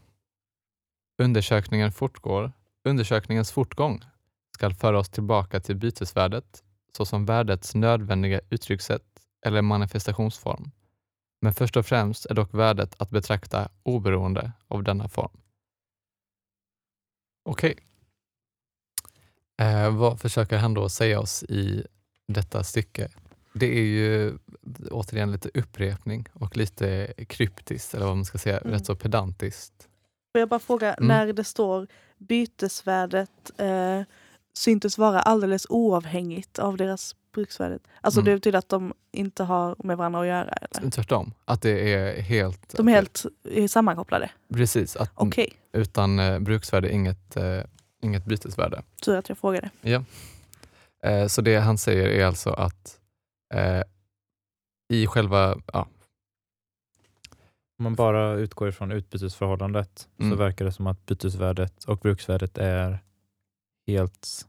Undersökningen 1.23 1.93
fortgår, 1.93 2.53
undersökningens 2.85 3.53
fortgång 3.53 4.05
skall 4.55 4.75
föra 4.75 4.99
oss 4.99 5.09
tillbaka 5.09 5.61
till 5.61 5.77
bytesvärdet 5.77 6.63
såsom 6.97 7.27
värdets 7.27 7.75
nödvändiga 7.75 8.41
uttryckssätt 8.51 9.05
eller 9.47 9.63
manifestationsform. 9.63 10.71
Men 11.41 11.55
först 11.55 11.77
och 11.77 11.87
främst 11.87 12.27
är 12.27 12.35
dock 12.35 12.55
värdet 12.55 12.95
att 12.99 13.11
betrakta 13.11 13.69
oberoende 13.83 14.53
av 14.69 14.83
denna 14.83 15.09
form. 15.09 15.41
Okej. 17.45 17.77
Eh, 19.61 19.97
vad 19.97 20.21
försöker 20.21 20.59
han 20.59 20.75
då 20.75 20.89
säga 20.89 21.21
oss 21.21 21.43
i 21.43 21.87
detta 22.27 22.65
stycke? 22.65 23.11
Det 23.59 23.67
är 23.79 23.83
ju 23.83 24.39
återigen 24.91 25.33
lite 25.33 25.51
upprepning 25.55 26.29
och 26.33 26.57
lite 26.57 27.13
kryptiskt, 27.29 27.95
eller 27.95 28.07
vad 28.07 28.17
man 28.17 28.25
ska 28.25 28.39
säga, 28.39 28.59
Mm. 28.59 28.73
rätt 28.73 28.87
så 28.87 28.95
pedantiskt. 28.97 29.73
Får 30.33 30.39
jag 30.39 30.49
bara 30.49 30.61
fråga, 30.61 30.95
Mm. 30.95 31.09
när 31.09 31.33
det 31.33 31.45
står 31.45 31.87
bytesvärdet 32.19 33.51
eh, 33.59 34.03
syntes 34.57 34.99
vara 34.99 35.21
alldeles 35.21 35.67
oavhängigt 35.69 36.59
av 36.59 36.77
deras 36.77 37.17
bruksvärdet. 37.35 37.83
Alltså 38.01 38.21
Mm. 38.21 38.31
det 38.33 38.37
betyder 38.37 38.59
att 38.59 38.69
de 38.69 38.95
inte 39.13 39.45
har 39.45 39.77
med 39.79 39.97
varandra 39.97 40.21
att 40.21 40.27
göra? 40.27 40.51
Eller? 40.53 40.91
Tvärtom, 40.91 41.33
att 41.45 41.63
det 41.63 41.95
är 41.95 42.21
helt... 42.23 42.75
De 42.77 42.89
är 42.89 42.93
helt 42.93 43.25
eh, 43.51 43.67
sammankopplade? 43.67 44.31
Precis, 44.55 44.97
att 44.97 45.11
Okej, 45.15 45.53
utan 45.73 46.19
eh, 46.19 46.39
bruksvärde 46.39 46.93
inget, 46.93 47.37
eh, 47.37 47.61
inget 48.03 48.25
bytesvärde. 48.25 48.83
tur 49.05 49.17
att 49.17 49.29
jag 49.29 49.39
frågade. 49.39 49.71
Eh, 51.03 51.27
så 51.27 51.41
det 51.43 51.57
han 51.57 51.79
säger 51.79 52.09
är 52.09 52.25
alltså 52.27 52.51
att 52.51 52.99
eh, 53.55 53.83
i 54.89 55.07
själva, 55.07 55.57
ja, 55.73 55.89
Om 57.79 57.83
man 57.83 57.95
bara 57.95 58.33
utgår 58.35 58.69
ifrån 58.69 58.93
utbytesförhållandet 58.93 60.09
så 60.19 60.25
Mm. 60.25 60.39
verkar 60.39 60.65
det 60.65 60.73
som 60.73 60.87
att 60.87 61.07
bytesvärdet 61.07 61.85
och 61.85 61.99
bruksvärdet 61.99 62.59
är 62.59 62.99
helt 63.87 64.47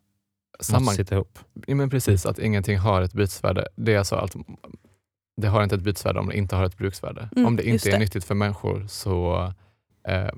samman, 0.60 0.94
sitta 0.96 1.16
ihop. 1.16 1.40
ja, 1.68 1.76
men 1.76 1.90
precis, 1.90 2.26
att 2.26 2.40
ingenting 2.40 2.78
har 2.78 3.02
ett 3.02 3.14
bytesvärde. 3.14 3.68
Det 3.76 3.94
är 3.94 3.98
alltså 4.00 4.16
att 4.16 4.36
det 5.38 5.48
har 5.48 5.64
inte 5.64 5.76
ett 5.76 5.82
bytesvärde 5.82 6.20
om 6.20 6.28
det 6.30 6.38
inte 6.38 6.56
har 6.56 6.64
ett 6.66 6.78
bruksvärde. 6.78 7.30
Mm, 7.36 7.46
om 7.48 7.56
det 7.56 7.64
inte 7.68 7.90
är 7.90 7.92
det. 7.94 8.00
nyttigt 8.00 8.26
för 8.26 8.36
människor 8.36 8.88
så 8.88 9.44
eh, 10.08 10.30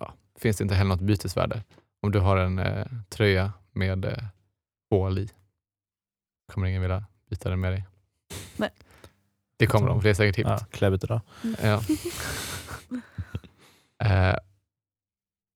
ja, 0.00 0.14
finns 0.38 0.56
det 0.56 0.62
inte 0.62 0.74
heller 0.74 0.88
något 0.88 1.00
bytesvärde. 1.00 1.64
Om 2.02 2.10
du 2.12 2.18
har 2.18 2.36
en 2.36 2.58
eh, 2.58 2.86
tröja 3.08 3.52
med 3.72 4.04
eh, 4.04 4.24
hål 4.90 5.18
i, 5.18 5.30
kommer 6.52 6.66
ingen 6.66 6.82
vilja 6.82 7.04
byta 7.28 7.50
den 7.50 7.60
med 7.60 7.72
dig. 7.72 7.86
Nej. 8.56 8.70
Det 9.56 9.66
kommer 9.66 9.88
de, 9.88 10.00
för 10.00 10.08
det 10.08 10.10
är 10.10 10.14
säkert 10.14 10.36
hippt. 10.36 10.48
Ja, 10.48 10.66
kläbbigt 10.70 11.04
idag. 11.04 11.20
Ja. 11.62 11.82
eh, 14.06 14.36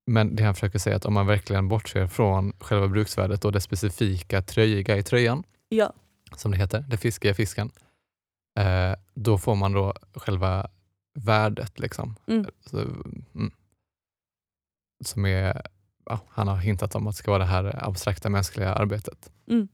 men 0.06 0.36
det 0.36 0.42
han 0.42 0.54
försöker 0.54 0.78
säga 0.78 0.94
är 0.94 0.96
att 0.96 1.04
om 1.06 1.14
man 1.14 1.26
verkligen 1.26 1.68
bortser 1.68 2.06
från 2.06 2.52
själva 2.58 2.88
bruksvärdet 2.88 3.44
och 3.44 3.52
det 3.52 3.60
specifika 3.60 4.42
tröjiga 4.42 4.96
i 4.96 5.02
tröjan, 5.02 5.44
Ja, 5.68 5.92
som 6.36 6.50
det 6.50 6.56
heter, 6.56 6.84
det 6.88 6.96
fiskiga 6.96 7.30
i 7.30 7.34
fisken, 7.34 7.70
eh, 8.58 8.94
då 9.14 9.38
får 9.38 9.54
man 9.54 9.72
då 9.72 9.94
själva 10.14 10.70
värdet. 11.14 11.78
Liksom. 11.78 12.16
Mm. 12.26 12.46
Så, 12.60 12.78
mm, 12.80 13.52
som 15.04 15.26
är, 15.26 15.62
ja, 16.04 16.20
han 16.28 16.48
har 16.48 16.56
hintat 16.56 16.94
om 16.94 17.06
att 17.06 17.14
det 17.14 17.18
ska 17.18 17.30
vara 17.30 17.38
det 17.38 17.50
här 17.50 17.88
abstrakta 17.88 18.28
mänskliga 18.30 18.74
arbetet. 18.74 19.32
Mm. 19.46 19.68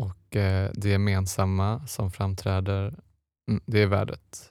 Och 0.00 0.36
eh, 0.36 0.70
det 0.74 0.88
gemensamma 0.88 1.86
som 1.86 2.10
framträder, 2.10 2.94
mm, 3.48 3.62
det 3.66 3.82
är 3.82 3.86
värdet. 3.86 4.50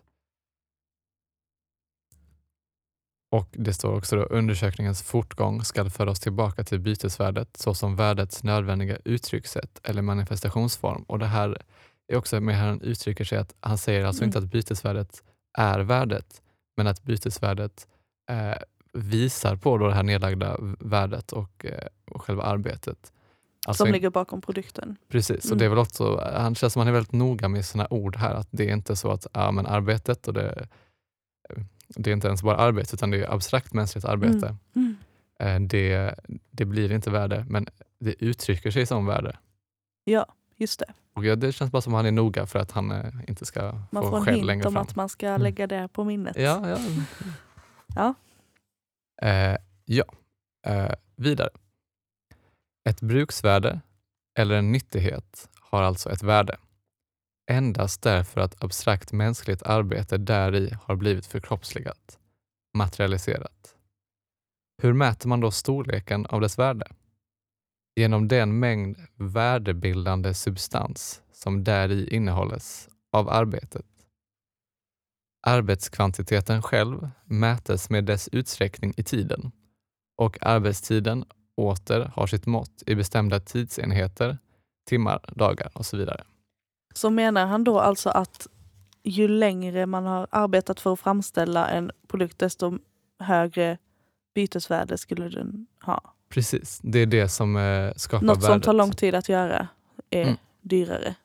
Och 3.32 3.50
det 3.52 3.74
står 3.74 3.98
också 3.98 4.16
då 4.16 4.24
undersökningens 4.24 5.04
fortgång 5.04 5.64
ska 5.64 5.90
föra 5.90 6.12
oss 6.12 6.20
tillbaka 6.20 6.64
till 6.64 6.80
bytesvärdet 6.80 7.58
såsom 7.58 7.96
värdets 7.96 8.44
nödvändiga 8.44 8.98
uttryckssätt 9.06 9.80
eller 9.84 10.02
manifestationsform. 10.02 11.04
Och 11.04 11.20
det 11.20 11.26
här 11.26 11.62
är 12.08 12.18
också 12.18 12.42
med 12.42 12.56
hur 12.60 12.68
han 12.68 12.82
uttrycker 12.82 13.24
sig 13.24 13.38
att 13.38 13.56
han 13.60 13.78
säger 13.78 14.06
alltså 14.06 14.24
Mm. 14.24 14.28
inte 14.30 14.38
att 14.40 14.52
bytesvärdet 14.52 15.24
är 15.58 15.80
värdet, 15.80 16.42
men 16.78 16.88
att 16.88 17.04
bytesvärdet 17.04 17.88
eh, 18.30 18.58
visar 18.94 19.56
på 19.56 19.78
då 19.78 19.88
det 19.88 19.94
här 19.94 20.04
nedlagda 20.04 20.58
värdet 20.80 21.32
och, 21.32 21.66
eh, 21.66 21.88
och 22.06 22.22
själva 22.22 22.44
arbetet. 22.44 23.14
Alltså 23.68 23.84
som 23.86 23.92
ligger 23.94 24.10
bakom 24.10 24.42
produkten. 24.42 24.96
Precis, 25.10 25.38
och 25.46 25.46
Mm. 25.46 25.58
det 25.58 25.66
är 25.66 25.70
väl 25.70 25.78
också, 25.78 26.32
han 26.36 26.56
känns 26.56 26.74
som 26.74 26.80
han 26.80 26.88
är 26.88 26.92
väldigt 26.92 27.12
noga 27.12 27.48
med 27.48 27.66
sina 27.66 27.88
ord 27.90 28.16
här. 28.16 28.34
Att 28.34 28.48
det 28.52 28.70
är 28.70 28.74
inte 28.74 28.96
så 28.96 29.12
att 29.12 29.28
ja, 29.34 29.52
men 29.52 29.66
arbetet, 29.66 30.28
och 30.28 30.34
det, 30.34 30.68
det 31.88 32.10
är 32.10 32.14
inte 32.14 32.28
ens 32.28 32.44
bara 32.44 32.58
arbete 32.58 32.96
utan 32.96 33.12
det 33.12 33.18
är 33.24 33.34
abstrakt 33.34 33.74
mänskligt 33.74 34.06
arbete. 34.06 34.56
Mm. 34.76 34.96
Eh, 35.40 35.60
Det, 35.60 36.16
det 36.52 36.66
blir 36.66 36.92
inte 36.92 37.10
värde, 37.10 37.46
men 37.50 37.68
det 38.00 38.24
uttrycker 38.24 38.72
sig 38.72 38.86
som 38.86 39.06
värde. 39.06 39.38
Ja, 40.04 40.26
just 40.58 40.80
det. 40.80 40.94
Och 41.16 41.26
ja, 41.26 41.36
det 41.36 41.52
känns 41.52 41.72
bara 41.72 41.82
som 41.82 41.94
att 41.94 41.98
han 41.98 42.06
är 42.06 42.12
noga 42.12 42.46
för 42.46 42.60
att 42.60 42.72
han 42.72 42.92
eh, 42.92 43.06
inte 43.28 43.46
ska 43.46 43.74
Man 43.92 44.04
få 44.04 44.10
får 44.10 44.18
en 44.18 44.26
skäll 44.26 44.36
hint 44.36 44.46
längre 44.46 44.68
om 44.68 44.74
fram. 44.74 44.82
att 44.84 44.96
man 44.96 45.10
ska 45.10 45.28
Mm. 45.28 45.42
lägga 45.42 45.68
det 45.68 45.88
på 45.94 46.04
minnet. 46.04 46.36
Ja, 46.40 46.70
ja. 46.70 46.78
Ja. 47.96 48.14
Eh, 49.30 49.58
ja. 49.86 50.04
Eh, 50.68 50.92
vidare. 51.16 51.50
Ett 52.90 53.02
bruksvärde 53.02 53.82
eller 54.40 54.56
en 54.56 54.72
nyttighet 54.72 55.50
har 55.60 55.84
alltså 55.84 56.10
ett 56.10 56.24
värde. 56.24 56.58
Endast 57.52 58.02
därför 58.02 58.42
att 58.42 58.64
abstrakt 58.64 59.12
mänskligt 59.12 59.64
arbete 59.64 60.18
däri 60.18 60.78
har 60.84 60.96
blivit 60.96 61.26
förkroppsligat, 61.26 62.20
materialiserat. 62.78 63.76
Hur 64.82 64.94
mäter 64.94 65.28
man 65.28 65.40
då 65.40 65.52
storleken 65.52 66.26
av 66.26 66.42
dess 66.42 66.60
värde? 66.60 66.88
Genom 67.96 68.28
den 68.28 68.60
mängd 68.60 68.98
värdebildande 69.16 70.34
substans 70.34 71.22
som 71.32 71.64
däri 71.64 72.16
innehålles 72.16 72.90
av 73.12 73.30
arbetet. 73.30 73.86
Arbetskvantiteten 75.48 76.62
själv 76.62 77.10
mätes 77.26 77.90
med 77.90 78.06
dess 78.06 78.28
utsträckning 78.32 78.94
i 78.98 79.04
tiden 79.04 79.52
och 80.18 80.38
arbetstiden 80.42 81.26
åter 81.58 82.12
har 82.16 82.28
sitt 82.28 82.46
mått 82.46 82.84
i 82.86 82.96
bestämda 82.96 83.40
tidsenheter, 83.40 84.38
timmar, 84.90 85.20
dagar 85.36 85.72
och 85.74 85.86
så 85.86 85.98
vidare. 85.98 86.24
Så 86.94 87.10
menar 87.10 87.46
han 87.46 87.64
då 87.64 87.80
alltså 87.80 88.10
att 88.10 88.48
ju 89.04 89.28
längre 89.28 89.86
man 89.86 90.06
har 90.06 90.28
arbetat 90.30 90.80
för 90.80 90.94
att 90.94 91.00
framställa 91.00 91.68
en 91.70 91.92
produkt 92.08 92.40
desto 92.40 92.78
högre 93.20 93.78
bytesvärde 94.36 94.98
skulle 94.98 95.30
den 95.30 95.68
ha. 95.86 96.14
Precis, 96.30 96.80
det 96.84 97.00
är 97.00 97.06
det 97.06 97.30
som 97.30 97.56
eh, 97.56 97.94
skapar 97.96 98.26
Något 98.26 98.38
värdet. 98.38 98.48
som 98.52 98.62
tar 98.62 98.74
lång 98.74 98.92
tid 98.92 99.16
att 99.16 99.30
göra 99.30 99.68
är 100.10 100.24
Mm. 100.24 100.36
dyrare. 100.62 101.16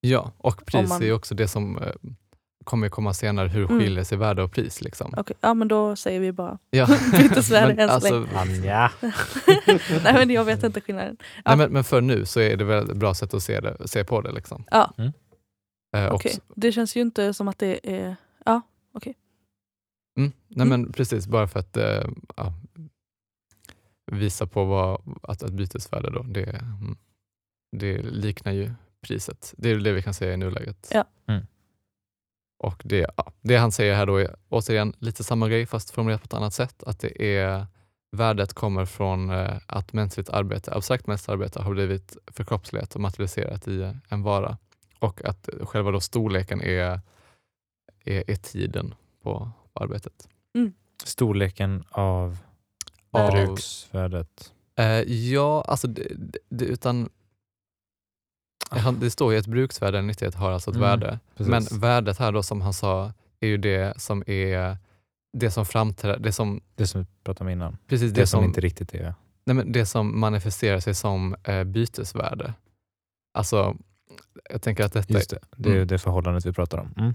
Ja, 0.00 0.32
och 0.38 0.66
pris 0.66 0.88
man- 0.88 1.02
är 1.02 1.12
också 1.12 1.34
det 1.34 1.48
som 1.48 1.78
eh, 1.78 1.92
kommer 2.66 2.88
komma 2.88 3.14
senare, 3.14 3.48
hur 3.48 3.64
Mm. 3.64 3.78
skiljer 3.80 4.04
sig 4.04 4.18
värde 4.18 4.42
och 4.42 4.52
pris. 4.52 4.80
Liksom. 4.80 5.14
Okej, 5.16 5.36
ja 5.40 5.54
men 5.54 5.68
då 5.68 5.96
säger 5.96 6.20
vi 6.20 6.32
bara 6.32 6.58
Ja. 6.70 6.86
bytesvärde 7.12 7.66
Men 7.74 7.78
än 7.78 7.90
alltså, 7.90 8.26
Anja. 8.34 8.90
Nej 10.04 10.14
men 10.14 10.30
jag 10.30 10.44
vet 10.44 10.62
inte 10.64 10.80
skillnaden. 10.80 11.16
Ja. 11.20 11.26
nej, 11.44 11.56
men, 11.56 11.72
men 11.72 11.84
för 11.84 12.00
nu 12.00 12.24
så 12.26 12.40
är 12.40 12.56
det 12.56 12.64
väl 12.64 12.90
ett 12.90 12.96
bra 12.96 13.14
sätt 13.14 13.34
att 13.34 13.42
se, 13.42 13.60
det, 13.60 13.88
se 13.88 14.04
på 14.04 14.20
det. 14.20 14.32
Liksom. 14.32 14.64
Ja. 14.70 14.94
Mm. 14.98 15.12
Eh, 15.96 16.12
Okej, 16.14 16.38
det 16.56 16.72
känns 16.72 16.96
ju 16.96 17.00
inte 17.00 17.34
som 17.34 17.48
att 17.48 17.58
det 17.58 17.80
är... 17.96 18.16
Ja, 18.44 18.60
Mm, 20.18 20.32
nej 20.48 20.66
Mm. 20.66 20.68
men 20.82 20.92
precis, 20.92 21.26
bara 21.26 21.48
för 21.48 21.60
att 21.60 21.76
eh, 21.76 22.04
ja, 22.36 22.52
visa 24.12 24.46
på 24.46 24.64
vad, 24.64 25.00
att 25.22 25.42
ett 25.42 25.52
bytesvärde 25.52 26.10
då, 26.10 26.22
det, 26.22 26.42
mm, 26.50 26.96
det 27.76 28.02
liknar 28.02 28.52
ju 28.52 28.70
priset. 29.00 29.54
Det 29.56 29.70
är 29.70 29.76
det 29.76 29.92
vi 29.92 30.02
kan 30.02 30.14
säga 30.14 30.32
i 30.32 30.36
nuläget. 30.36 30.90
Ja. 30.94 31.04
Mm. 32.62 32.72
Och 32.72 32.82
det, 32.84 33.06
ja, 33.16 33.32
det 33.40 33.56
han 33.56 33.72
säger 33.72 33.94
här 33.94 34.06
då 34.06 34.16
är 34.16 34.36
återigen 34.48 34.94
lite 34.98 35.24
samma 35.24 35.48
grej 35.48 35.66
fast 35.66 35.90
formulerat 35.90 36.20
på 36.20 36.24
ett 36.24 36.34
annat 36.34 36.54
sätt. 36.54 36.82
Att 36.82 37.00
det 37.00 37.38
är 37.38 37.66
värdet 38.12 38.52
kommer 38.52 38.84
från 38.84 39.30
eh, 39.30 39.56
att 39.66 39.92
mänskligt 39.92 40.30
arbete, 40.30 40.74
abstrakt 40.74 41.06
mänskligt 41.06 41.28
arbete 41.28 41.62
har 41.62 41.74
blivit 41.74 42.16
förkroppsligat 42.26 42.94
och 42.94 43.00
materialiserat 43.00 43.68
i 43.68 43.92
en 44.08 44.22
vara. 44.22 44.58
Och 44.98 45.24
att 45.24 45.48
själva 45.62 45.90
då 45.90 46.00
storleken 46.00 46.62
är, 46.62 47.00
är, 48.04 48.30
är 48.30 48.36
tiden 48.36 48.94
på, 49.22 49.50
på 49.72 49.84
arbetet. 49.84 50.28
Storleken 51.04 51.84
av 51.90 52.38
Av- 53.10 53.30
bruksvärdet. 53.30 54.52
Eh, 54.78 55.00
ja, 55.12 55.64
alltså 55.68 55.86
det, 55.86 56.08
det, 56.48 56.64
utan 56.64 57.08
han, 58.70 59.00
det 59.00 59.10
står 59.10 59.32
ju 59.32 59.38
att 59.38 59.46
bruksvärde, 59.46 59.98
en 59.98 60.06
nyttighet, 60.06 60.34
har 60.34 60.50
alltså 60.52 60.70
ett 60.70 60.76
Mm, 60.76 60.88
värde. 60.88 61.18
precis. 61.36 61.50
Men 61.70 61.80
värdet 61.80 62.18
här 62.18 62.32
då 62.32 62.42
som 62.42 62.60
han 62.60 62.72
sa 62.72 63.12
är 63.40 63.46
ju 63.48 63.56
det 63.56 64.00
som 64.00 64.22
är 64.26 64.76
det 65.32 65.50
som 65.50 65.66
framträder, 65.66 66.18
det 66.18 66.32
som, 66.32 66.60
Det 66.74 66.86
som 66.86 67.00
vi 67.00 67.06
pratade 67.24 67.44
om 67.44 67.52
innan. 67.52 67.78
precis 67.86 68.12
Det, 68.12 68.20
det, 68.20 68.26
som 68.26 68.38
som, 68.38 68.44
inte 68.44 68.60
riktigt 68.60 68.94
är... 68.94 69.14
nej 69.46 69.56
men 69.56 69.72
det 69.72 69.86
som 69.86 70.20
manifesterar 70.20 70.80
sig 70.80 70.94
som 70.94 71.36
eh, 71.44 71.64
bytesvärde. 71.64 72.54
Alltså, 73.34 73.76
jag 74.50 74.62
tänker 74.62 74.84
att 74.84 74.92
detta 74.92 75.12
Just 75.14 75.30
det, 75.30 75.38
det 75.56 75.70
är 75.70 75.74
Mm. 75.74 75.86
det 75.86 75.98
förhållandet 75.98 76.46
vi 76.46 76.52
pratar 76.52 76.78
om. 76.78 76.94
Mm. 76.98 77.14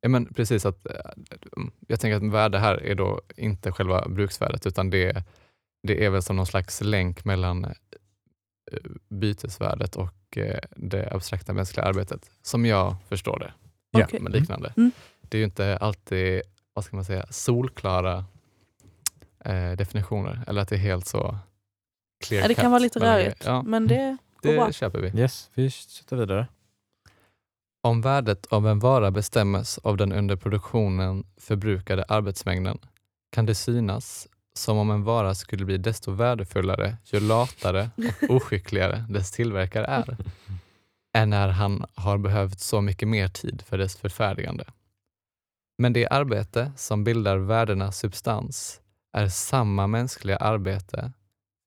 Ja, 0.00 0.08
men 0.08 0.26
precis 0.26 0.66
att 0.66 0.86
eh, 0.86 0.92
jag 1.86 2.00
tänker 2.00 2.16
att 2.26 2.32
värde 2.32 2.58
här 2.58 2.82
är 2.82 2.94
då 2.94 3.20
inte 3.36 3.72
själva 3.72 4.08
bruksvärdet 4.08 4.66
utan 4.66 4.90
det, 4.90 5.24
det 5.82 6.04
är 6.04 6.10
väl 6.10 6.22
som 6.22 6.36
någon 6.36 6.46
slags 6.46 6.80
länk 6.80 7.24
mellan 7.24 7.66
bytesvärdet 9.08 9.96
och 9.96 10.38
eh, 10.38 10.58
det 10.70 11.12
abstrakta 11.12 11.52
mänskliga 11.52 11.86
arbetet, 11.86 12.30
som 12.42 12.66
jag 12.66 12.96
förstår 13.08 13.38
det. 13.38 13.52
Ja. 13.90 14.04
Okej. 14.04 14.20
Med 14.20 14.32
liknande. 14.32 14.72
Mm. 14.76 14.90
Det 15.20 15.36
är 15.36 15.38
ju 15.38 15.44
inte 15.44 15.76
alltid, 15.76 16.42
vad 16.74 16.84
ska 16.84 16.96
man 16.96 17.04
säga, 17.04 17.26
solklara 17.30 18.24
eh, 19.44 19.72
definitioner 19.72 20.44
eller 20.46 20.62
att 20.62 20.68
det 20.68 20.76
är 20.76 20.80
helt 20.80 21.06
så 21.06 21.38
clear 22.24 22.42
Ja, 22.42 22.48
det 22.48 22.54
kan 22.54 22.70
vara 22.70 22.82
lite 22.82 22.98
mellan 22.98 23.14
rörigt, 23.14 23.38
grejer. 23.38 23.54
Ja, 23.54 23.62
men 23.62 23.86
det 23.86 24.16
går 24.42 24.54
bra. 24.54 24.66
det 24.66 24.72
köper 24.72 25.00
vi. 25.00 25.20
Yes, 25.20 25.50
vi 25.54 25.70
sätter 25.70 26.16
vidare. 26.16 26.46
Om 27.82 28.00
värdet 28.00 28.46
av 28.46 28.68
en 28.68 28.78
vara 28.78 29.10
bestämmes 29.10 29.78
av 29.78 29.96
den 29.96 30.12
under 30.12 30.36
produktionen 30.36 31.24
förbrukade 31.36 32.04
arbetsmängden 32.08 32.78
kan 33.30 33.46
det 33.46 33.54
synas 33.54 34.28
som 34.58 34.78
om 34.78 34.90
en 34.90 35.04
vara 35.04 35.34
skulle 35.34 35.64
bli 35.64 35.78
desto 35.78 36.10
värdefullare 36.10 36.96
ju 37.04 37.20
latare 37.20 37.90
och 38.28 38.30
oskickligare 38.36 39.04
dess 39.08 39.30
tillverkare 39.30 39.86
är, 39.86 40.16
än 41.16 41.30
när 41.30 41.48
han 41.48 41.84
har 41.94 42.18
behövt 42.18 42.60
så 42.60 42.80
mycket 42.80 43.08
mer 43.08 43.28
tid 43.28 43.62
för 43.66 43.78
dess 43.78 43.96
förfärdigande. 43.96 44.64
Men 45.78 45.92
det 45.92 46.08
arbete 46.08 46.72
som 46.76 47.04
bildar 47.04 47.36
värdenas 47.36 47.98
substans 47.98 48.80
är 49.12 49.28
samma 49.28 49.86
mänskliga 49.86 50.36
arbete, 50.36 51.12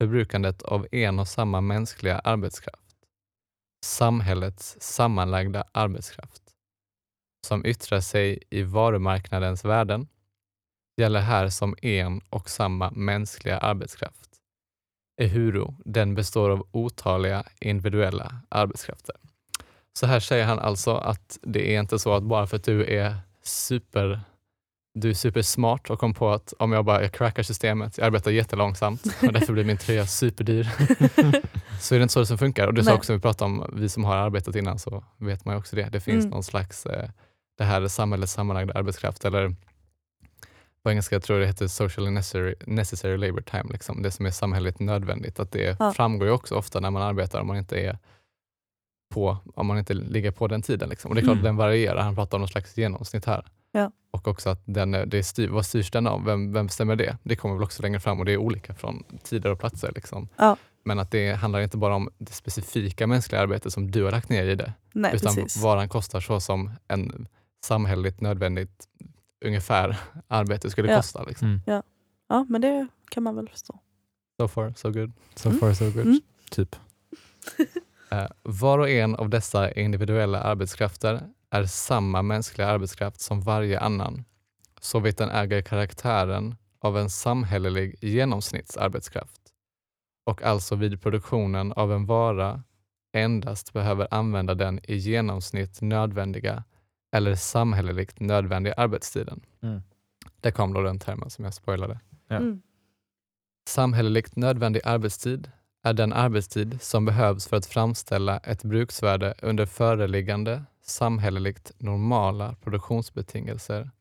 förbrukandet 0.01 0.61
av 0.61 0.87
en 0.91 1.19
och 1.19 1.27
samma 1.27 1.61
mänskliga 1.61 2.19
arbetskraft 2.19 2.85
samhällets 3.85 4.77
sammanlagda 4.79 5.63
arbetskraft 5.71 6.41
som 7.47 7.65
yttrar 7.65 7.99
sig 7.99 8.43
i 8.49 8.63
varumarknadens 8.63 9.65
värden 9.65 10.07
gäller 10.97 11.19
här 11.19 11.49
som 11.49 11.75
en 11.81 12.21
och 12.29 12.49
samma 12.49 12.91
mänskliga 12.91 13.57
arbetskraft. 13.57 14.29
Ehuru 15.21 15.67
den 15.85 16.15
består 16.15 16.49
av 16.49 16.67
otaliga 16.71 17.43
individuella 17.59 18.35
arbetskrafter. 18.49 19.15
Så 19.99 20.05
här 20.05 20.19
säger 20.19 20.45
han 20.45 20.59
alltså 20.59 20.95
att 20.95 21.39
det 21.41 21.75
är 21.75 21.79
inte 21.79 21.99
så 21.99 22.13
att 22.13 22.23
bara 22.23 22.47
för 22.47 22.57
att 22.57 22.63
du 22.63 22.85
är 22.95 23.15
super 23.43 24.21
du 24.99 25.09
är 25.09 25.13
supersmart 25.13 25.89
och 25.89 25.99
kom 25.99 26.13
på 26.13 26.31
att 26.31 26.53
om 26.59 26.71
jag 26.71 26.85
bara 26.85 27.01
jag 27.01 27.11
crackar 27.11 27.43
systemet, 27.43 27.97
jag 27.97 28.07
arbetar 28.07 28.31
jättelångsamt 28.31 29.03
och 29.21 29.33
därför 29.33 29.53
blir 29.53 29.63
min 29.63 29.77
tröja 29.77 30.07
superdyr. 30.07 30.63
så 31.81 31.95
är 31.95 31.99
det 31.99 32.03
inte 32.03 32.13
så 32.13 32.19
det 32.19 32.25
som 32.25 32.37
funkar. 32.37 32.67
Och 32.67 32.73
det 32.73 32.81
Nej. 32.81 32.93
också 32.93 33.13
vi 33.13 33.19
pratar 33.19 33.45
om, 33.45 33.71
vi 33.73 33.89
som 33.89 34.03
har 34.03 34.15
arbetat 34.15 34.55
innan 34.55 34.79
så 34.79 35.03
vet 35.17 35.45
man 35.45 35.55
ju 35.55 35.59
också 35.59 35.75
det. 35.75 35.89
Det 35.91 35.99
finns 35.99 36.25
Mm. 36.25 36.29
någon 36.29 36.43
slags, 36.43 36.85
eh, 36.85 37.09
det 37.57 37.63
här 37.63 37.81
är 37.81 37.87
samhällets 37.87 38.33
sammanlagda 38.33 38.73
arbetskraft 38.73 39.25
eller 39.25 39.55
på 40.85 40.91
engelska 40.91 41.19
tror 41.19 41.39
jag 41.39 41.43
det 41.43 41.47
heter 41.47 41.67
socially 41.67 42.11
necessary, 42.11 42.55
necessary 42.65 43.17
labor 43.17 43.41
time, 43.41 43.63
liksom. 43.71 44.01
det 44.01 44.11
som 44.11 44.25
är 44.25 44.31
samhälleligt 44.31 44.79
nödvändigt. 44.79 45.39
Att 45.39 45.51
det 45.51 45.75
Ja. 45.79 45.93
framgår 45.93 46.27
ju 46.27 46.33
också 46.33 46.55
ofta 46.55 46.79
när 46.79 46.91
man 46.91 47.01
arbetar 47.01 47.39
om 47.41 47.47
man 47.47 47.57
inte 47.57 47.79
är 47.79 47.97
på, 49.13 49.37
om 49.55 49.67
man 49.67 49.77
inte 49.77 49.93
ligger 49.93 50.31
på 50.31 50.47
den 50.47 50.61
tiden. 50.61 50.89
Liksom. 50.89 51.09
Och 51.11 51.15
det 51.15 51.21
är 51.21 51.23
klart 51.23 51.33
Mm. 51.33 51.41
att 51.43 51.47
den 51.49 51.55
varierar, 51.57 52.01
han 52.01 52.15
pratar 52.15 52.37
om 52.37 52.41
någon 52.41 52.47
slags 52.49 52.77
genomsnitt 52.77 53.25
här. 53.25 53.45
Ja. 53.71 53.91
Och 54.11 54.27
också 54.27 54.49
att 54.49 54.61
den, 54.65 54.93
är- 54.93 55.05
det 55.05 55.23
styr, 55.23 55.47
vad 55.49 55.65
styrs 55.65 55.91
den 55.91 56.07
av? 56.07 56.25
Vem, 56.25 56.53
vem 56.53 56.65
bestämmer 56.67 56.95
det? 56.95 57.17
Det 57.23 57.35
kommer 57.35 57.55
väl 57.55 57.63
också 57.63 57.81
längre 57.83 57.99
fram 57.99 58.19
och 58.19 58.25
det 58.25 58.31
är 58.31 58.37
olika 58.37 58.73
från 58.73 59.03
tider 59.23 59.51
och 59.51 59.59
platser. 59.59 59.91
Liksom. 59.95 60.27
Ja. 60.37 60.57
Men 60.83 60.99
att 60.99 61.11
det 61.11 61.33
handlar 61.33 61.59
inte 61.61 61.77
bara 61.77 61.95
om 61.95 62.09
det 62.17 62.31
specifika 62.33 63.07
mänskliga 63.07 63.41
arbetet 63.41 63.73
som 63.73 63.91
du 63.91 64.03
har 64.03 64.11
lagt 64.11 64.29
ner 64.29 64.43
i 64.47 64.55
det, 64.55 64.73
Nej, 64.93 65.15
utan 65.15 65.35
precis. 65.35 65.63
varan 65.63 65.89
kostar 65.89 66.19
så 66.19 66.39
som 66.39 66.71
en 66.87 67.27
samhälleligt 67.65 68.21
nödvändigt 68.21 68.85
ungefär 69.45 69.97
arbete 70.27 70.69
skulle 70.69 70.91
Ja. 70.91 70.97
kosta. 70.97 71.23
Liksom. 71.23 71.47
Mm. 71.47 71.61
Ja, 72.27 72.45
men 72.49 72.61
det 72.61 72.87
kan 73.09 73.23
man 73.23 73.35
väl 73.35 73.49
förstå. 73.49 73.79
So 74.41 74.47
far, 74.47 74.73
so 74.75 74.91
good. 74.91 75.11
So 75.35 75.49
Mm. 75.49 75.59
far 75.59 75.73
so 75.73 75.85
good. 75.85 76.05
Mm. 76.05 76.21
Typ. 76.51 76.75
Eh, 78.09 78.27
var 78.43 78.79
och 78.79 78.89
en 78.89 79.15
av 79.15 79.29
dessa 79.29 79.71
individuella 79.71 80.41
arbetskrafter 80.41 81.29
är 81.49 81.65
samma 81.65 82.21
mänskliga 82.21 82.67
arbetskraft 82.67 83.21
som 83.21 83.41
varje 83.41 83.79
annan, 83.79 84.25
såvitt 84.81 85.17
den 85.17 85.29
äger 85.29 85.61
karaktären 85.61 86.55
av 86.79 86.97
en 86.97 87.09
samhällelig 87.09 87.95
genomsnittsarbetskraft 88.01 89.41
och 90.25 90.43
alltså 90.43 90.75
vid 90.75 91.01
produktionen 91.01 91.71
av 91.73 91.93
en 91.93 92.05
vara 92.05 92.63
endast 93.13 93.73
behöver 93.73 94.07
använda 94.11 94.53
den 94.55 94.79
i 94.83 94.95
genomsnitt 94.95 95.81
nödvändiga 95.81 96.63
eller 97.15 97.35
samhälleligt 97.35 98.19
nödvändiga 98.19 98.73
arbetstiden. 98.73 99.41
Mm. 99.61 99.81
Där 100.41 100.51
kom 100.51 100.73
då 100.73 100.81
den 100.81 100.99
termen 100.99 101.29
som 101.29 101.45
jag 101.45 101.53
spoilade. 101.53 101.99
Ja. 102.27 102.35
Mm. 102.35 102.61
Samhälleligt 103.67 104.35
nödvändig 104.35 104.81
arbetstid 104.85 105.51
är 105.83 105.93
den 105.93 106.13
arbetstid 106.13 106.81
som 106.81 107.05
behövs 107.05 107.47
för 107.47 107.57
att 107.57 107.65
framställa 107.65 108.37
ett 108.37 108.63
bruksvärde 108.63 109.33
under 109.41 109.65
föreliggande 109.65 110.63
samhälleligt 110.81 111.71
normala 111.77 112.55
produktionsbetingelser 112.63 113.91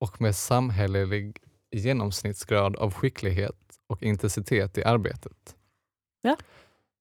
och 0.00 0.20
med 0.20 0.36
samhällelig 0.36 1.36
genomsnittsgrad 1.70 2.76
av 2.76 2.94
skicklighet 2.94 3.78
och 3.86 4.02
intensitet 4.02 4.78
i 4.78 4.84
arbetet. 4.84 5.56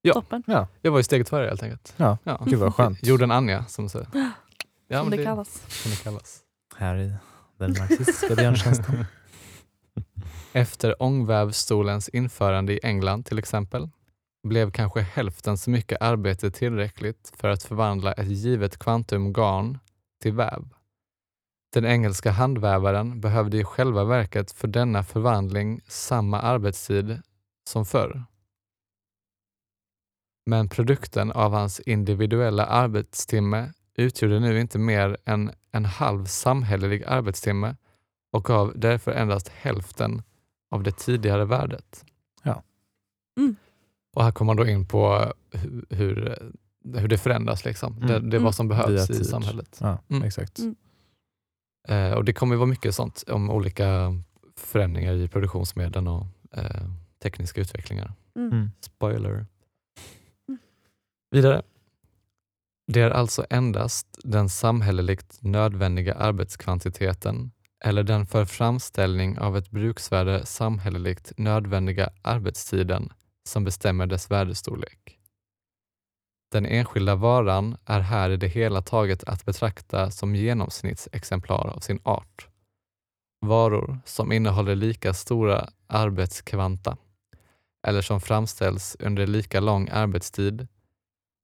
Ja. 0.01 0.13
Toppen, 0.13 0.43
Ja, 0.47 0.67
Jag 0.81 0.91
var 0.91 0.99
ju 0.99 1.03
steget 1.03 1.29
före 1.29 1.47
helt 1.47 1.63
enkelt. 1.63 1.93
Ja. 1.97 2.17
Ja. 2.23 2.43
gud 2.45 2.59
vad 2.59 2.75
skönt. 2.75 3.03
Jorden 3.03 3.31
Anja 3.31 3.65
som 3.65 3.89
säger. 3.89 4.07
Ja, 4.87 4.99
som 4.99 5.09
men 5.09 5.17
det 5.17 5.23
kallas. 5.23 5.81
som 5.83 5.91
det 5.91 6.03
kallas. 6.03 6.39
Här 6.75 6.97
i 6.97 7.13
den 7.57 7.71
marxistiska 7.79 8.35
björntjänsten. 8.35 9.05
Efter 10.53 11.03
ångvävstolens 11.03 12.09
införande 12.09 12.73
i 12.73 12.79
England 12.83 13.25
till 13.25 13.39
exempel 13.39 13.89
blev 14.43 14.71
kanske 14.71 15.01
hälften 15.01 15.57
så 15.57 15.69
mycket 15.69 16.01
arbete 16.01 16.51
tillräckligt 16.51 17.33
för 17.35 17.47
att 17.47 17.63
förvandla 17.63 18.13
ett 18.13 18.27
givet 18.27 18.77
kvantum 18.77 19.33
garn 19.33 19.79
till 20.21 20.33
väv. 20.33 20.69
Den 21.73 21.85
engelska 21.85 22.31
handvävaren 22.31 23.21
behövde 23.21 23.57
i 23.57 23.63
själva 23.63 24.03
verket 24.03 24.51
för 24.51 24.67
denna 24.67 25.03
förvandling 25.03 25.81
samma 25.87 26.41
arbetstid 26.41 27.21
som 27.69 27.85
förr. 27.85 28.23
Men 30.45 30.69
produkten 30.69 31.31
av 31.31 31.53
hans 31.53 31.79
individuella 31.79 32.65
arbetstimme 32.65 33.73
utgjorde 33.97 34.39
nu 34.39 34.59
inte 34.59 34.79
mer 34.79 35.17
än 35.25 35.51
en 35.71 35.85
halv 35.85 36.25
samhällelig 36.25 37.03
arbetstimme 37.03 37.75
och 38.31 38.43
gav 38.45 38.73
därför 38.75 39.11
endast 39.11 39.47
hälften 39.47 40.21
av 40.71 40.83
det 40.83 40.91
tidigare 40.91 41.45
värdet. 41.45 42.05
Ja. 42.43 42.63
Mm. 43.39 43.55
Och 44.15 44.23
här 44.23 44.31
kommer 44.31 44.49
man 44.53 44.57
då 44.65 44.67
in 44.71 44.87
på 44.87 45.33
hur, 45.51 45.85
hur, 45.89 46.37
hur 46.95 47.07
det 47.07 47.17
förändras. 47.17 47.65
Liksom. 47.65 47.97
Mm. 47.97 48.07
Det, 48.07 48.13
det 48.13 48.17
är 48.17 48.39
Mm. 48.39 48.43
vad 48.43 48.55
som 48.55 48.67
behövs 48.67 49.09
Via 49.09 49.19
i 49.19 49.23
samhället. 49.23 49.77
Ja, 49.81 49.97
Mm. 50.09 50.23
exakt. 50.23 50.59
Mm. 50.59 50.75
Eh, 51.87 52.11
och 52.17 52.25
Det 52.25 52.33
kommer 52.33 52.55
ju 52.55 52.57
vara 52.57 52.69
mycket 52.69 52.95
sånt 52.95 53.23
om 53.27 53.49
olika 53.49 54.13
förändringar 54.55 55.13
i 55.13 55.27
produktionsmedlen 55.27 56.07
och 56.07 56.25
eh, 56.51 56.89
tekniska 57.23 57.61
utvecklingar. 57.61 58.13
Mm. 58.35 58.51
Mm. 58.51 58.71
Spoiler. 58.81 59.45
Mm. 60.49 60.59
Vidare. 61.31 61.61
Det 62.87 63.01
är 63.01 63.09
alltså 63.09 63.45
endast 63.49 64.19
den 64.23 64.49
samhälleligt 64.49 65.37
nödvändiga 65.41 66.13
arbetskvantiteten 66.13 67.51
eller 67.83 68.03
den 68.03 68.25
för 68.25 68.45
framställning 68.45 69.39
av 69.39 69.57
ett 69.57 69.71
bruksvärde 69.71 70.45
samhälleligt 70.45 71.33
nödvändiga 71.37 72.09
arbetstiden 72.21 73.09
som 73.49 73.63
bestämmer 73.63 74.07
dess 74.07 74.31
värdestorlek. 74.31 75.19
Den 76.51 76.65
enskilda 76.65 77.15
varan 77.15 77.77
är 77.85 77.99
här 77.99 78.29
i 78.29 78.37
det 78.37 78.47
hela 78.47 78.81
taget 78.81 79.23
att 79.23 79.45
betrakta 79.45 80.11
som 80.11 80.35
genomsnittsexemplar 80.35 81.67
av 81.67 81.79
sin 81.79 81.99
art. 82.03 82.47
Varor 83.45 83.99
som 84.05 84.31
innehåller 84.31 84.75
lika 84.75 85.13
stora 85.13 85.69
arbetskvanta 85.87 86.97
eller 87.87 88.01
som 88.01 88.21
framställs 88.21 88.97
under 88.99 89.27
lika 89.27 89.59
lång 89.59 89.89
arbetstid 89.89 90.67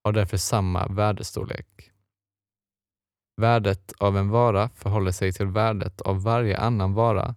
har 0.03 0.11
därför 0.11 0.37
samma 0.37 0.87
värdestorlek. 0.87 1.91
Värdet 3.41 3.93
av 3.97 4.17
en 4.17 4.29
vara 4.29 4.69
förhåller 4.69 5.11
sig 5.11 5.33
till 5.33 5.47
värdet 5.47 6.01
av 6.01 6.23
varje 6.23 6.57
annan 6.57 6.93
vara 6.93 7.35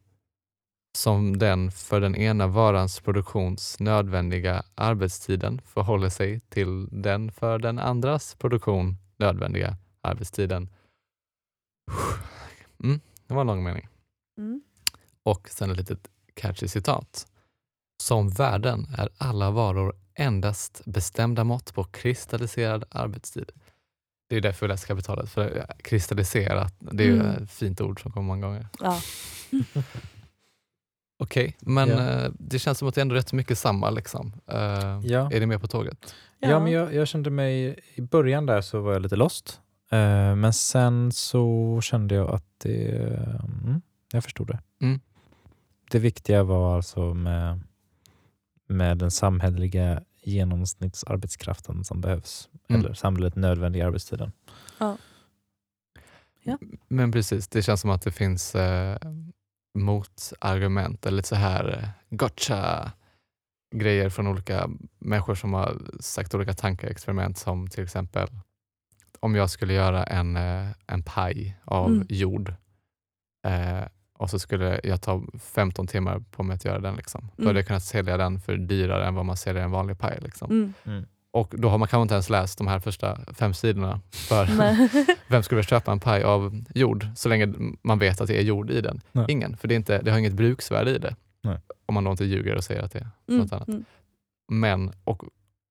som 0.97 1.39
den 1.39 1.71
för 1.71 2.01
den 2.01 2.17
ena 2.17 2.47
varans 2.47 3.01
produktions 3.01 3.81
nödvändiga 3.81 4.63
arbetstiden 4.75 5.61
förhåller 5.65 6.09
sig 6.09 6.41
till 6.41 6.89
den 7.03 7.33
för 7.33 7.59
den 7.59 7.79
andras 7.79 8.35
produktion 8.35 8.97
nödvändiga 9.17 9.77
arbetstiden. 10.01 10.69
Mm, 12.85 13.01
det 13.27 13.35
var 13.35 13.41
en 13.41 13.47
lång 13.47 13.65
mening. 13.65 13.89
Mm. 14.39 14.63
Och 15.23 15.49
sen 15.49 15.71
ett 15.71 15.77
litet 15.77 16.09
catchy 16.35 16.69
citat. 16.69 17.27
Som 18.03 18.29
värden 18.29 18.87
är 18.99 19.09
alla 19.19 19.51
varor 19.51 19.97
endast 20.17 20.83
bestämda 20.85 21.45
mått 21.45 21.75
på 21.75 21.85
kristalliserad 21.85 22.85
arbetstid. 22.91 23.51
Det 24.29 24.37
är 24.37 24.41
därför 24.41 24.67
vi 24.67 24.73
läser 24.73 24.87
kapitalet, 24.87 25.31
för 25.31 25.67
kristalliserat, 25.79 26.75
det 26.79 27.03
är 27.05 27.09
ju 27.09 27.21
Mm. 27.21 27.43
ett 27.45 27.51
fint 27.51 27.81
ord 27.81 28.03
som 28.03 28.13
kommer 28.13 28.27
många 28.27 28.47
gånger. 28.47 28.67
Ja. 28.81 29.01
Okej, 31.19 31.57
men 31.61 31.89
Ja. 31.89 32.11
eh, 32.25 32.31
det 32.39 32.59
känns 32.59 32.79
som 32.79 32.89
att 32.89 32.95
det 32.95 32.99
är 32.99 33.03
ändå 33.03 33.15
rätt 33.15 33.33
mycket 33.33 33.59
samma. 33.59 33.91
Liksom. 33.91 34.33
Eh, 34.47 35.01
Ja. 35.03 35.31
Är 35.33 35.41
ni 35.41 35.47
med 35.47 35.61
på 35.61 35.67
tåget? 35.69 36.15
Ja, 36.39 36.61
men 36.61 36.73
jag, 36.73 36.95
jag 36.95 37.09
kände 37.09 37.31
mig, 37.31 37.81
i 37.95 38.01
början 38.01 38.47
där 38.47 38.61
så 38.61 38.81
var 38.81 38.93
jag 38.93 39.03
lite 39.03 39.17
lost. 39.17 39.61
Eh, 39.91 40.35
men 40.37 40.53
sen 40.53 41.13
så 41.13 41.79
kände 41.83 42.15
jag 42.15 42.31
att 42.35 42.45
det, 42.59 42.89
mm, 43.65 43.81
jag 44.13 44.25
förstod 44.25 44.47
det. 44.47 44.59
det 45.91 45.99
viktiga 45.99 46.43
var 46.43 46.77
alltså 46.77 47.15
med, 47.15 47.61
med 48.69 48.99
den 48.99 49.11
samhälleliga 49.11 50.03
genomsnittsarbetskraften 50.27 51.85
som 51.85 52.01
behövs. 52.01 52.49
Mm. 52.69 52.81
Eller 52.81 52.95
samhället 52.95 53.37
nödvändiga 53.37 53.87
arbetstiden. 53.87 54.33
Men 56.89 57.13
precis, 57.13 57.49
det 57.49 57.63
känns 57.63 57.81
som 57.81 57.91
att 57.91 58.03
det 58.03 58.13
finns 58.13 58.55
eh, 58.55 58.99
motargument 59.79 61.07
eller 61.07 61.17
lite 61.17 61.29
så 61.29 61.35
här 61.35 61.79
eh, 61.83 61.89
gotcha 62.17 62.93
grejer 63.75 64.11
från 64.11 64.27
olika 64.27 64.71
människor 64.99 65.35
som 65.35 65.53
har 65.55 65.83
sagt 66.01 66.35
olika 66.35 66.55
tankeexperiment 66.55 67.39
som 67.39 67.69
till 67.69 67.85
exempel 67.85 68.29
om 69.21 69.35
jag 69.35 69.51
skulle 69.51 69.73
göra 69.73 70.05
en, 70.05 70.37
eh, 70.37 70.69
en 70.87 71.03
paj 71.03 71.59
av 71.65 71.89
Mm. 71.91 72.07
jord 72.09 72.55
eh, 73.47 73.85
och 74.17 74.31
så 74.31 74.39
skulle 74.39 74.81
jag 74.85 75.03
ta 75.03 75.23
15 75.41 75.87
timmar 75.87 76.19
på 76.31 76.43
mig 76.43 76.55
att 76.55 76.65
göra 76.65 76.79
den. 76.81 76.97
Liksom. 76.97 77.21
Då 77.37 77.43
Mm. 77.43 77.47
hade 77.47 77.59
jag 77.59 77.67
kunnat 77.67 77.83
sälja 77.83 78.17
den 78.17 78.41
för 78.41 78.57
dyrare 78.57 79.07
än 79.07 79.15
vad 79.15 79.25
man 79.25 79.37
säljer 79.37 79.63
en 79.63 79.71
vanlig 79.71 79.99
paj. 79.99 80.19
Liksom. 80.23 80.75
Mm. 80.85 81.05
Och 81.31 81.55
då 81.59 81.69
har 81.69 81.79
man 81.79 81.89
kanske 81.89 82.03
inte 82.03 82.15
ens 82.15 82.31
läst 82.31 82.59
de 82.59 82.67
här 82.67 82.81
första 82.81 83.19
fem 83.35 83.55
sidorna. 83.55 84.01
För 84.11 84.47
vem 85.31 85.43
skulle 85.43 85.57
vilja 85.57 85.69
köpa 85.69 85.93
en 85.93 86.01
paj 86.01 86.23
av 86.23 86.65
jord 86.75 87.07
så 87.17 87.29
länge 87.29 87.55
man 87.83 87.99
vet 87.99 88.21
att 88.21 88.29
det 88.29 88.39
är 88.39 88.43
jord 88.43 88.71
i 88.71 88.81
den? 88.81 89.01
Nej. 89.13 89.25
Ingen, 89.29 89.57
för 89.57 89.69
det, 89.69 89.75
är 89.75 89.77
inte, 89.77 90.03
det 90.03 90.11
har 90.11 90.19
inget 90.19 90.33
bruksvärde 90.33 90.91
i 90.91 90.99
det. 90.99 91.17
Nej. 91.43 91.59
Om 91.87 91.95
man 91.95 92.05
då 92.05 92.11
inte 92.11 92.25
ljuger 92.25 92.57
och 92.57 92.65
säger 92.65 92.83
att 92.83 92.93
det 92.93 92.99
är 92.99 93.09
Mm. 93.29 93.41
något 93.41 93.53
annat. 93.53 93.69
Mm. 93.69 93.85
Men, 94.49 94.93
och 95.05 95.23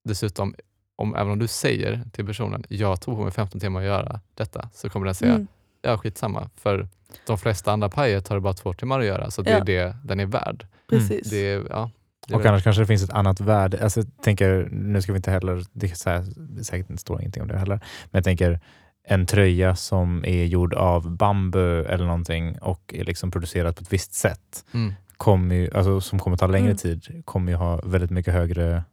dessutom, 0.04 0.56
om, 0.96 1.16
även 1.16 1.32
om 1.32 1.39
du 1.39 1.48
säger 1.48 2.02
till 2.14 2.26
personen, 2.26 2.64
jag 2.70 3.02
tog 3.02 3.18
på 3.18 3.24
mig 3.24 3.32
15 3.32 3.60
timmar 3.62 3.80
att 3.80 3.86
göra 3.86 4.20
detta, 4.34 4.70
så 4.74 4.89
kommer 4.89 5.06
den 5.06 5.16
säga, 5.16 5.34
Mm. 5.34 5.48
ja 5.82 5.98
skitsamma. 5.98 6.50
För 6.56 6.88
de 7.28 7.38
flesta 7.38 7.72
andra 7.72 7.89
pajer 7.89 8.22
tar 8.22 8.36
det 8.36 8.41
bara 8.41 8.53
två 8.53 8.74
timmar 8.74 8.99
att 8.99 9.05
göra, 9.05 9.32
så 9.32 9.41
det 9.41 9.51
Ja. 9.51 9.57
är 9.57 9.66
det 9.66 9.95
den 10.03 10.20
är 10.20 10.26
värd. 10.26 10.66
Precis. 10.89 11.30
Det 11.30 11.51
ja, 11.70 11.91
det 12.28 12.34
Och 12.36 12.41
väl- 12.41 12.47
annars 12.47 12.63
kanske 12.63 12.82
det 12.82 12.86
finns 12.88 13.03
ett 13.03 13.09
annat 13.13 13.39
värde. 13.39 13.84
Alltså, 13.84 13.99
jag 13.99 14.07
tänker, 14.22 14.68
nu 14.72 15.01
ska 15.01 15.11
vi 15.11 15.18
inte 15.18 15.32
heller, 15.32 15.63
det 15.74 15.91
är 15.91 15.95
så 15.95 16.09
här, 16.09 16.26
det 16.36 16.59
är 16.59 16.63
säkert 16.63 16.89
inte 16.89 17.01
står 17.01 17.20
ingenting 17.22 17.41
om 17.41 17.47
det 17.47 17.57
heller, 17.57 17.76
men 18.05 18.09
jag 18.18 18.24
tänker 18.24 18.59
en 19.07 19.26
tröja 19.26 19.76
som 19.76 20.26
är 20.26 20.43
gjord 20.45 20.74
av 20.74 21.11
bambu 21.11 21.84
eller 21.86 22.05
någonting 22.05 22.57
och 22.59 22.93
är 22.97 23.03
liksom 23.03 23.32
producerad 23.32 23.76
på 23.76 23.82
ett 23.82 23.93
visst 23.93 24.13
sätt, 24.13 24.66
mm, 24.74 24.93
kommer 25.18 25.55
ju, 25.55 25.70
alltså, 25.74 26.01
som 26.01 26.20
kommer 26.20 26.38
ta 26.38 26.47
längre 26.47 26.66
Mm. 26.66 26.78
tid, 26.78 27.22
kommer 27.26 27.51
ju 27.51 27.57
ha 27.57 27.82
väldigt 27.84 28.11
mycket 28.11 28.34
högre 28.34 28.84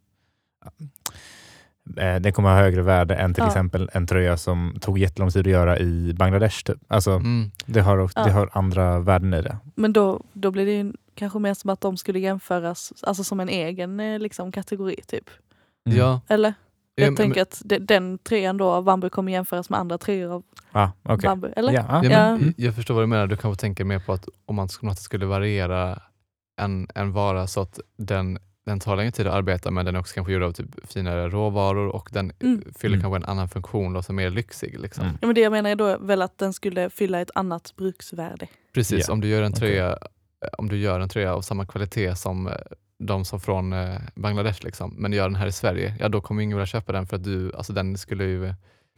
den 2.21 2.33
kommer 2.33 2.49
ha 2.49 2.57
högre 2.57 2.83
värde 2.83 3.15
än 3.15 3.35
till 3.35 3.43
Ja. 3.43 3.49
exempel 3.49 3.91
en 3.93 4.07
tröja 4.07 4.37
som 4.37 4.77
tog 4.81 4.99
jättelång 4.99 5.31
tid 5.31 5.47
att 5.47 5.53
göra 5.53 5.79
i 5.79 6.15
Bangladesh. 6.19 6.65
Typ. 6.65 6.79
Alltså, 6.89 7.11
mm, 7.11 7.51
det, 7.67 7.81
har, 7.81 7.97
det 7.99 8.11
Ja. 8.15 8.33
har 8.33 8.49
andra 8.53 8.99
värden 8.99 9.35
i 9.35 9.43
det. 9.43 9.57
Men 9.75 9.93
då, 9.93 10.21
då 10.33 10.51
blir 10.51 10.67
det 10.67 10.73
ju 10.73 10.93
kanske 11.15 11.39
mer 11.39 11.55
som 11.55 11.71
att 11.71 11.81
de 11.81 11.97
skulle 11.97 12.19
jämföras 12.19 12.93
alltså 13.03 13.25
som 13.25 13.41
en 13.41 13.49
egen 13.49 14.01
eh, 14.01 14.19
liksom, 14.19 14.53
kategori. 14.53 14.97
typ. 15.07 15.31
Mm. 15.87 15.99
ja. 15.99 16.21
Eller? 16.29 16.55
Ja, 16.95 17.03
Jag 17.05 17.07
men- 17.11 17.17
tänker 17.17 17.43
att 17.43 17.63
de, 17.65 17.79
den 17.79 18.19
tröjan 18.19 18.57
då 18.57 18.69
av 18.69 18.85
bambu 18.85 19.09
kommer 19.11 19.33
jämföras 19.33 19.71
med 19.71 19.81
andra 19.81 19.99
tröjor 19.99 20.33
av 20.33 20.43
Ah, 20.73 20.89
okej. 21.03 21.29
bambu. 21.29 21.49
Eller? 21.57 21.73
Ja, 21.73 21.85
ah. 21.89 22.05
Ja, 22.05 22.11
Ja. 22.11 22.37
men 22.37 22.55
Jag 22.57 22.75
förstår 22.75 22.95
vad 22.95 23.03
du 23.03 23.07
menar. 23.07 23.27
Du 23.27 23.37
kanske 23.37 23.61
tänker 23.61 23.85
mer 23.85 23.99
på 23.99 24.13
att 24.13 24.29
om 24.47 24.57
man 24.83 24.97
skulle 24.97 25.27
variera 25.27 26.01
en, 26.61 26.89
en 26.95 27.13
vara 27.13 27.47
så 27.47 27.61
att 27.61 27.81
den, 27.99 28.39
den 28.65 28.81
tar 28.81 28.97
längre 28.97 29.11
tid 29.13 29.27
att 29.27 29.35
arbeta 29.35 29.71
men 29.71 29.87
den 29.87 29.95
är 29.97 30.01
också 30.01 30.15
kanske 30.15 30.33
gjord 30.33 30.43
av 30.43 30.53
typ 30.53 30.91
finare 30.91 31.29
råvaror 31.29 31.89
och 31.89 32.09
den 32.13 32.33
Mm. 32.41 32.63
fyller 32.79 32.95
Mm. 32.97 33.01
kanske 33.03 33.17
en 33.17 33.25
annan 33.31 33.49
funktion 33.49 33.93
då, 33.93 34.03
som 34.03 34.19
är 34.19 34.23
mer 34.23 34.31
lyxig. 34.31 34.81
Liksom. 34.81 35.05
Mm. 35.05 35.19
Ja, 35.21 35.27
men 35.27 35.35
det 35.35 35.41
jag 35.41 35.53
menar 35.53 35.71
är 35.71 35.77
då 35.77 35.99
väl 35.99 36.23
att 36.23 36.39
den 36.39 36.53
skulle 36.53 36.91
fylla 36.91 37.21
ett 37.21 37.31
annat 37.35 37.75
bruksvärde. 37.77 38.47
Precis, 38.75 39.05
Ja, 39.09 39.13
om, 39.13 39.21
du 39.21 39.29
gör 39.29 39.43
en 39.43 39.53
tröja, 39.53 39.91
eh, 39.91 40.49
om 40.59 40.69
du 40.69 40.77
gör 40.77 41.01
en 41.01 41.09
tröja 41.09 41.35
av 41.35 41.43
samma 41.43 41.67
kvalitet 41.67 42.17
som 42.17 42.47
eh, 42.47 42.55
de 42.99 43.25
som 43.25 43.41
från 43.41 43.73
eh, 43.73 43.99
Bangladesh, 44.15 44.65
liksom, 44.65 44.95
men 44.99 45.13
gör 45.13 45.25
den 45.29 45.37
här 45.37 45.47
i 45.47 45.53
Sverige, 45.53 45.97
ja 46.01 46.09
då 46.09 46.21
kommer 46.21 46.43
ingen 46.43 46.57
vilja 46.57 46.67
köpa 46.67 46.93
den 46.93 47.07
för 47.07 47.17
att 47.17 47.25
du, 47.25 47.53
alltså 47.55 47.73
den 47.73 47.99
skulle 47.99 48.25
ju 48.25 48.55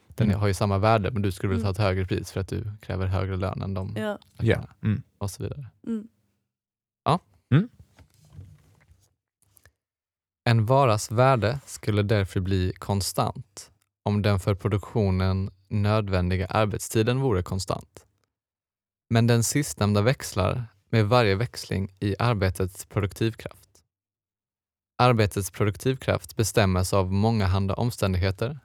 den 0.08 0.28
Mm. 0.28 0.40
har 0.40 0.46
ju 0.46 0.54
samma 0.54 0.78
värde 0.78 1.10
men 1.10 1.22
du 1.22 1.32
skulle 1.32 1.50
vilja 1.50 1.62
ta 1.62 1.68
Mm. 1.68 1.72
ett 1.72 1.78
högre 1.78 2.04
pris 2.06 2.32
för 2.32 2.40
att 2.40 2.48
du 2.48 2.64
kräver 2.80 3.06
högre 3.06 3.36
lön 3.36 3.62
än 3.62 3.74
dem. 3.74 3.94
Ja. 3.98 4.18
Ja. 4.38 4.64
Mm. 4.82 5.02
Och 5.18 5.30
så 5.30 5.42
vidare. 5.42 5.66
Mm. 5.86 6.08
En 10.44 10.66
varas 10.66 11.10
värde 11.10 11.60
skulle 11.66 12.02
därför 12.02 12.40
bli 12.40 12.72
konstant 12.78 13.70
om 14.04 14.22
den 14.22 14.40
för 14.40 14.54
produktionen 14.54 15.50
nödvändiga 15.68 16.46
arbetstiden 16.46 17.20
vore 17.20 17.42
konstant. 17.42 18.06
Men 19.10 19.26
den 19.26 19.44
sistnämnda 19.44 20.02
växlar 20.02 20.66
med 20.90 21.08
varje 21.08 21.34
växling 21.34 21.96
i 22.00 22.16
arbetets 22.18 22.86
produktivkraft. 22.86 23.68
Arbetets 24.98 25.50
produktivkraft 25.50 26.36
bestämmes 26.36 26.92
av 26.92 27.12
mångahanda 27.12 27.74
omständigheter, 27.74 28.58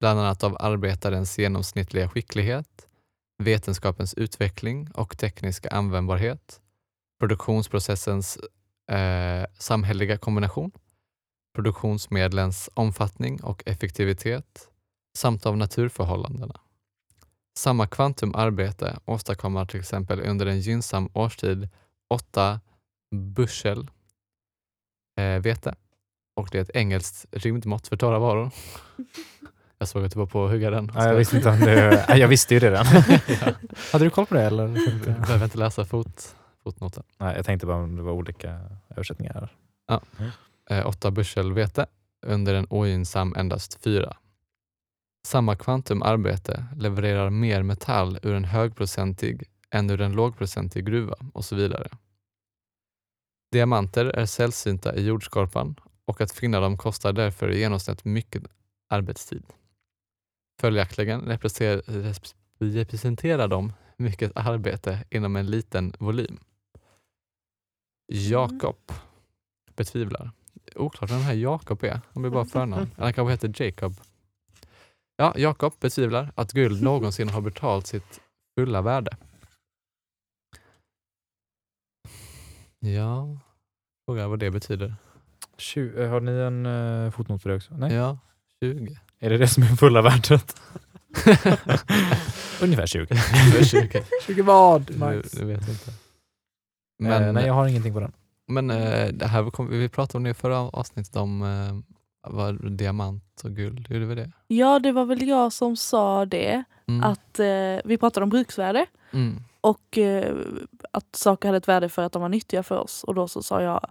bland 0.00 0.20
annat 0.20 0.44
av 0.44 0.56
arbetarens 0.60 1.38
genomsnittliga 1.38 2.08
skicklighet, 2.08 2.88
vetenskapens 3.38 4.14
utveckling 4.14 4.90
och 4.94 5.18
tekniska 5.18 5.68
användbarhet, 5.68 6.60
produktionsprocessens 7.20 8.38
eh, 8.90 9.46
samhälleliga 9.58 10.18
kombination, 10.18 10.72
produktionsmedlens 11.54 12.70
omfattning 12.74 13.42
och 13.42 13.62
effektivitet 13.66 14.68
samt 15.18 15.46
av 15.46 15.56
naturförhållandena. 15.56 16.60
Samma 17.58 17.86
kvantum 17.86 18.34
arbete 18.34 18.98
åstadkommer 19.04 19.64
till 19.64 19.80
exempel 19.80 20.20
under 20.20 20.46
en 20.46 20.60
gynnsam 20.60 21.08
årstid 21.12 21.68
8 22.10 22.60
bushel 23.14 23.90
eh, 25.18 25.38
vete 25.42 25.74
och 26.36 26.48
det 26.52 26.58
är 26.58 26.62
ett 26.62 26.70
engelskt 26.76 27.26
rymdmått 27.30 27.88
för 27.88 27.96
torra 27.96 28.18
varor. 28.18 28.50
Jag 29.78 29.88
såg 29.88 30.04
att 30.04 30.12
du 30.12 30.18
var 30.18 30.26
på 30.26 30.44
att 30.44 30.50
hugga 30.50 30.70
den. 30.70 30.92
Ja, 30.94 31.06
jag, 31.06 31.14
visste 31.14 31.36
inte 31.36 31.48
om 31.48 31.60
det, 31.60 32.04
ja, 32.08 32.16
jag 32.16 32.28
visste 32.28 32.54
ju 32.54 32.60
det 32.60 32.70
redan. 32.70 32.86
Ja. 33.28 33.52
Hade 33.92 34.04
du 34.04 34.10
koll 34.10 34.26
på 34.26 34.34
det? 34.34 34.42
Eller? 34.42 34.68
Du 34.68 35.12
behöver 35.20 35.44
inte 35.44 35.58
läsa 35.58 35.84
fot, 35.84 36.36
fotnoten. 36.62 37.02
Nej, 37.18 37.36
jag 37.36 37.46
tänkte 37.46 37.66
bara 37.66 37.76
om 37.76 37.96
det 37.96 38.02
var 38.02 38.12
olika 38.12 38.60
översättningar. 38.90 39.48
eh, 40.18 40.28
8 40.84 41.10
bushel 41.10 41.52
vete, 41.52 41.86
under 42.26 42.54
en 42.54 42.66
ogynnsam 42.70 43.34
endast 43.36 43.82
4. 43.82 44.16
Samma 45.26 45.56
kvantum 45.56 46.02
arbete 46.02 46.64
levererar 46.76 47.30
mer 47.30 47.62
metall 47.62 48.18
ur 48.22 48.34
en 48.34 48.44
högprocentig 48.44 49.48
än 49.70 49.90
ur 49.90 50.00
en 50.00 50.12
lågprocentig 50.12 50.86
gruva 50.86 51.16
och 51.34 51.44
så 51.44 51.56
vidare. 51.56 51.88
Diamanter 53.52 54.04
är 54.04 54.26
sällsynta 54.26 54.96
i 54.96 55.06
jordskorpan 55.06 55.76
och 56.04 56.20
att 56.20 56.32
finna 56.32 56.60
dem 56.60 56.76
kostar 56.76 57.12
därför 57.12 57.50
i 57.50 57.58
genomsnitt 57.58 58.04
mycket 58.04 58.42
arbetstid. 58.88 59.44
Följaktligen 60.60 61.20
representerar, 61.20 61.82
res- 61.86 62.34
representerar 62.58 63.48
de 63.48 63.72
mycket 63.96 64.32
arbete 64.34 65.04
inom 65.10 65.36
en 65.36 65.46
liten 65.46 65.92
volym. 65.98 66.38
Jakob 68.12 68.92
betvivlar. 69.76 70.30
Oklart 70.76 71.10
vem 71.10 71.16
den 71.18 71.26
här 71.26 71.34
Jakob 71.34 71.84
är. 71.84 72.00
Han 72.12 72.22
blir 72.22 72.30
bara 72.30 72.44
förnamn. 72.52 72.90
Han 72.96 73.12
kanske 73.12 73.32
heter 73.32 73.62
Jacob. 73.64 73.94
Ja, 75.16 75.34
Jakob 75.36 75.72
betvivlar 75.80 76.32
att 76.34 76.52
guld 76.52 76.82
någonsin 76.82 77.28
har 77.28 77.40
betalt 77.40 77.86
sitt 77.86 78.20
fulla 78.58 78.82
värde. 78.82 79.16
Ja, 82.78 83.38
frågar 84.06 84.28
vad 84.28 84.38
det 84.38 84.50
betyder. 84.50 84.94
Tju- 85.58 86.08
har 86.08 86.20
ni 86.20 86.32
en 86.32 86.66
uh, 86.66 87.10
fotnot 87.10 87.42
för 87.42 87.50
det 87.50 87.56
också? 87.56 87.74
Nej? 87.74 87.94
Ja, 87.94 88.18
20. 88.62 88.98
Är 89.18 89.30
det 89.30 89.38
det 89.38 89.48
som 89.48 89.62
är 89.62 89.66
fulla 89.66 90.02
värdet? 90.02 90.56
Ungefär 92.62 92.86
20. 92.86 93.00
Ungefär 93.00 93.64
20. 93.64 94.04
20 94.26 94.42
vad? 94.42 94.82
Du, 94.82 95.22
du 95.32 95.44
vet 95.44 95.68
inte. 95.68 95.90
Men, 96.98 97.22
Men, 97.22 97.34
nej, 97.34 97.46
jag 97.46 97.54
har 97.54 97.66
ingenting 97.68 97.92
på 97.94 98.00
den. 98.00 98.12
Men 98.52 98.70
eh, 98.70 99.08
det 99.12 99.26
här 99.26 99.50
kom, 99.50 99.68
vi 99.68 99.88
pratade 99.88 100.16
om 100.18 100.24
det 100.24 100.30
i 100.30 100.34
förra 100.34 100.58
avsnittet 100.58 101.16
om 101.16 101.42
eh, 101.42 102.30
vad, 102.32 102.72
diamant 102.72 103.40
och 103.44 103.50
guld. 103.50 103.86
Gjorde 103.90 104.06
vi 104.06 104.14
det? 104.14 104.32
Ja, 104.46 104.78
det 104.78 104.92
var 104.92 105.04
väl 105.04 105.28
jag 105.28 105.52
som 105.52 105.76
sa 105.76 106.24
det. 106.26 106.64
Mm. 106.88 107.04
Att 107.04 107.38
eh, 107.38 107.80
Vi 107.84 107.98
pratade 108.00 108.24
om 108.24 108.30
bruksvärde 108.30 108.86
Mm. 109.14 109.36
och 109.60 109.98
eh, 109.98 110.36
att 110.92 111.16
saker 111.16 111.48
hade 111.48 111.58
ett 111.58 111.68
värde 111.68 111.88
för 111.88 112.02
att 112.02 112.12
de 112.12 112.22
var 112.22 112.28
nyttiga 112.28 112.62
för 112.62 112.78
oss. 112.78 113.04
Och 113.04 113.14
då 113.14 113.28
så 113.28 113.42
sa 113.42 113.62
jag 113.62 113.86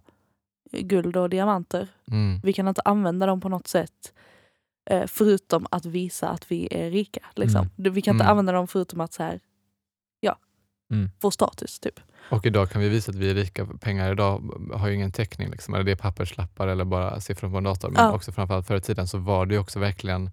eh, 0.71 0.81
guld 0.81 1.17
och 1.17 1.29
diamanter. 1.29 1.87
Mm. 2.11 2.39
Vi 2.43 2.53
kan 2.53 2.67
inte 2.67 2.81
använda 2.85 3.25
dem 3.25 3.41
på 3.41 3.49
något 3.49 3.67
sätt 3.67 4.13
eh, 4.89 5.03
förutom 5.07 5.67
att 5.71 5.85
visa 5.85 6.29
att 6.29 6.51
vi 6.51 6.67
är 6.71 6.91
rika. 6.91 7.21
Liksom. 7.35 7.69
Mm. 7.77 7.93
Vi 7.93 8.01
kan 8.01 8.15
inte 8.15 8.23
Mm. 8.23 8.31
använda 8.31 8.51
dem 8.51 8.67
förutom 8.67 9.01
att 9.01 9.13
så 9.13 9.23
här, 9.23 9.39
Mm. 10.91 11.09
få 11.21 11.31
status. 11.31 11.79
typ. 11.79 11.99
Och 12.31 12.45
idag 12.45 12.69
kan 12.69 12.81
vi 12.81 12.89
visa 12.89 13.11
att 13.11 13.15
vi 13.15 13.29
är 13.29 13.35
rika. 13.35 13.65
Pengar 13.65 14.11
idag 14.11 14.51
har 14.73 14.87
ju 14.87 14.95
ingen 14.95 15.11
täckning. 15.11 15.49
Liksom. 15.51 15.73
Eller 15.73 15.83
det 15.83 15.91
är 15.91 15.95
papperslappar 15.95 16.67
eller 16.67 16.85
bara 16.85 17.19
siffror 17.21 17.49
på 17.51 17.57
en 17.57 17.63
dator. 17.63 17.89
Men 17.89 18.03
Ja. 18.03 18.11
också 18.13 18.31
framförallt 18.31 18.67
förr 18.67 18.75
i 18.75 18.81
tiden 18.81 19.07
så 19.07 19.17
var 19.17 19.45
det 19.45 19.53
ju 19.53 19.59
också 19.59 19.79
verkligen 19.79 20.29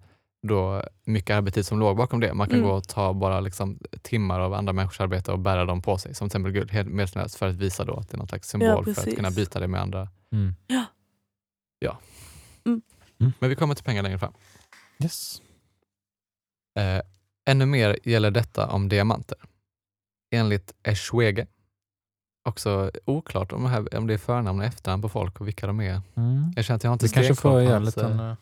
då 0.47 0.83
mycket 1.05 1.35
arbetstid 1.35 1.65
som 1.65 1.79
låg 1.79 1.97
bakom 1.97 2.19
det. 2.19 2.33
Man 2.33 2.47
kan 2.47 2.57
Mm. 2.57 2.69
gå 2.69 2.75
och 2.75 2.87
ta 2.87 3.13
bara 3.13 3.39
liksom 3.39 3.79
timmar 4.01 4.39
av 4.39 4.53
andra 4.53 4.73
människors 4.73 4.99
arbete 5.01 5.31
och 5.31 5.39
bära 5.39 5.65
dem 5.65 5.81
på 5.81 5.97
sig, 5.97 6.15
som 6.15 6.29
till 6.29 6.31
exempel 6.31 6.51
guld, 6.51 6.71
helt 6.71 6.87
medvetslöst 6.89 7.35
för 7.35 7.47
att 7.47 7.55
visa 7.55 7.85
då 7.85 7.93
att 7.95 8.09
det 8.09 8.15
är 8.15 8.17
någon 8.17 8.27
slags 8.27 8.47
symbol 8.49 8.93
för 8.95 9.09
att 9.09 9.15
kunna 9.15 9.31
byta 9.31 9.59
det 9.59 9.67
med 9.67 9.81
andra. 9.81 10.09
Mm. 10.31 10.55
Men 13.39 13.49
vi 13.49 13.55
kommer 13.55 13.75
till 13.75 13.83
pengar 13.83 14.03
längre 14.03 14.19
fram. 14.19 14.33
Yes. 15.03 15.41
Eh, 16.79 17.01
ännu 17.45 17.65
mer 17.65 17.97
gäller 18.03 18.31
detta 18.31 18.67
om 18.67 18.89
diamanter. 18.89 19.37
Enligt 20.31 20.73
Eschwege, 20.83 21.47
också 22.49 22.91
oklart 23.05 23.51
om 23.53 23.63
det, 23.63 23.69
här, 23.69 23.97
om 23.97 24.07
det 24.07 24.13
är 24.13 24.17
förnamn 24.17 24.59
och 24.59 24.65
efternamn 24.65 25.01
på 25.01 25.09
folk 25.09 25.41
och 25.41 25.47
vilka 25.47 25.67
de 25.67 25.79
är. 25.81 26.01
Mm. 26.15 26.53
Jag 26.55 26.65
känner 26.65 26.75
att 26.75 26.83
jag 26.83 26.89
har 26.91 26.93
inte 26.93 27.05
Vi 27.05 27.09
kanske 27.11 27.35
får 27.35 27.61
göra 27.61 27.75
en 27.75 27.85
liten, 27.85 28.17
göra 28.17 28.35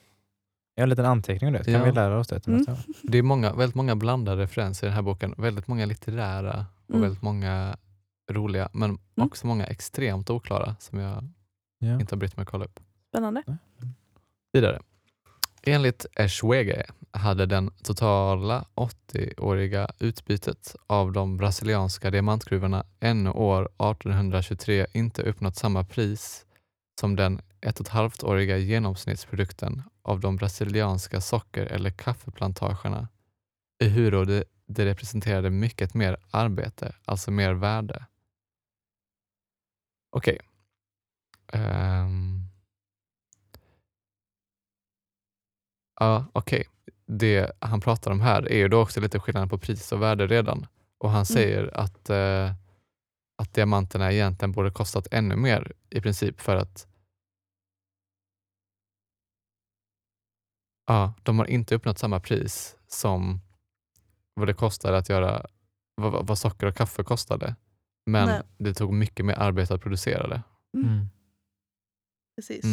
en 0.76 0.90
liten 0.90 1.06
anteckning 1.06 1.48
om 1.48 1.54
det, 1.54 1.60
så 1.64 1.72
kan 1.72 1.80
Ja. 1.80 1.86
vi 1.86 1.92
lära 1.92 2.20
oss 2.20 2.28
det 2.28 2.40
till 2.40 2.54
Mm. 2.54 2.66
gång. 2.66 2.78
Det 3.04 3.18
är 3.18 3.24
många, 3.24 3.54
väldigt 3.54 3.76
många 3.76 3.96
blandade 3.96 4.42
referenser 4.42 4.88
i 4.88 4.90
den 4.90 4.96
här 4.96 5.02
boken. 5.02 5.36
Väldigt 5.38 5.68
många 5.68 5.86
litterära 5.86 6.66
och 6.88 6.90
Mm. 6.90 7.02
väldigt 7.02 7.22
många 7.22 7.78
roliga, 8.32 8.70
men 8.74 8.90
Mm. 8.90 9.00
också 9.16 9.48
många 9.48 9.66
extremt 9.66 10.30
oklara 10.30 10.76
som 10.80 11.00
jag 11.00 11.28
Ja. 11.80 12.00
inte 12.00 12.16
har 12.16 12.18
brytt 12.20 12.38
mig 12.38 12.42
att 12.44 12.50
kolla 12.50 12.66
upp. 12.66 12.80
Spännande. 13.10 13.44
Vidare. 14.54 14.80
Enligt 15.68 16.06
Eschwege 16.16 16.86
hade 17.12 17.46
den 17.46 17.72
totala 17.84 18.66
80-åriga 18.76 19.92
utbytet 20.00 20.76
av 20.88 21.12
de 21.12 21.38
brasilianska 21.38 22.12
diamantgruvorna 22.12 22.86
ännu 23.00 23.30
år 23.30 23.62
1823 23.66 24.88
inte 24.94 25.22
uppnått 25.22 25.56
samma 25.56 25.84
pris 25.84 26.46
som 27.00 27.16
den 27.16 27.42
ett 27.62 27.80
och 27.80 27.86
ett 27.86 27.92
halvt 27.92 28.24
åriga 28.24 28.58
genomsnittsprodukten 28.58 29.84
av 30.02 30.20
de 30.20 30.36
brasilianska 30.36 31.22
socker 31.22 31.66
eller 31.66 31.90
kaffeplantagerna, 31.90 33.08
ehuru 33.84 34.26
det, 34.26 34.44
det 34.68 34.86
representerade 34.86 35.50
mycket 35.50 35.94
mer 35.94 36.18
arbete, 36.32 36.96
alltså 37.06 37.32
mer 37.32 37.54
värde. 37.54 38.06
Okej. 40.12 40.40
Ehm. 41.54 42.47
Ja, 46.00 46.26
okej. 46.34 46.68
Det 47.06 47.52
han 47.60 47.82
pratar 47.82 48.12
om 48.12 48.22
här 48.22 48.52
är 48.52 48.58
ju 48.58 48.68
då 48.68 48.82
också 48.82 49.02
lite 49.02 49.20
skillnad 49.20 49.50
på 49.50 49.58
pris 49.58 49.92
och 49.92 50.02
värde 50.02 50.28
redan. 50.28 50.68
Och 50.98 51.10
han 51.10 51.26
säger 51.26 51.78
att, 51.78 52.10
eh, 52.10 52.54
att 53.38 53.54
diamanterna 53.54 54.12
egentligen 54.12 54.52
borde 54.52 54.72
kostat 54.72 55.08
ännu 55.12 55.36
mer 55.36 55.74
i 55.90 56.02
princip 56.02 56.42
för 56.42 56.56
att 56.56 56.88
ja, 60.88 61.14
de 61.24 61.40
har 61.40 61.46
inte 61.46 61.76
uppnått 61.76 62.00
samma 62.00 62.20
pris 62.20 62.78
som 62.88 63.40
vad 64.34 64.48
det 64.48 64.54
kostade 64.54 64.98
att 64.98 65.10
göra 65.10 65.46
vad, 65.96 66.28
vad 66.28 66.38
socker 66.38 66.68
och 66.68 66.76
kaffe 66.76 67.04
kostade. 67.04 67.56
Men 68.06 68.28
Nej. 68.28 68.42
det 68.58 68.74
tog 68.74 68.94
mycket 68.94 69.26
mer 69.26 69.34
arbete 69.34 69.74
att 69.74 69.82
producera 69.82 70.28
det. 70.28 70.42
Mm. 70.78 71.06
Precis. 72.36 72.66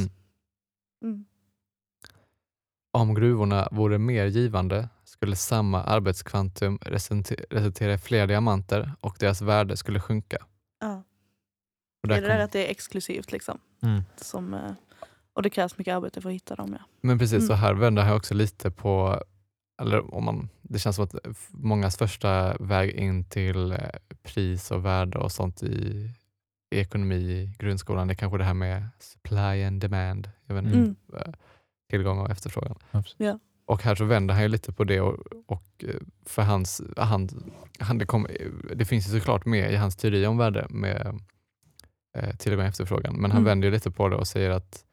Mm. 1.03 1.25
Om 2.95 3.15
gruvorna 3.15 3.69
vore 3.73 3.99
mer 3.99 4.27
givande 4.27 4.89
skulle 5.05 5.37
samma 5.37 5.83
arbetskvantum 5.83 6.79
resulte- 6.79 7.45
resultera 7.51 7.95
i 7.95 7.99
fler 7.99 8.27
diamanter 8.27 8.93
och 9.01 9.17
deras 9.21 9.43
värde 9.43 9.77
skulle 9.77 10.01
sjunka. 10.01 10.37
Ja. 10.81 11.03
Och 12.03 12.09
Det 12.09 12.17
är 12.17 12.21
det 12.23 12.29
där 12.29 12.39
att 12.39 12.53
det 12.53 12.67
är 12.67 12.71
exklusivt 12.71 13.33
liksom. 13.33 13.59
Mm. 13.83 14.03
Som, 14.17 14.55
eh, 14.55 14.73
och 15.33 15.43
det 15.43 15.51
krävs 15.51 15.79
mycket 15.79 15.95
arbete 15.97 16.21
för 16.21 16.29
att 16.29 16.35
hitta 16.35 16.55
dem. 16.55 16.77
Ja. 16.79 16.85
men 17.01 17.19
precis, 17.19 17.37
Mm. 17.37 17.47
så 17.49 17.55
här 17.55 17.75
vänder 17.75 18.03
han 18.03 18.17
också 18.17 18.35
lite 18.35 18.71
på, 18.71 19.23
eller 19.83 20.15
om 20.15 20.25
man, 20.25 20.49
det 20.63 20.79
känns 20.79 20.97
som 20.97 21.05
att 21.05 21.15
mångas 21.51 21.97
första 21.97 22.57
väg 22.61 22.91
in 22.91 23.25
till 23.25 23.73
eh, 23.73 23.79
pris 24.23 24.71
och 24.71 24.85
värde 24.85 25.19
och 25.19 25.33
sånt 25.33 25.63
i, 25.63 26.11
i 26.75 26.79
ekonomi 26.81 27.15
i 27.17 27.55
grundskolan, 27.59 28.07
det 28.09 28.13
är 28.13 28.17
kanske 28.17 28.39
det 28.39 28.45
här 28.45 28.55
med 28.55 28.89
supply 28.99 29.65
and 29.65 29.81
demand. 29.81 30.31
Jag 30.47 30.55
vet 30.55 30.65
inte, 30.65 30.77
Mm. 30.79 30.97
Tillgång 31.91 32.19
och 32.19 32.31
efterfrågan. 32.31 32.79
Ja. 33.17 33.39
Och 33.67 33.83
här 33.83 33.95
så 33.95 34.05
vänder 34.05 34.35
han 34.35 34.43
ju 34.43 34.49
lite 34.49 34.73
på 34.73 34.85
det 34.85 35.01
och, 35.01 35.19
och 35.47 35.85
eh, 35.85 35.95
för 36.27 36.43
hans, 36.43 36.83
han, 36.97 37.29
han, 37.79 37.99
det, 37.99 38.07
kom, 38.07 38.27
det 38.75 38.85
finns 38.85 39.09
ju 39.09 39.11
såklart 39.21 39.45
med 39.45 39.73
i 39.73 39.77
hans 39.77 39.97
teori 39.97 40.27
om 40.27 40.39
värde 40.39 40.67
med 40.71 41.21
eh, 42.17 42.37
tillgång 42.37 42.61
och 42.61 42.69
efterfrågan, 42.69 43.15
men 43.15 43.31
han 43.31 43.41
Mm. 43.41 43.45
vänder 43.45 43.69
ju 43.69 43.73
lite 43.75 43.91
på 43.91 44.09
det 44.09 44.17
och 44.17 44.29
säger 44.29 44.51
att 44.51 44.85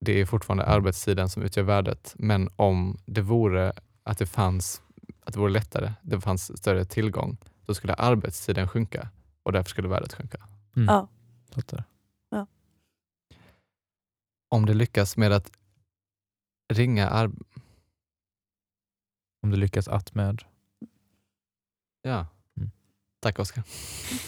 det 0.00 0.20
är 0.20 0.26
fortfarande 0.26 0.64
arbetstiden 0.64 1.28
som 1.28 1.42
utgör 1.42 1.64
värdet, 1.64 2.14
men 2.18 2.48
om 2.56 2.98
det 3.06 3.20
vore 3.22 3.72
att 4.02 4.18
det 4.18 4.26
fanns 4.26 4.82
att 5.24 5.34
det 5.34 5.40
vore 5.40 5.52
lättare, 5.52 5.92
det 6.02 6.20
fanns 6.20 6.58
större 6.58 6.84
tillgång, 6.84 7.36
då 7.66 7.74
skulle 7.74 7.94
arbetstiden 7.94 8.68
sjunka 8.68 9.08
och 9.42 9.52
därför 9.52 9.70
skulle 9.70 9.88
värdet 9.88 10.12
sjunka. 10.14 10.38
Mm. 10.76 10.86
Ja. 10.88 11.08
Fattar. 11.54 11.84
Om 14.48 14.66
det 14.66 14.74
lyckas 14.74 15.16
med 15.16 15.32
att 15.32 15.50
ringa 16.70 17.08
ar- 17.08 17.32
Om 19.42 19.50
du 19.50 19.56
lyckas 19.56 19.88
att 19.88 20.14
med. 20.14 20.42
Ja. 22.02 22.26
Mm. 22.56 22.70
Tack 23.20 23.38
Oskar. 23.38 23.64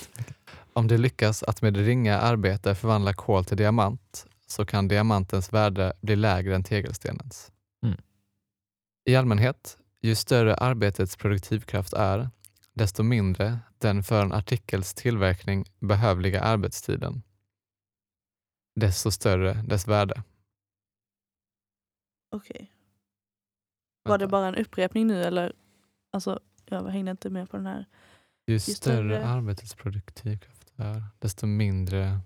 Om 0.72 0.88
det 0.88 0.98
lyckas 0.98 1.42
att 1.42 1.62
med 1.62 1.76
ringa 1.76 2.18
arbete 2.18 2.74
förvandla 2.74 3.14
kol 3.14 3.44
till 3.44 3.56
diamant 3.56 4.26
så 4.46 4.64
kan 4.66 4.88
diamantens 4.88 5.52
värde 5.52 5.92
bli 6.00 6.16
lägre 6.16 6.54
än 6.54 6.64
tegelstenens. 6.64 7.52
Mm. 7.82 7.98
I 9.04 9.16
allmänhet, 9.16 9.78
ju 10.00 10.14
större 10.14 10.54
arbetets 10.54 11.16
produktivkraft 11.16 11.92
är, 11.92 12.30
desto 12.72 13.02
mindre 13.02 13.58
den 13.78 14.02
för 14.02 14.22
en 14.22 14.32
artikels 14.32 14.94
tillverkning 14.94 15.64
behövliga 15.80 16.40
arbetstiden. 16.40 17.22
Desto 18.74 19.10
större 19.10 19.52
dess 19.52 19.88
värde. 19.88 20.22
Okej. 22.32 22.72
Var 24.02 24.18
det 24.18 24.24
Vänta. 24.24 24.30
bara 24.30 24.48
en 24.48 24.54
upprepning 24.54 25.06
nu 25.06 25.22
eller? 25.22 25.52
Alltså, 26.10 26.40
jag 26.66 26.88
hängde 26.88 27.10
inte 27.10 27.30
med 27.30 27.50
på 27.50 27.56
den 27.56 27.66
här. 27.66 27.86
Ju 28.46 28.58
större- 28.58 28.74
större 28.76 29.24
arbetets 29.26 29.74
produktivkraft 29.74 30.72
är, 30.76 31.02
desto 31.18 31.46
mindre 31.46 32.20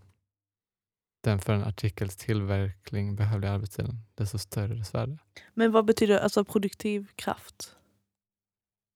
den 1.22 1.38
för 1.38 1.52
en 1.54 1.64
artikels 1.64 2.16
tillverkning 2.16 3.16
behövliga 3.16 3.52
arbetstiden, 3.52 3.94
desto 4.14 4.38
större 4.38 4.74
dess 4.74 4.94
värde. 4.94 5.18
Men 5.54 5.72
vad 5.72 5.84
betyder 5.84 6.18
alltså 6.18 6.44
produktiv 6.44 7.07
kraft? 7.16 7.76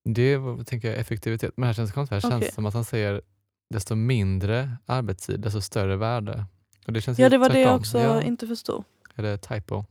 Det 0.04 0.36
vad- 0.36 0.66
tänker 0.66 0.88
jag, 0.90 0.98
effektivitet. 0.98 1.56
Men 1.56 1.66
här 1.66 1.74
känns 1.74 1.90
det 1.90 1.94
konstigt. 1.94 2.12
Här 2.12 2.20
känns 2.20 2.34
Okej. 2.34 2.48
det 2.48 2.54
som 2.54 2.66
att 2.66 2.74
han 2.74 2.84
säger 2.84 3.22
desto 3.70 3.94
mindre 3.94 4.76
arbetstid, 4.86 5.40
desto 5.40 5.60
större 5.60 5.96
värde. 5.96 6.44
Och 6.86 6.92
det 6.92 7.00
känns 7.00 7.18
Ja 7.18 7.24
ju 7.26 7.30
det 7.30 7.38
var 7.38 7.48
det 7.48 7.60
jag 7.60 7.66
tvärtom. 7.68 7.80
också 7.80 7.98
Ja, 7.98 8.22
inte 8.22 8.46
förstod. 8.46 8.84
Är 9.14 9.22
det 9.22 9.38
typo? 9.38 9.84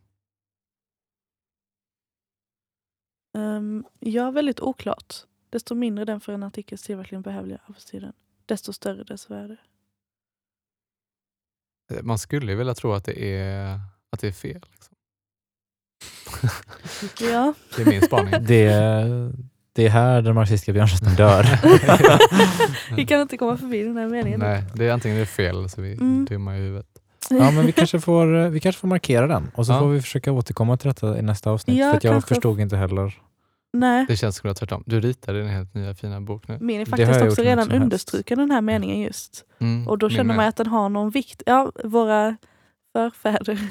Um, 3.33 3.85
ja, 3.99 4.31
väldigt 4.31 4.59
oklart. 4.59 5.15
Desto 5.49 5.75
mindre 5.75 6.05
den 6.05 6.19
för 6.19 6.33
en 6.33 6.43
artikels 6.43 6.83
tillverkning 6.83 7.21
behövliga 7.21 7.59
arbetstiden, 7.67 8.13
desto 8.45 8.73
större 8.73 9.03
dess 9.03 9.29
värde. 9.29 9.57
Eh, 11.93 12.03
Man 12.03 12.17
skulle 12.17 12.51
ju 12.51 12.57
vilja 12.57 12.73
tro 12.73 12.93
att 12.93 13.05
det 13.05 13.35
är, 13.37 13.79
att 14.09 14.19
det 14.19 14.27
är 14.27 14.31
fel. 14.31 14.65
Liksom. 14.71 14.95
Ja, 17.31 17.53
det 17.75 17.81
är 17.81 17.85
min 17.85 18.01
spaning. 18.01 18.31
Det, 18.31 18.71
det 19.73 19.85
är 19.85 19.89
här 19.89 20.21
den 20.21 20.35
marxistiska 20.35 20.73
björnrösten 20.73 21.15
dör. 21.15 21.45
vi 22.95 23.05
kan 23.05 23.21
inte 23.21 23.37
komma 23.37 23.57
förbi 23.57 23.83
den 23.83 23.97
här 23.97 24.07
meningen. 24.07 24.39
Nej, 24.39 24.63
det 24.75 24.85
är 24.87 24.91
antingen 24.93 25.17
det 25.17 25.21
är 25.23 25.25
fel 25.25 25.69
så 25.69 25.81
vi 25.81 25.91
är 25.91 25.95
Mm. 26.01 26.25
dumma 26.25 26.57
i 26.57 26.59
huvudet. 26.59 26.88
Ja, 27.29 27.51
men 27.51 27.65
vi 27.65 27.71
kanske, 27.77 27.99
får, 27.99 28.49
vi 28.49 28.59
kanske 28.59 28.79
får 28.79 28.87
markera 28.87 29.27
den 29.27 29.51
och 29.55 29.65
så 29.65 29.71
Ja. 29.71 29.79
får 29.79 29.87
vi 29.89 30.01
försöka 30.01 30.31
återkomma 30.31 30.77
till 30.77 30.87
detta 30.87 31.19
i 31.19 31.21
nästa 31.21 31.51
avsnitt. 31.51 31.77
Ja, 31.77 31.89
för 31.89 31.97
att 31.97 32.03
jag 32.03 32.13
kanske. 32.13 32.27
förstod 32.35 32.59
inte 32.59 32.77
heller. 32.77 33.17
Nej, 33.73 34.05
Det 34.07 34.17
känns 34.17 34.35
som 34.37 34.49
att 34.51 34.57
tvärtom. 34.57 34.83
Du 34.85 34.99
ritar 34.99 35.33
din 35.33 35.47
helt 35.47 35.73
nya 35.73 35.95
fina 35.95 36.21
bok 36.21 36.47
nu. 36.47 36.57
min 36.61 36.81
är 36.81 36.85
Det 36.85 36.91
har 36.91 36.97
faktiskt 36.97 37.19
jag 37.19 37.27
också 37.29 37.41
redan 37.41 37.71
understruken 37.71 38.37
den 38.37 38.51
här 38.51 38.61
meningen 38.61 38.99
just. 38.99 39.43
Mm, 39.59 39.87
Och 39.87 39.97
då 39.97 40.09
känner 40.09 40.23
med. 40.23 40.35
man 40.35 40.47
att 40.47 40.55
den 40.55 40.67
har 40.67 40.89
någon 40.89 41.09
vikt. 41.09 41.43
Ja, 41.45 41.71
våra 41.83 42.37
förfäder 42.93 43.59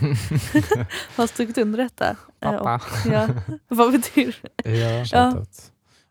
har 1.17 1.27
strukit 1.27 1.59
under 1.59 1.79
detta. 1.79 2.17
Eh, 2.41 2.51
och- 2.51 2.65
Pappa. 2.65 2.81
Ja, 3.13 3.29
vad 3.69 3.93
betyder 3.93 4.37
det? 4.65 4.71
ja. 5.13 5.45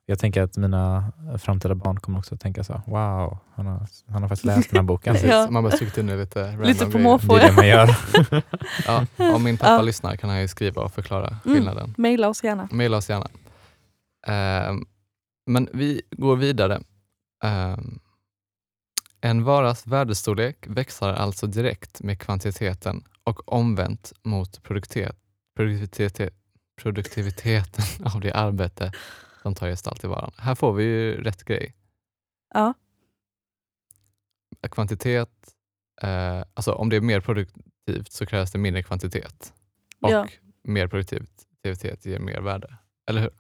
Jag 0.10 0.20
tänker 0.20 0.42
att 0.42 0.58
mina 0.58 1.12
framtida 1.38 1.76
barn 1.76 2.00
kommer 2.00 2.20
också 2.20 2.36
att 2.36 2.42
tänka 2.42 2.64
så 2.64 2.82
wow, 2.86 3.38
han 3.56 3.66
har, 3.66 3.88
han 4.08 4.22
har 4.22 4.30
faktiskt 4.30 4.46
läst 4.46 4.70
den 4.70 4.78
här 4.80 4.84
boken. 4.84 5.16
Ja. 5.24 5.48
Man 5.52 5.64
bara 5.64 5.76
strukit 5.76 5.98
under 5.98 6.18
lite 6.18 6.58
Lite 6.64 6.86
på 6.86 6.98
måfå. 7.00 7.36
Det 7.36 7.42
är 7.42 7.48
det 7.50 7.56
man 7.56 7.68
gör. 7.68 7.98
Ja, 8.86 9.06
om 9.36 9.44
min 9.44 9.58
pappa 9.58 9.72
Ja. 9.72 9.82
lyssnar 9.82 10.16
kan 10.16 10.30
han 10.30 10.42
ju 10.42 10.48
skriva 10.48 10.82
och 10.82 10.92
förklara 10.94 11.28
Mm. 11.28 11.40
skillnaden. 11.44 11.94
Maila 11.98 12.28
oss 12.30 12.44
gärna. 12.44 12.68
Maila 12.72 12.98
oss 12.98 13.10
gärna. 13.10 13.28
Ehm, 14.28 14.86
men 15.46 15.70
vi 15.74 16.02
går 16.12 16.36
vidare. 16.36 16.82
Ehm, 17.44 18.00
en 19.22 19.44
varas 19.44 19.88
värdestorlek 19.88 20.58
växlar 20.68 21.14
alltså 21.14 21.48
direkt 21.48 22.02
med 22.04 22.20
kvantiteten 22.20 23.04
och 23.24 23.54
omvänt 23.54 24.14
mot 24.24 24.64
produktivitet. 24.64 25.16
produktivitet 25.56 26.34
produktiviteten 26.82 28.06
av 28.14 28.22
det 28.22 28.32
arbete 28.34 28.92
som 29.48 29.56
tar 29.56 29.68
gestalt 29.68 30.04
i 30.04 30.08
varan. 30.08 30.32
Här 30.38 30.56
får 30.56 30.74
vi 30.74 30.84
ju 30.84 31.24
rätt 31.24 31.44
grej. 31.44 31.76
Ja. 32.54 32.74
Kvantitet, 34.72 35.56
eh, 36.02 36.44
alltså 36.54 36.72
om 36.74 36.90
det 36.90 36.96
är 36.96 37.02
mer 37.02 37.22
produktivt 37.22 38.12
så 38.12 38.26
krävs 38.26 38.52
det 38.52 38.58
mindre 38.60 38.84
kvantitet. 38.84 39.54
Och 40.02 40.12
Ja. 40.12 40.28
mer 40.64 40.88
produktivitet 40.88 42.06
ger 42.06 42.20
mer 42.20 42.42
värde. 42.42 42.78
Eller 43.10 43.22
hur? 43.22 43.32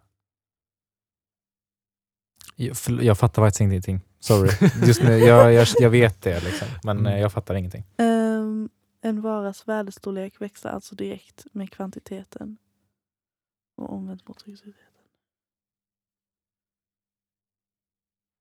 Jag, 2.55 2.75
jag 3.03 3.17
fattar 3.17 3.41
faktiskt 3.41 3.61
ingenting. 3.61 4.01
Sorry. 4.19 4.49
Just 4.87 5.03
nu, 5.03 5.17
jag, 5.17 5.53
jag, 5.53 5.67
jag 5.79 5.89
vet 5.89 6.21
det, 6.21 6.43
liksom, 6.43 6.67
men 6.83 6.97
Mm. 6.99 7.13
eh, 7.13 7.19
jag 7.19 7.33
fattar 7.33 7.55
ingenting. 7.55 7.83
Ehm, 7.97 8.69
en 9.01 9.21
varas 9.21 9.67
värdestorlek 9.67 10.41
växlar 10.41 10.71
alltså 10.71 10.95
direkt 10.95 11.45
med 11.51 11.71
kvantiteten. 11.71 12.57
Och 13.77 13.93
omvänt 13.93 14.27
mot 14.27 14.43
produktiviteten. 14.43 14.96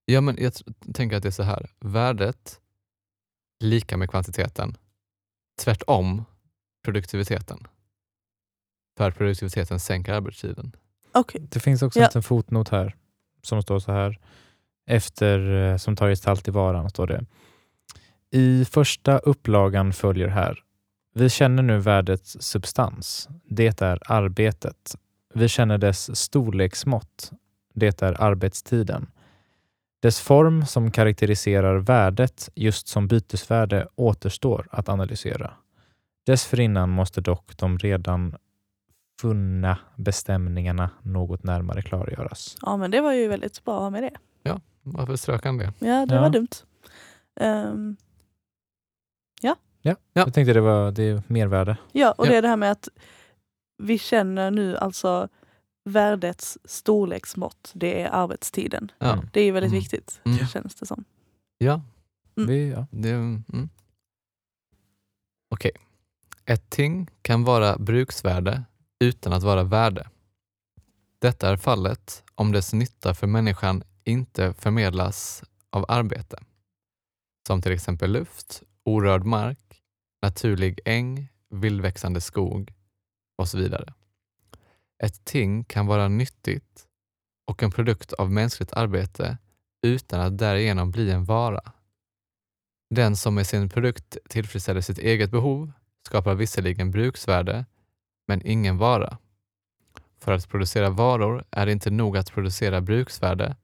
Ja, 0.09 0.21
men 0.21 0.37
jag 0.39 0.53
tänker 0.95 1.17
att 1.17 1.23
det 1.23 1.29
är 1.29 1.31
så 1.31 1.43
här. 1.43 1.71
Värdet 1.81 2.61
lika 3.61 3.97
med 3.97 4.11
kvantiteten. 4.11 4.77
Tvärtom 5.61 6.25
produktiviteten. 6.85 7.67
För 8.99 9.11
produktiviteten 9.11 9.81
sänker 9.81 10.13
arbetstiden. 10.13 10.73
Okej, 11.15 11.47
Det 11.51 11.61
finns 11.61 11.83
också 11.83 12.01
Ja. 12.01 12.09
en 12.15 12.23
fotnot 12.23 12.69
här 12.69 12.97
som 13.43 13.63
står 13.63 13.79
så 13.79 13.93
här. 13.93 14.21
Efter 14.87 15.55
eh, 15.55 15.77
som 15.77 15.97
tar 15.97 16.09
gestalt 16.09 16.49
i 16.49 16.51
varan 16.51 16.91
står 16.91 17.07
det. 17.07 17.25
I 18.31 18.65
första 18.65 19.19
upplagan 19.19 19.93
följer 19.93 20.29
här. 20.29 20.63
Vi 21.15 21.31
känner 21.31 21.63
nu 21.63 21.79
värdets 21.79 22.37
substans. 22.41 23.29
Det 23.45 23.83
är 23.83 24.13
arbetet. 24.13 24.97
Vi 25.35 25.49
känner 25.49 25.79
dess 25.79 26.17
storleksmått. 26.19 27.31
Det 27.75 28.03
är 28.03 28.23
arbetstiden. 28.23 29.07
Dess 30.03 30.21
form 30.21 30.67
som 30.67 30.91
karaktäriserar 30.91 31.77
värdet 31.77 32.51
just 32.55 32.89
som 32.89 33.09
bytesvärde 33.09 33.89
återstår 33.95 34.69
att 34.71 34.89
analysera. 34.89 35.53
Dessförinnan 36.27 36.91
måste 36.91 37.21
dock 37.21 37.57
de 37.57 37.79
redan 37.79 38.37
funna 39.21 39.79
bestämningarna 39.97 40.91
något 41.03 41.43
närmare 41.45 41.83
klargöras. 41.83 42.57
ja 42.63 42.77
men 42.77 42.91
det 42.91 43.01
var 43.01 43.13
ju 43.13 43.29
väldigt 43.29 43.65
bra 43.65 43.75
att 43.77 43.83
ha 43.83 43.91
med 43.91 44.03
det. 44.03 44.17
Varför 44.89 45.17
strök 45.17 45.45
han 45.45 45.59
det? 45.59 45.73
Ja, 45.79 46.07
det 46.07 46.15
Ja. 46.15 46.21
var 46.21 46.31
dumt. 46.31 46.49
Ehm, 47.41 47.97
Ja. 49.41 49.57
Jag 50.13 50.35
tänkte 50.35 50.53
det 50.53 50.61
var 50.61 50.91
det 50.93 51.03
är 51.03 51.23
mervärde. 51.27 51.77
ja, 51.93 52.13
och 52.19 52.27
Ja. 52.27 52.31
det 52.31 52.37
är 52.37 52.43
det 52.43 52.49
här 52.49 52.57
med 52.57 52.71
att 52.71 52.89
vi 53.83 53.99
känner 53.99 54.51
nu 54.51 54.77
alltså 54.77 55.29
värdets 55.87 56.59
storleksmått. 56.65 57.71
Det 57.75 58.03
är 58.03 58.09
arbetstiden. 58.11 58.93
Ja. 58.99 59.23
Det 59.33 59.41
är 59.41 59.45
ju 59.45 59.51
väldigt 59.53 59.71
Mm. 59.73 59.81
viktigt, 59.81 60.21
Mm. 60.25 60.47
känns 60.47 60.75
det 60.75 60.87
som. 60.87 61.05
ja, 61.59 61.83
Mm. 62.37 62.49
Vi, 62.49 62.71
ja. 62.71 62.87
det... 62.91 63.11
Mm. 63.11 63.43
Okej. 65.51 65.71
Ett 66.45 66.71
ting 66.71 67.11
kan 67.23 67.45
vara 67.45 67.79
bruksvärde 67.79 68.63
utan 69.01 69.33
att 69.33 69.43
vara 69.43 69.63
värde. 69.63 70.09
Detta 71.19 71.49
är 71.51 71.57
fallet 71.57 72.25
om 72.35 72.53
dess 72.53 72.73
nytta 72.73 73.15
för 73.15 73.27
människan 73.27 73.83
inte 74.05 74.53
förmedlas 74.55 75.45
av 75.71 75.85
arbete. 75.89 76.43
Som 77.47 77.63
till 77.63 77.73
exempel 77.73 78.11
luft, 78.13 78.63
orörd 78.85 79.25
mark, 79.25 79.83
naturlig 80.23 80.81
äng, 80.85 81.29
vildväxande 81.51 82.21
skog 82.21 82.73
och 83.39 83.49
så 83.49 83.59
vidare. 83.59 83.95
Ett 85.03 85.25
ting 85.25 85.65
kan 85.65 85.87
vara 85.87 86.09
nyttigt 86.09 86.87
och 87.47 87.63
en 87.63 87.71
produkt 87.71 88.13
av 88.13 88.33
mänskligt 88.33 88.73
arbete 88.73 89.39
utan 89.83 90.21
att 90.21 90.39
därigenom 90.39 90.91
bli 90.91 91.11
en 91.11 91.25
vara. 91.25 91.73
Den 92.91 93.17
som 93.17 93.35
med 93.35 93.47
sin 93.47 93.69
produkt 93.69 94.17
tillfredsställer 94.29 94.81
sitt 94.81 94.99
eget 94.99 95.31
behov 95.31 95.73
skapar 96.07 96.35
visserligen 96.35 96.91
bruksvärde, 96.91 97.65
men 98.29 98.47
ingen 98.47 98.79
vara. 98.79 99.19
För 100.19 100.33
att 100.33 100.49
producera 100.49 100.91
varor 100.91 101.45
är 101.51 101.67
det 101.67 101.73
inte 101.73 101.91
nog 101.91 102.17
att 102.17 102.33
producera 102.33 102.81
bruksvärde, 102.81 103.57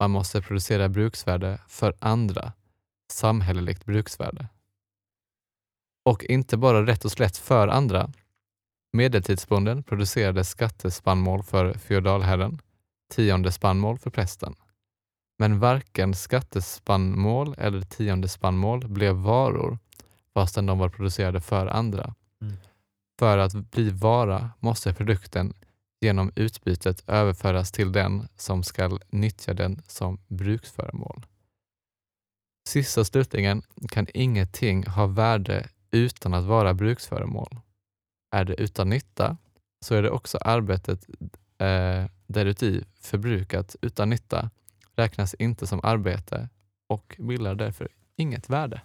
man 0.00 0.10
måste 0.10 0.42
producera 0.42 0.88
bruksvärde 0.88 1.60
för 1.68 1.94
andra, 1.98 2.52
samhälleligt 3.12 3.84
bruksvärde. 3.84 4.48
Och 6.04 6.24
inte 6.24 6.56
bara 6.56 6.86
rätt 6.86 7.04
och 7.04 7.12
slätt 7.12 7.36
för 7.36 7.68
andra. 7.68 8.12
Medeltidsbonden 8.94 9.82
producerade 9.82 10.44
skattespannmål 10.44 11.42
för 11.42 11.72
feodalherren, 11.74 12.60
tionde 13.14 13.52
spannmål 13.52 13.98
för 13.98 14.10
prästen. 14.10 14.54
Men 15.38 15.58
varken 15.58 16.14
skattespannmål 16.14 17.54
eller 17.58 17.80
tionde 17.80 18.28
spannmål 18.28 18.88
blev 18.88 19.14
varor 19.14 19.78
fastän 20.34 20.66
de 20.66 20.78
var 20.78 20.88
producerade 20.88 21.40
för 21.40 21.66
andra. 21.66 22.14
Mm. 22.42 22.56
För 23.18 23.38
att 23.38 23.52
bli 23.54 23.90
vara 23.90 24.50
måste 24.60 24.94
produkten 24.94 25.54
genom 26.00 26.32
utbytet 26.36 27.04
överföras 27.06 27.72
till 27.72 27.92
den 27.92 28.28
som 28.36 28.62
ska 28.62 28.98
nyttja 29.10 29.54
den 29.54 29.82
som 29.86 30.18
bruksföremål. 30.28 31.26
Sist 32.68 32.98
och 32.98 33.06
slutligen 33.06 33.62
kan 33.88 34.06
ingenting 34.14 34.86
ha 34.86 35.06
värde 35.06 35.68
utan 35.90 36.34
att 36.34 36.44
vara 36.44 36.74
bruksföremål. 36.74 37.60
Är 38.34 38.44
det 38.44 38.54
utan 38.62 38.88
nytta 38.88 39.36
så 39.84 39.94
är 39.94 40.02
det 40.02 40.10
också 40.10 40.38
arbetet 40.38 41.06
eh, 41.58 42.04
däruti 42.26 42.84
förbrukat 43.00 43.76
utan 43.82 44.10
nytta 44.10 44.50
räknas 44.96 45.34
inte 45.34 45.66
som 45.66 45.80
arbete 45.82 46.48
och 46.86 47.16
bildar 47.18 47.54
därför 47.54 47.88
inget 48.16 48.50
värde. 48.50 48.82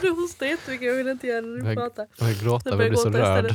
Du 0.00 0.10
hostar 0.10 0.46
jättemycket, 0.46 0.86
jag 0.88 0.94
vill 0.94 1.08
inte 1.08 1.26
göra 1.26 1.40
det 1.40 1.60
du 1.60 1.66
Jag- 1.66 1.76
pratar. 1.76 2.06
Jag 2.18 2.26
vill 2.26 2.40
gråta, 2.42 2.70
Jag 2.70 2.72
jag 2.72 2.78
börjar 2.78 2.90
blir 2.90 2.98
så 2.98 3.10
rörd. 3.10 3.54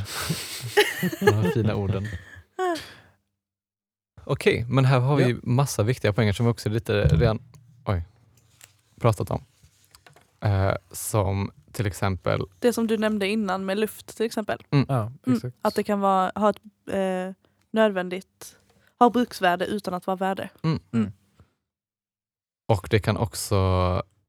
De 1.19 1.33
här 1.33 1.51
fina 1.51 1.75
orden. 1.75 2.07
Okej, 4.23 4.65
men 4.69 4.85
här 4.85 4.99
har 4.99 5.15
vi 5.15 5.37
massa 5.43 5.83
viktiga 5.83 6.13
poänger 6.13 6.33
som 6.33 6.45
vi 6.45 6.51
också 6.51 6.69
lite 6.69 7.03
redan 7.03 7.41
oj, 7.85 8.03
pratat 9.01 9.31
om. 9.31 9.45
Eh, 10.41 10.73
som 10.91 11.51
till 11.79 11.87
exempel, 11.87 12.41
Det 12.59 12.73
som 12.73 12.87
du 12.87 12.97
nämnde 12.97 13.27
innan 13.27 13.65
med 13.65 13.77
luft 13.77 14.17
till 14.17 14.25
exempel. 14.25 14.63
Ja, 14.69 15.11
Mm. 15.27 15.51
Att 15.61 15.75
det 15.75 15.83
kan 15.83 15.99
vara, 15.99 16.31
ha 16.35 16.49
ett 16.49 16.59
eh, 16.91 17.33
nödvändigt, 17.71 18.55
ha 18.99 19.09
bruksvärde 19.09 19.65
utan 19.65 19.93
att 19.93 20.07
vara 20.07 20.17
värde. 20.17 20.49
och 22.67 22.87
det 22.91 22.99
kan 22.99 23.17
också 23.17 23.55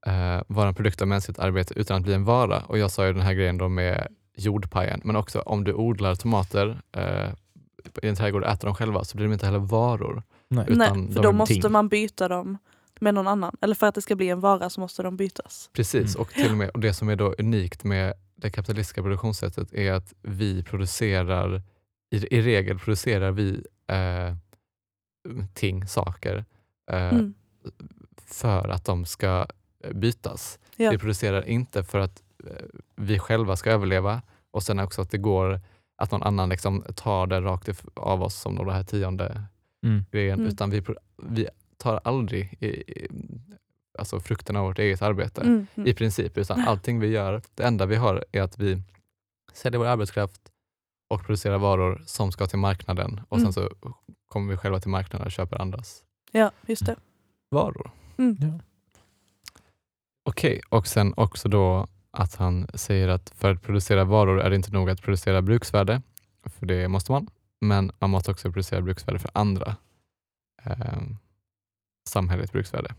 eh, 0.07 0.43
vara 0.47 0.69
en 0.69 0.75
produkt 0.75 1.03
av 1.03 1.09
mänskligt 1.09 1.39
arbete 1.39 1.75
utan 1.77 1.97
att 1.97 2.03
bli 2.03 2.15
en 2.15 2.25
vara. 2.25 2.63
Och 2.67 2.79
jag 2.79 2.91
sa 2.91 3.07
ju 3.07 3.13
den 3.13 3.23
här 3.23 3.35
grejen 3.35 3.59
då 3.59 3.69
med 3.69 4.09
jordpajen, 4.37 5.01
men 5.05 5.17
också 5.17 5.41
om 5.41 5.65
du 5.65 5.75
odlar 5.75 6.15
tomater 6.15 6.83
eh, 6.93 7.31
i 8.03 8.09
en 8.09 8.17
trädgård 8.17 8.43
och 8.43 8.49
äter 8.49 8.67
dem 8.69 8.75
själva 8.75 9.05
så 9.05 9.17
blir 9.17 9.27
de 9.27 9.33
inte 9.33 9.47
heller 9.47 9.59
varor. 9.59 10.23
Nej. 10.49 10.65
Utan 10.69 11.01
Nej, 11.05 11.13
för 11.15 11.23
då 11.23 11.33
måste 11.33 11.55
ting. 11.55 11.73
man 11.73 11.89
byta 11.89 12.29
dem 12.29 12.59
med 13.01 13.15
någon 13.15 13.29
annan. 13.29 13.57
Eller 13.61 13.75
för 13.75 13.87
att 13.87 13.95
det 13.95 14.03
ska 14.03 14.17
bli 14.17 14.29
en 14.29 14.41
vara 14.41 14.71
så 14.71 14.81
måste 14.81 15.03
de 15.03 15.17
bytas. 15.17 15.71
Precis, 15.73 16.15
Mm. 16.15 16.21
och 16.23 16.31
till 16.33 16.51
och 16.51 16.57
med 16.57 16.71
och 16.71 16.81
det 16.81 16.95
som 16.95 17.09
är 17.09 17.17
då 17.17 17.35
unikt 17.39 17.85
med 17.85 18.15
det 18.37 18.51
kapitalistiska 18.51 19.03
produktionssättet 19.03 19.75
är 19.75 19.93
att 19.93 20.15
vi 20.23 20.63
producerar, 20.63 21.63
i, 22.11 22.37
i 22.37 22.43
regel 22.43 22.79
producerar 22.79 23.31
vi 23.31 23.65
eh, 23.87 24.35
ting, 25.55 25.87
saker, 25.87 26.45
eh, 26.91 27.09
Mm. 27.15 27.35
för 28.27 28.69
att 28.69 28.85
de 28.85 29.05
ska 29.05 29.47
bytas. 29.95 30.59
Ja. 30.77 30.91
Vi 30.91 30.99
producerar 30.99 31.49
inte 31.49 31.85
för 31.85 31.99
att 31.99 32.23
eh, 32.47 32.53
vi 32.97 33.19
själva 33.19 33.57
ska 33.57 33.71
överleva 33.71 34.23
och 34.51 34.63
sen 34.63 34.79
också 34.79 35.03
att 35.03 35.11
det 35.11 35.19
går 35.19 35.61
att 35.97 36.11
någon 36.11 36.23
annan 36.23 36.49
liksom 36.49 36.85
tar 36.95 37.27
det 37.27 37.41
rakt 37.41 37.69
av 37.95 38.23
oss 38.23 38.35
som 38.41 38.57
då 38.57 38.65
det 38.65 38.73
här 38.73 38.85
tionde 38.85 39.43
Mm. 39.85 40.05
grejen, 40.11 40.39
Mm. 40.39 40.53
utan 40.53 40.71
vi, 40.71 40.83
vi 41.23 41.49
tar 41.81 42.01
aldrig 42.05 42.57
i, 42.61 42.67
i, 42.67 43.09
alltså 43.99 44.21
frukten 44.21 44.57
av 44.57 44.65
vårt 44.67 44.79
eget 44.79 45.03
arbete 45.03 45.41
Mm. 45.41 45.67
i 45.75 45.81
Mm. 45.81 45.95
princip, 45.95 46.39
utan 46.39 46.61
allting 46.69 47.01
vi 47.01 47.07
gör, 47.07 47.43
det 47.55 47.63
enda 47.65 47.87
vi 47.87 47.97
har 47.97 48.25
är 48.33 48.43
att 48.43 48.59
vi 48.59 48.83
säljer 49.53 49.79
vår 49.79 49.87
arbetskraft 49.87 50.41
och 51.11 51.25
producerar 51.27 51.59
varor 51.59 52.03
som 52.07 52.33
ska 52.33 52.47
till 52.47 52.59
marknaden 52.59 53.21
och 53.29 53.39
Mm. 53.39 53.53
sen 53.53 53.63
så 53.63 53.75
kommer 54.27 54.51
vi 54.51 54.57
själva 54.57 54.81
till 54.81 54.91
marknaden 54.91 55.27
och 55.27 55.33
köper 55.33 55.61
andras 55.61 56.05
Ja, 56.33 56.51
just 56.67 56.87
det. 56.87 56.97
varor. 57.51 57.91
Mm. 58.19 58.37
Ja. 58.41 58.61
Okej, 60.23 60.61
och 60.69 60.87
sen 60.87 61.15
också 61.17 61.49
då 61.49 61.87
att 62.11 62.35
han 62.37 62.67
säger 62.75 63.09
att 63.09 63.31
för 63.31 63.53
att 63.55 63.63
producera 63.63 64.05
varor 64.05 64.41
är 64.41 64.51
det 64.51 64.57
inte 64.57 64.71
nog 64.73 64.91
att 64.91 65.03
producera 65.03 65.43
bruksvärde, 65.43 66.03
för 66.45 66.67
det 66.67 66.89
måste 66.89 67.13
man, 67.13 67.27
men 67.61 67.93
man 67.99 68.11
måste 68.11 68.31
också 68.31 68.53
producera 68.53 68.81
bruksvärde 68.81 69.19
för 69.19 69.31
andra. 69.35 69.77
Eh, 70.65 70.93
samhälleligt 72.11 72.53
bruksvärde. 72.53 72.95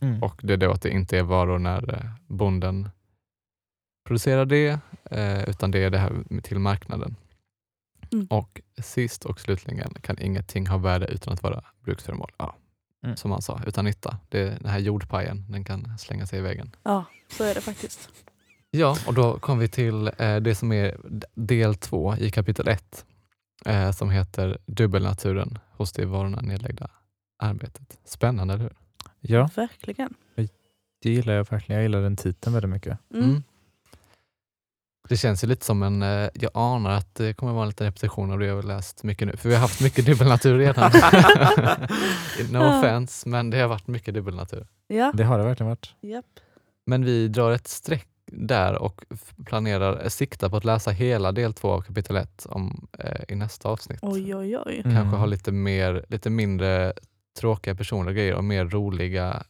Mm. 0.00 0.22
Och 0.22 0.40
det 0.42 0.52
är 0.52 0.56
då 0.56 0.70
att 0.70 0.82
det 0.82 0.90
inte 0.90 1.18
är 1.18 1.22
varor 1.22 1.58
när 1.58 1.94
eh, 1.94 2.10
bonden 2.26 2.88
producera 4.04 4.44
det, 4.44 4.78
eh, 5.10 5.48
utan 5.48 5.70
det 5.70 5.84
är 5.84 5.90
det 5.90 5.98
här 5.98 6.40
till 6.42 6.58
marknaden. 6.58 7.16
Mm. 8.12 8.26
Och 8.26 8.60
sist 8.82 9.24
och 9.24 9.40
slutligen 9.40 9.94
kan 10.00 10.18
ingenting 10.18 10.66
ha 10.66 10.78
värde 10.78 11.06
utan 11.06 11.32
att 11.32 11.42
vara 11.42 11.64
bruksföremål. 11.80 12.32
Ja. 12.38 12.56
Mm. 13.04 13.16
Som 13.16 13.30
han 13.30 13.42
sa, 13.42 13.60
utan 13.66 13.84
nytta. 13.84 14.18
Det, 14.28 14.44
den 14.44 14.70
här 14.70 14.78
jordpajen, 14.78 15.44
den 15.48 15.64
kan 15.64 15.98
slänga 15.98 16.26
sig 16.26 16.38
i 16.38 16.42
väggen. 16.42 16.76
Ja, 16.82 17.04
så 17.28 17.44
är 17.44 17.54
det 17.54 17.60
faktiskt. 17.60 18.08
Ja, 18.70 18.96
och 19.06 19.14
då 19.14 19.38
kom 19.38 19.58
vi 19.58 19.68
till 19.68 20.10
eh, 20.18 20.36
det 20.36 20.54
som 20.54 20.72
är 20.72 20.96
del 21.34 21.74
två 21.74 22.16
i 22.16 22.30
kapitel 22.30 22.68
ett 22.68 23.04
eh, 23.66 23.90
som 23.90 24.10
heter 24.10 24.58
Dubbelnaturen 24.66 25.58
hos 25.70 25.92
det 25.92 26.02
i 26.02 26.04
varorna 26.04 26.40
nedlagda 26.40 26.90
arbetet. 27.38 27.98
Spännande, 28.04 28.54
eller 28.54 28.62
hur? 28.62 28.72
Ja, 29.20 29.48
Verkligen. 29.56 30.14
det 31.02 31.10
gillar 31.10 31.32
jag 31.34 31.50
verkligen. 31.50 31.76
Jag 31.76 31.82
gillar 31.82 32.00
den 32.02 32.16
titeln 32.16 32.52
väldigt 32.54 32.70
mycket. 32.70 32.98
Mm. 33.14 33.24
Mm. 33.30 33.42
Det 35.08 35.16
känns 35.16 35.44
ju 35.44 35.48
lite 35.48 35.64
som 35.66 35.82
en, 35.82 36.02
eh, 36.02 36.28
jag 36.34 36.50
anar 36.54 36.90
att 36.90 37.14
det 37.14 37.34
kommer 37.34 37.52
vara 37.52 37.62
en 37.62 37.68
liten 37.68 37.86
repetition 37.86 38.30
av 38.32 38.38
det 38.38 38.46
jag 38.46 38.54
har 38.54 38.62
läst 38.62 39.02
mycket 39.02 39.28
nu, 39.28 39.36
för 39.36 39.48
vi 39.48 39.54
har 39.54 39.62
haft 39.62 39.80
mycket 39.80 40.06
dubbelnatur 40.06 40.58
redan. 40.58 40.90
no 42.50 42.78
offense, 42.78 43.28
men 43.28 43.50
det 43.50 43.58
har 43.60 43.68
varit 43.68 43.86
mycket 43.86 44.14
dubbelnatur. 44.14 44.66
Ja, 44.86 45.12
Det 45.14 45.24
har 45.24 45.38
det 45.38 45.44
verkligen 45.44 45.68
varit. 45.70 45.94
japp. 46.00 46.24
Men 46.86 47.04
vi 47.04 47.28
drar 47.28 47.50
ett 47.52 47.68
streck 47.68 48.08
där 48.26 48.74
och 48.82 49.04
f- 49.10 49.34
planerar, 49.46 50.08
sikta 50.08 50.50
på 50.50 50.56
att 50.56 50.64
läsa 50.64 50.90
hela 50.90 51.32
del 51.32 51.54
två 51.54 51.70
av 51.70 51.80
kapitel 51.80 52.16
ett 52.16 52.46
om, 52.48 52.86
eh, 52.98 53.20
i 53.28 53.34
nästa 53.34 53.68
avsnitt. 53.68 53.98
Oj, 54.02 54.34
oj, 54.36 54.58
oj. 54.58 54.82
Mm. 54.84 54.96
Kanske 54.96 55.16
ha 55.16 55.26
lite, 55.26 55.52
mer, 55.52 56.04
lite 56.08 56.30
mindre 56.30 56.92
tråkiga 57.40 57.74
personliga 57.74 58.12
grejer 58.14 58.34
och 58.34 58.44
mer 58.44 58.64
roliga 58.64 59.42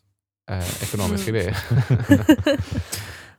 eh, 0.50 0.82
ekonomiska 0.82 1.30
Mm. 1.30 1.40
grejer. 1.40 1.56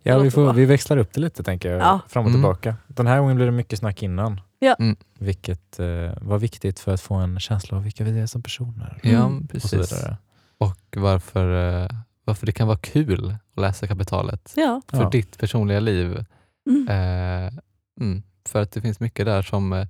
Ja, 0.07 0.19
vi, 0.19 0.31
får, 0.31 0.53
vi 0.53 0.65
växlar 0.65 0.97
upp 0.97 1.13
det 1.13 1.21
lite 1.21 1.43
tänker 1.43 1.71
jag, 1.71 1.81
Ja. 1.81 1.99
fram 2.07 2.25
och 2.25 2.29
Mm. 2.29 2.41
tillbaka. 2.41 2.75
Den 2.87 3.07
här 3.07 3.19
gången 3.19 3.35
blir 3.35 3.45
det 3.45 3.51
mycket 3.51 3.79
snack 3.79 4.03
innan. 4.03 4.41
Ja. 4.59 4.73
Mm. 4.79 4.95
Vilket 5.19 5.79
eh, 5.79 5.85
var 6.21 6.37
viktigt 6.37 6.79
för 6.79 6.93
att 6.93 7.01
få 7.01 7.15
en 7.15 7.39
känsla 7.39 7.77
av 7.77 7.83
vilka 7.83 8.03
vi 8.03 8.19
är 8.19 8.25
som 8.27 8.43
personer. 8.43 8.99
Ja, 9.03 9.09
Mm. 9.09 9.37
Och 9.53 9.61
så 9.61 9.69
precis. 9.77 9.91
vidare. 9.91 10.17
Och 10.57 10.77
varför, 10.95 11.81
eh, 11.83 11.89
varför 12.25 12.45
det 12.45 12.51
kan 12.51 12.67
vara 12.67 12.77
kul 12.77 13.35
att 13.55 13.61
läsa 13.61 13.87
kapitalet 13.87 14.53
Ja. 14.55 14.81
för 14.87 14.97
Ja. 15.03 15.09
ditt 15.09 15.37
personliga 15.37 15.79
liv. 15.79 16.25
Mm. 16.69 16.87
Eh, 16.89 17.53
mm, 18.01 18.23
för 18.49 18.61
att 18.61 18.71
det 18.71 18.81
finns 18.81 18.99
mycket 18.99 19.25
där 19.25 19.41
som, 19.41 19.73
eh, 19.73 19.87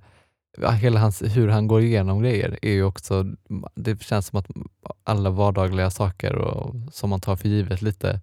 hela 0.62 1.00
hans, 1.00 1.22
hur 1.22 1.48
han 1.48 1.66
går 1.66 1.80
igenom 1.80 2.20
grejer 2.22 2.58
är 2.62 2.72
ju 2.72 2.84
också, 2.84 3.24
det 3.74 4.02
känns 4.02 4.26
som 4.26 4.38
att 4.38 4.46
alla 5.04 5.30
vardagliga 5.30 5.90
saker 5.90 6.34
och, 6.34 6.74
som 6.92 7.10
man 7.10 7.20
tar 7.20 7.36
för 7.36 7.48
givet 7.48 7.82
lite 7.82 8.20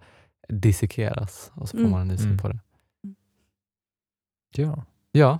dissekeras 0.50 1.52
och 1.54 1.70
så 1.70 1.78
får 1.78 1.80
Mm. 1.80 1.92
man 1.92 2.02
en 2.02 2.08
ny 2.08 2.18
syn 2.18 2.26
Mm. 2.28 2.38
på 2.38 2.48
det. 2.48 2.60
Ja. 4.56 4.84
Ja, 5.12 5.40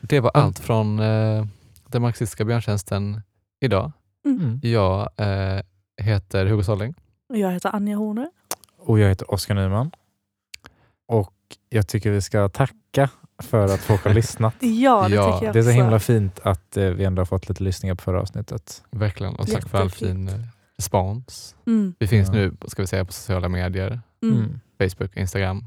det 0.00 0.20
var 0.20 0.30
Mm. 0.34 0.46
allt 0.46 0.58
från 0.58 0.98
eh, 0.98 1.46
den 1.88 2.02
marxistiska 2.02 2.44
björntjänsten 2.44 3.22
idag. 3.60 3.92
Mm. 4.24 4.60
Jag 4.62 5.08
eh, 5.16 5.62
heter 6.02 6.46
Hugo 6.46 6.62
Solling. 6.64 6.94
Och 7.28 7.38
Jag 7.38 7.52
heter 7.52 7.74
Anja 7.74 7.96
Horner. 7.96 8.30
Och 8.78 8.98
jag 8.98 9.08
heter 9.08 9.30
Oskar 9.34 9.54
Nyman. 9.54 9.90
Och 11.06 11.34
jag 11.68 11.88
tycker 11.88 12.10
vi 12.10 12.20
ska 12.22 12.48
tacka 12.48 13.10
för 13.44 13.64
att 13.74 13.80
folk 13.80 14.04
har 14.04 14.14
lyssnat. 14.14 14.54
Ja, 14.60 15.08
det 15.08 15.14
Ja, 15.14 15.32
tycker 15.32 15.46
jag 15.46 15.54
Det 15.54 15.58
är 15.58 15.62
så 15.62 15.68
också. 15.68 15.82
himla 15.82 16.00
fint 16.00 16.40
att 16.42 16.76
eh, 16.76 16.84
vi 16.88 17.04
ändå 17.04 17.20
har 17.20 17.26
fått 17.26 17.48
lite 17.48 17.62
lyssningar 17.62 17.94
på 17.94 18.02
förra 18.02 18.20
avsnittet. 18.20 18.82
Verkligen, 18.90 19.34
och 19.36 19.48
tack 19.48 19.68
för 19.68 19.78
all 19.78 19.90
fin 19.90 20.28
eh, 20.28 20.34
respons. 20.78 21.56
Mm. 21.66 21.94
Vi 21.98 22.06
finns 22.06 22.28
Ja. 22.28 22.34
nu 22.34 22.56
ska 22.66 22.82
vi 22.82 22.86
säga, 22.86 23.04
på 23.04 23.12
sociala 23.12 23.48
medier, 23.48 24.00
Mm. 24.22 24.36
Mm. 24.38 24.60
Facebook, 24.78 25.16
Instagram 25.16 25.64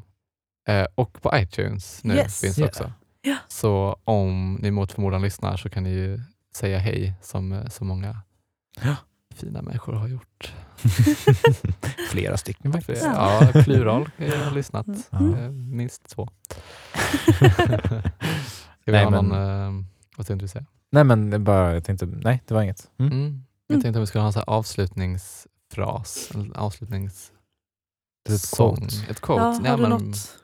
eh, 0.67 0.85
och 0.95 1.21
på 1.21 1.31
iTunes 1.37 2.03
nu 2.03 2.13
Yes. 2.15 2.41
finns 2.41 2.59
Yeah. 2.59 2.69
också. 2.69 2.91
Ja. 3.21 3.35
Så 3.47 3.97
om 4.03 4.53
ni 4.61 4.71
mot 4.71 4.91
förmodan 4.91 5.21
lyssnar 5.21 5.57
så 5.57 5.69
kan 5.69 5.83
ni 5.83 5.89
ju 5.89 6.19
säga 6.55 6.77
hej 6.79 7.13
som 7.21 7.51
eh, 7.53 7.67
så 7.67 7.83
många 7.83 8.17
Ja. 8.81 8.95
Fina 9.37 9.61
människor 9.61 9.93
har 9.93 10.07
gjort. 10.07 10.53
Flera 12.11 12.37
stycken 12.37 12.73
faktiskt. 12.73 13.03
Ja. 13.03 13.49
Ja, 13.53 13.63
plural 13.63 14.09
jag 14.17 14.37
har 14.37 14.51
lyssnat. 14.51 14.87
Mm. 15.11 15.33
Eh, 15.33 15.51
minst 15.51 16.09
två. 16.09 16.27
Ska 18.81 18.91
vi 18.91 18.91
Nej, 18.91 19.03
ha 19.03 19.09
någon, 19.11 19.27
men- 19.27 19.79
eh, 19.79 19.83
vad 20.17 20.27
tänkte 20.27 20.43
du 20.45 20.47
säga? 20.47 20.65
Nej 20.91 21.03
men 21.03 21.29
det 21.29 21.39
bara, 21.39 21.73
jag 21.73 21.83
tänkte, 21.83 22.05
nej 22.05 22.43
det 22.47 22.53
var 22.53 22.61
inget. 22.61 22.87
Mm. 22.99 23.11
Mm. 23.11 23.43
Jag 23.67 23.73
Mm. 23.75 23.81
tänkte 23.83 23.99
att 23.99 24.03
vi 24.03 24.07
skulle 24.07 24.21
ha 24.21 24.27
en 24.27 24.33
sån 24.33 24.43
här 24.47 24.53
avslutningsfras, 24.53 26.31
en 26.35 26.53
avslutnings 26.55 27.31
Ett 28.29 28.55
quote. 28.55 28.85
Ett 29.09 29.21
quote. 29.21 29.41
Ja, 29.41 29.47
har 29.53 29.65
Ja, 29.65 29.75
du 29.75 29.81
men- 29.81 29.89
något? 29.91 30.37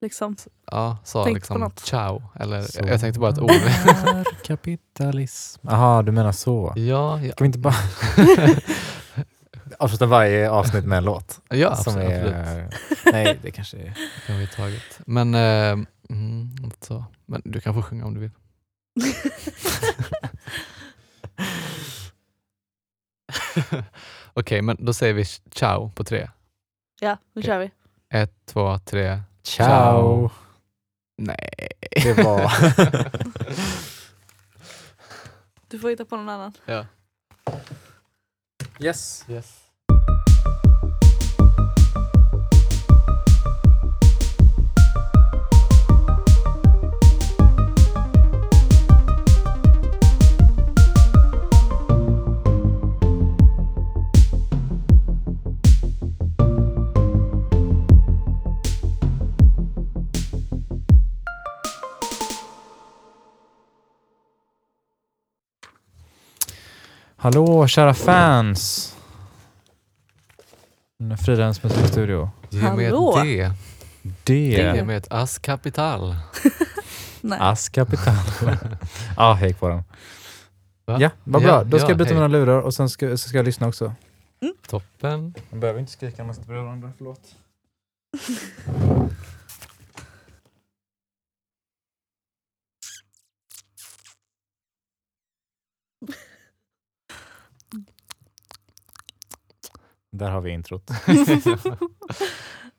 Liksom. 0.00 0.36
Ja, 0.70 0.98
sa 1.04 1.24
Tänk 1.24 1.34
på 1.34 1.38
liksom 1.38 1.60
något. 1.60 1.78
ciao. 1.78 2.22
Eller, 2.34 2.62
Så 2.62 2.80
jag 2.86 3.00
tänkte 3.00 3.20
bara 3.20 3.30
ett 3.30 3.38
ord. 3.38 3.50
är 3.50 4.24
kapitalism. 4.44 5.68
Jaha, 5.70 6.02
du 6.02 6.12
menar 6.12 6.32
så. 6.32 6.72
ja, 6.76 7.20
ja. 7.20 7.34
Kan 7.34 7.44
vi 7.44 7.46
inte 7.46 7.58
bara 7.58 7.74
avsluta 9.78 10.06
varje 10.06 10.50
avsnitt 10.50 10.84
med 10.84 10.98
en 10.98 11.04
låt? 11.04 11.40
ja 11.48 11.76
som 11.76 11.92
absolut. 11.92 12.08
är, 12.32 12.68
nej, 13.12 13.38
det 13.42 13.50
kanske 13.50 13.76
är... 13.76 13.94
Det 14.26 14.32
har 14.32 14.40
vi 14.40 14.46
tagit. 14.46 15.00
Men, 15.06 15.34
eh, 15.34 15.70
mm, 16.10 16.56
så. 16.80 17.04
men 17.26 17.42
du 17.44 17.60
kan 17.60 17.74
få 17.74 17.82
sjunga 17.82 18.06
om 18.06 18.14
du 18.14 18.20
vill. 18.20 18.30
Okej, 24.34 24.62
men 24.62 24.76
då 24.80 24.92
säger 24.92 25.14
vi 25.14 25.24
ciao 25.24 25.90
på 25.94 26.04
tre. 26.04 26.28
Ja, 27.00 27.16
nu 27.34 27.42
kör 27.42 27.58
vi. 27.58 27.70
Ett, 28.10 28.32
två, 28.46 28.78
tre. 28.78 29.20
Ciao! 29.48 30.30
Nej. 31.18 31.68
Det 32.02 32.12
var... 32.24 32.52
Du 35.68 35.78
får 35.78 35.90
hitta 35.90 36.04
på 36.04 36.16
någon 36.16 36.28
annan. 36.28 36.52
ja. 36.64 36.86
Yes. 38.80 39.24
Yes. 39.28 39.60
Hallå 67.20 67.66
kära 67.66 67.94
fans! 67.94 68.94
Fridhems 71.24 71.62
musikstudio. 71.62 72.30
Ge 72.50 72.72
mig 72.72 72.84
Hallå. 72.86 73.18
ett 73.18 73.24
D. 73.24 73.50
Det 74.24 74.34
Ge 74.34 74.60
är 74.60 74.84
mig 74.84 74.96
ett 74.96 75.12
askapital. 75.12 76.16
Nej. 77.20 77.38
Askapital. 77.40 78.14
ja, 79.16 79.32
hej 79.32 79.54
på 79.54 79.68
den. 79.68 79.84
Va? 80.86 80.96
Ja, 81.00 81.10
vad 81.24 81.42
Ja, 81.42 81.46
bra. 81.46 81.64
Då 81.64 81.78
ska 81.78 81.86
ja, 81.86 81.90
jag 81.90 81.98
byta 81.98 82.08
hej. 82.08 82.14
mina 82.14 82.28
lurar 82.28 82.60
och 82.60 82.74
sen 82.74 82.88
ska, 82.88 83.10
så 83.10 83.28
ska 83.28 83.38
jag 83.38 83.46
lyssna 83.46 83.66
också. 83.68 83.92
Toppen. 84.68 85.34
Man 85.50 85.60
behöver 85.60 85.80
inte 85.80 85.92
skrika 85.92 86.16
när 86.18 86.24
man 86.24 86.34
sitter 86.34 86.48
bredvid 86.48 86.64
varandra, 86.64 86.92
förlåt. 86.98 87.20
Där 100.10 100.30
har 100.30 100.40
vi 100.40 100.50
introt. 100.50 100.90